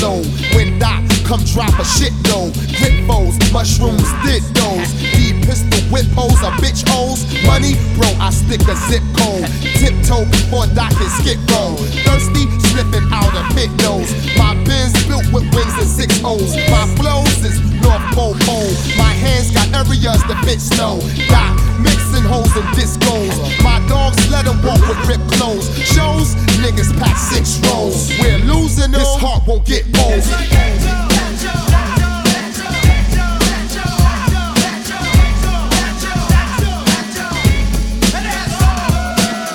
Explode. 0.02 0.26
When 0.54 0.78
Doc 0.78 1.02
come 1.24 1.44
drop 1.44 1.78
a 1.78 1.84
shit 1.84 2.12
load. 2.28 2.52
Grip 2.78 3.06
foes, 3.06 3.38
mushrooms, 3.52 4.08
did 4.24 4.42
those. 4.54 4.90
D 5.14 5.32
pistol 5.46 5.80
whip 5.90 6.06
hoes, 6.14 6.40
a 6.42 6.50
bitch 6.58 6.82
hoes. 6.88 7.24
Money, 7.46 7.74
bro, 7.94 8.08
I 8.18 8.30
stick 8.30 8.60
a 8.68 8.76
zip 8.90 9.02
code. 9.16 9.46
Tiptoe 9.78 10.26
before 10.26 10.66
Doc 10.74 10.90
can 10.92 11.10
skip 11.22 11.38
roll. 11.50 11.76
Thirsty, 12.04 12.50
slipping 12.72 13.06
out 13.12 13.32
of 13.32 13.46
pit 13.54 13.70
nose. 13.82 14.10
My 14.36 14.54
biz 14.64 14.92
built 15.06 15.26
with 15.32 15.46
wings 15.54 15.74
and 15.78 15.88
six 15.88 16.20
O's. 16.24 16.56
My 16.70 16.86
flows 16.98 17.44
is 17.44 17.56
North 17.82 18.02
Pole 18.14 18.31
pole. 18.46 18.72
My 18.96 19.12
hands 19.12 19.50
got 19.50 19.68
areas 19.74 20.22
that 20.28 20.38
fit 20.44 20.60
snow. 20.60 20.98
Doc 21.28 21.54
mixing 21.80 22.26
hoes 22.26 22.52
and 22.56 22.68
discos. 22.76 23.34
My 23.62 23.78
dogs 23.88 24.18
let 24.30 24.44
them 24.44 24.62
walk 24.62 24.80
with 24.88 25.00
ripped 25.08 25.28
clothes. 25.32 25.66
Shows, 25.82 26.34
niggas 26.62 26.92
pack 26.98 27.16
six 27.16 27.58
rolls. 27.68 28.10
We're 28.18 28.38
losing 28.38 28.90
this 28.90 29.08
heart 29.18 29.46
won't 29.46 29.66
get 29.66 29.84
old. 29.98 30.22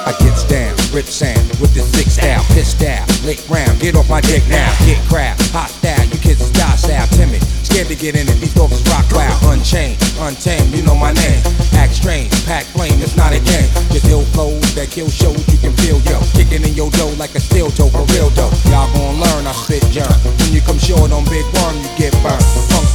I 0.07 0.15
gets 0.19 0.43
down, 0.47 0.75
rip 0.95 1.05
sound 1.05 1.47
with 1.59 1.73
the 1.73 1.81
six 1.81 2.13
style, 2.13 2.43
pissed 2.55 2.81
out, 2.83 3.07
lick 3.25 3.39
round, 3.49 3.79
get 3.79 3.95
off 3.95 4.09
my 4.09 4.21
dick 4.21 4.43
now, 4.47 4.71
get 4.85 5.03
crap, 5.09 5.37
hot 5.51 5.69
style, 5.69 6.16
kids 6.27 6.43
is 6.43 6.51
docile, 6.51 7.07
timid, 7.15 7.39
scared 7.63 7.87
to 7.87 7.95
get 7.95 8.11
in 8.11 8.27
it, 8.27 8.35
these 8.43 8.53
dogs 8.53 8.83
rock 8.91 9.07
wild, 9.15 9.39
unchained, 9.47 9.95
untamed, 10.19 10.75
you 10.75 10.83
know 10.83 10.95
my 10.95 11.15
name, 11.15 11.39
act 11.79 11.95
strange, 11.95 12.27
pack 12.43 12.67
flame, 12.75 12.99
it's 12.99 13.15
not 13.15 13.31
a 13.31 13.39
game, 13.39 13.69
just 13.95 14.11
ill 14.11 14.27
flows 14.35 14.59
that 14.75 14.91
kill 14.91 15.07
shows 15.07 15.39
you 15.47 15.57
can 15.57 15.71
feel, 15.79 15.95
yo, 16.03 16.19
kicking 16.35 16.67
in 16.67 16.75
your 16.75 16.91
dough 16.99 17.15
like 17.15 17.31
a 17.35 17.39
steel 17.39 17.71
toe, 17.71 17.87
for 17.87 18.03
real 18.11 18.27
though, 18.35 18.51
y'all 18.67 18.91
gon' 18.91 19.23
learn, 19.23 19.47
I 19.47 19.55
spit 19.55 19.87
germ, 19.87 20.11
when 20.43 20.51
you 20.51 20.59
come 20.59 20.77
short 20.77 21.15
on 21.15 21.23
big 21.31 21.47
worm, 21.63 21.79
you 21.79 21.91
get 21.95 22.11
burned, 22.19 22.43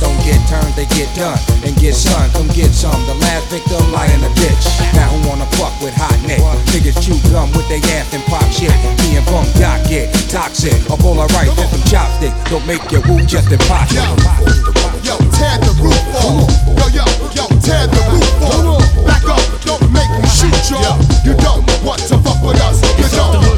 don't 0.03 0.19
get 0.27 0.43
turned, 0.51 0.75
they 0.75 0.91
get 0.99 1.07
done. 1.15 1.39
And 1.63 1.79
get 1.79 1.95
some, 1.95 2.27
come 2.35 2.51
get 2.51 2.75
some. 2.75 2.99
The 3.07 3.15
last 3.23 3.47
victim 3.55 3.79
lie 3.95 4.11
in 4.11 4.19
the 4.19 4.35
ditch. 4.35 4.67
Now 4.99 5.07
who 5.15 5.23
wanna 5.31 5.47
fuck 5.55 5.71
with 5.79 5.95
hot 5.95 6.19
neck? 6.27 6.43
Niggas 6.75 6.99
chew 6.99 7.15
gum 7.31 7.55
with 7.55 7.71
they 7.71 7.79
ass 7.95 8.11
and 8.11 8.23
pop 8.27 8.43
shit. 8.51 8.75
Me 9.07 9.15
and 9.15 9.27
Bum 9.31 9.47
Doc 9.63 9.79
get 9.87 10.11
toxic. 10.27 10.75
A 10.91 10.97
bowl 10.99 11.23
of 11.23 11.31
rice 11.39 11.55
with 11.55 11.71
some 11.71 11.87
chopstick. 11.87 12.35
Don't 12.51 12.67
make 12.67 12.83
your 12.91 13.07
woo 13.07 13.23
just 13.23 13.47
impossible. 13.55 14.19
Yo, 15.07 15.15
yo, 15.15 15.15
tear 15.39 15.55
the 15.63 15.71
roof 15.79 16.03
off. 16.19 16.51
Yo, 16.83 16.87
yo, 16.99 17.07
yo, 17.39 17.47
tear 17.63 17.87
the 17.87 18.03
roof 18.11 18.43
off. 18.43 18.83
Back 19.07 19.23
up, 19.31 19.39
don't 19.63 19.87
make 19.95 20.11
me 20.19 20.27
shoot 20.27 20.51
you. 20.67 20.83
You 21.23 21.39
don't 21.39 21.63
want 21.87 22.03
to 22.11 22.19
fuck 22.19 22.43
with 22.43 22.59
us. 22.59 22.83
You 22.99 23.07
don't. 23.15 23.52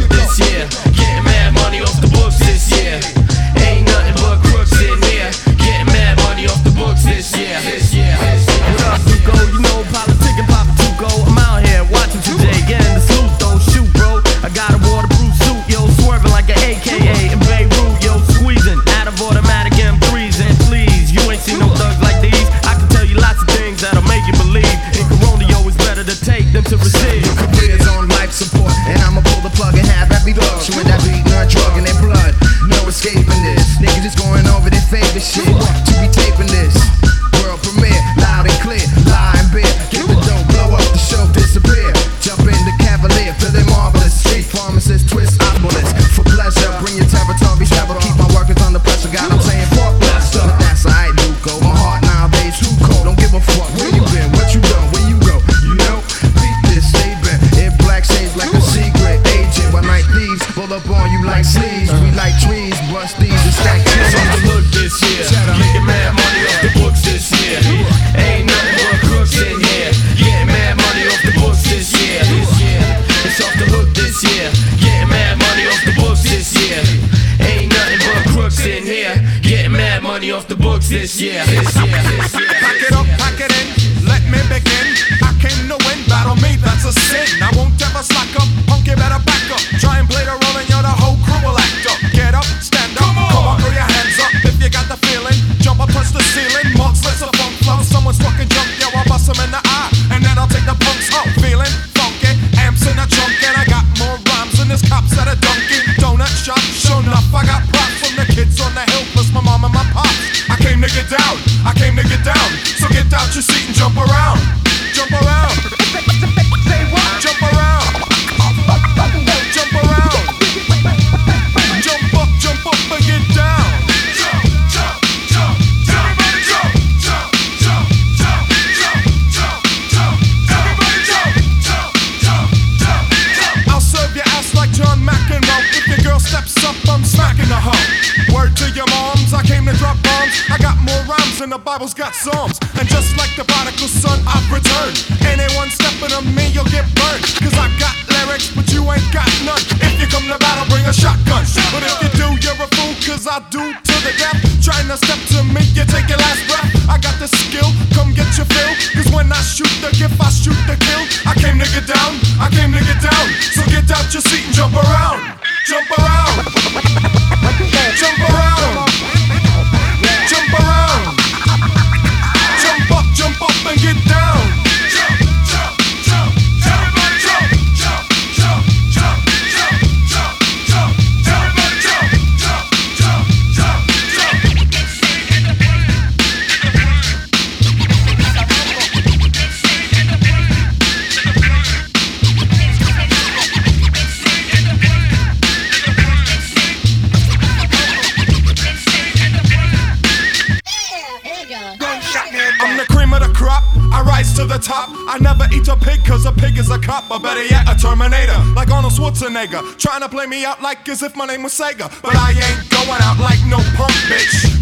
Schwarzenegger. 209.15 209.79
Trying 209.79 210.01
to 210.01 210.09
play 210.09 210.27
me 210.27 210.45
out 210.45 210.61
like 210.63 210.89
as 210.89 211.03
if 211.03 211.17
my 211.17 211.27
name 211.27 211.43
was 211.43 211.53
Sega. 211.53 211.91
But 212.03 212.17
I 212.17 212.31
ain't 212.31 212.71
going 212.71 213.03
out 213.03 213.19
like 213.19 213.41
no 213.47 213.59
punk 213.77 213.93
bitch. 214.09 214.54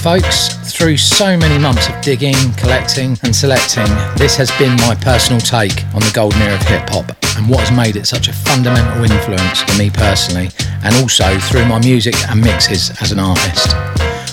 folks. 0.00 0.56
Through 0.72 0.96
so 0.96 1.36
many 1.36 1.58
months 1.58 1.88
of 1.88 2.00
digging, 2.00 2.34
collecting, 2.56 3.18
and 3.22 3.36
selecting, 3.36 3.84
this 4.16 4.34
has 4.36 4.50
been 4.56 4.74
my 4.76 4.94
personal 4.94 5.40
take 5.40 5.84
on 5.92 6.00
the 6.00 6.10
golden 6.14 6.40
era 6.40 6.54
of 6.54 6.62
hip 6.62 6.88
hop 6.88 7.12
and 7.36 7.48
what 7.48 7.60
has 7.60 7.76
made 7.76 7.96
it 7.96 8.06
such 8.06 8.28
a 8.28 8.32
fundamental 8.32 9.04
influence 9.04 9.60
for 9.60 9.76
me 9.78 9.90
personally, 9.90 10.48
and 10.84 10.94
also 10.96 11.38
through 11.40 11.66
my 11.66 11.78
music 11.80 12.14
and 12.30 12.40
mixes 12.40 12.90
as 13.02 13.12
an 13.12 13.18
artist. 13.18 13.72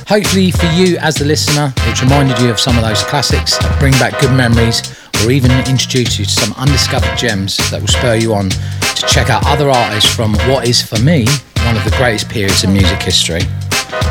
Hopefully, 0.07 0.52
for 0.52 0.68
you 0.68 0.98
as 0.99 1.15
the 1.15 1.26
listener, 1.26 1.73
it's 1.91 2.02
reminded 2.02 2.39
you 2.39 2.49
of 2.49 2.60
some 2.61 2.77
of 2.77 2.84
those 2.84 3.03
classics 3.03 3.57
that 3.57 3.80
bring 3.80 3.94
back 3.94 4.18
good 4.22 4.31
memories 4.31 4.95
or 5.23 5.31
even 5.31 5.52
introduce 5.68 6.18
you 6.18 6.23
to 6.23 6.31
some 6.31 6.53
undiscovered 6.53 7.18
gems 7.18 7.57
that 7.72 7.81
will 7.81 7.91
spur 7.91 8.15
you 8.15 8.34
on 8.34 8.48
to 8.49 9.03
check 9.07 9.30
out 9.30 9.44
other 9.45 9.69
artists 9.69 10.14
from 10.15 10.31
what 10.48 10.65
is, 10.65 10.81
for 10.81 10.99
me, 11.03 11.27
one 11.65 11.76
of 11.76 11.84
the 11.84 11.94
greatest 11.98 12.30
periods 12.30 12.64
in 12.64 12.72
music 12.72 13.02
history. 13.02 13.41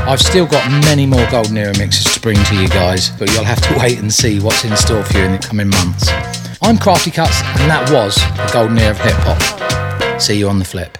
I've 0.08 0.22
still 0.22 0.46
got 0.46 0.70
many 0.84 1.04
more 1.04 1.28
Golden 1.32 1.56
Era 1.58 1.76
mixes 1.76 2.14
to 2.14 2.20
bring 2.20 2.36
to 2.36 2.54
you 2.54 2.68
guys, 2.68 3.10
but 3.10 3.28
you'll 3.32 3.42
have 3.42 3.60
to 3.62 3.76
wait 3.80 3.98
and 3.98 4.12
see 4.12 4.38
what's 4.38 4.64
in 4.64 4.76
store 4.76 5.02
for 5.02 5.18
you 5.18 5.24
in 5.24 5.32
the 5.32 5.38
coming 5.38 5.68
months. 5.68 6.08
I'm 6.62 6.78
Crafty 6.78 7.10
Cuts, 7.10 7.42
and 7.58 7.68
that 7.68 7.90
was 7.90 8.14
the 8.14 8.50
Golden 8.52 8.78
Era 8.78 8.92
of 8.92 9.00
Hip 9.00 9.16
Hop. 9.18 10.20
See 10.20 10.38
you 10.38 10.48
on 10.48 10.60
the 10.60 10.64
flip. 10.64 10.96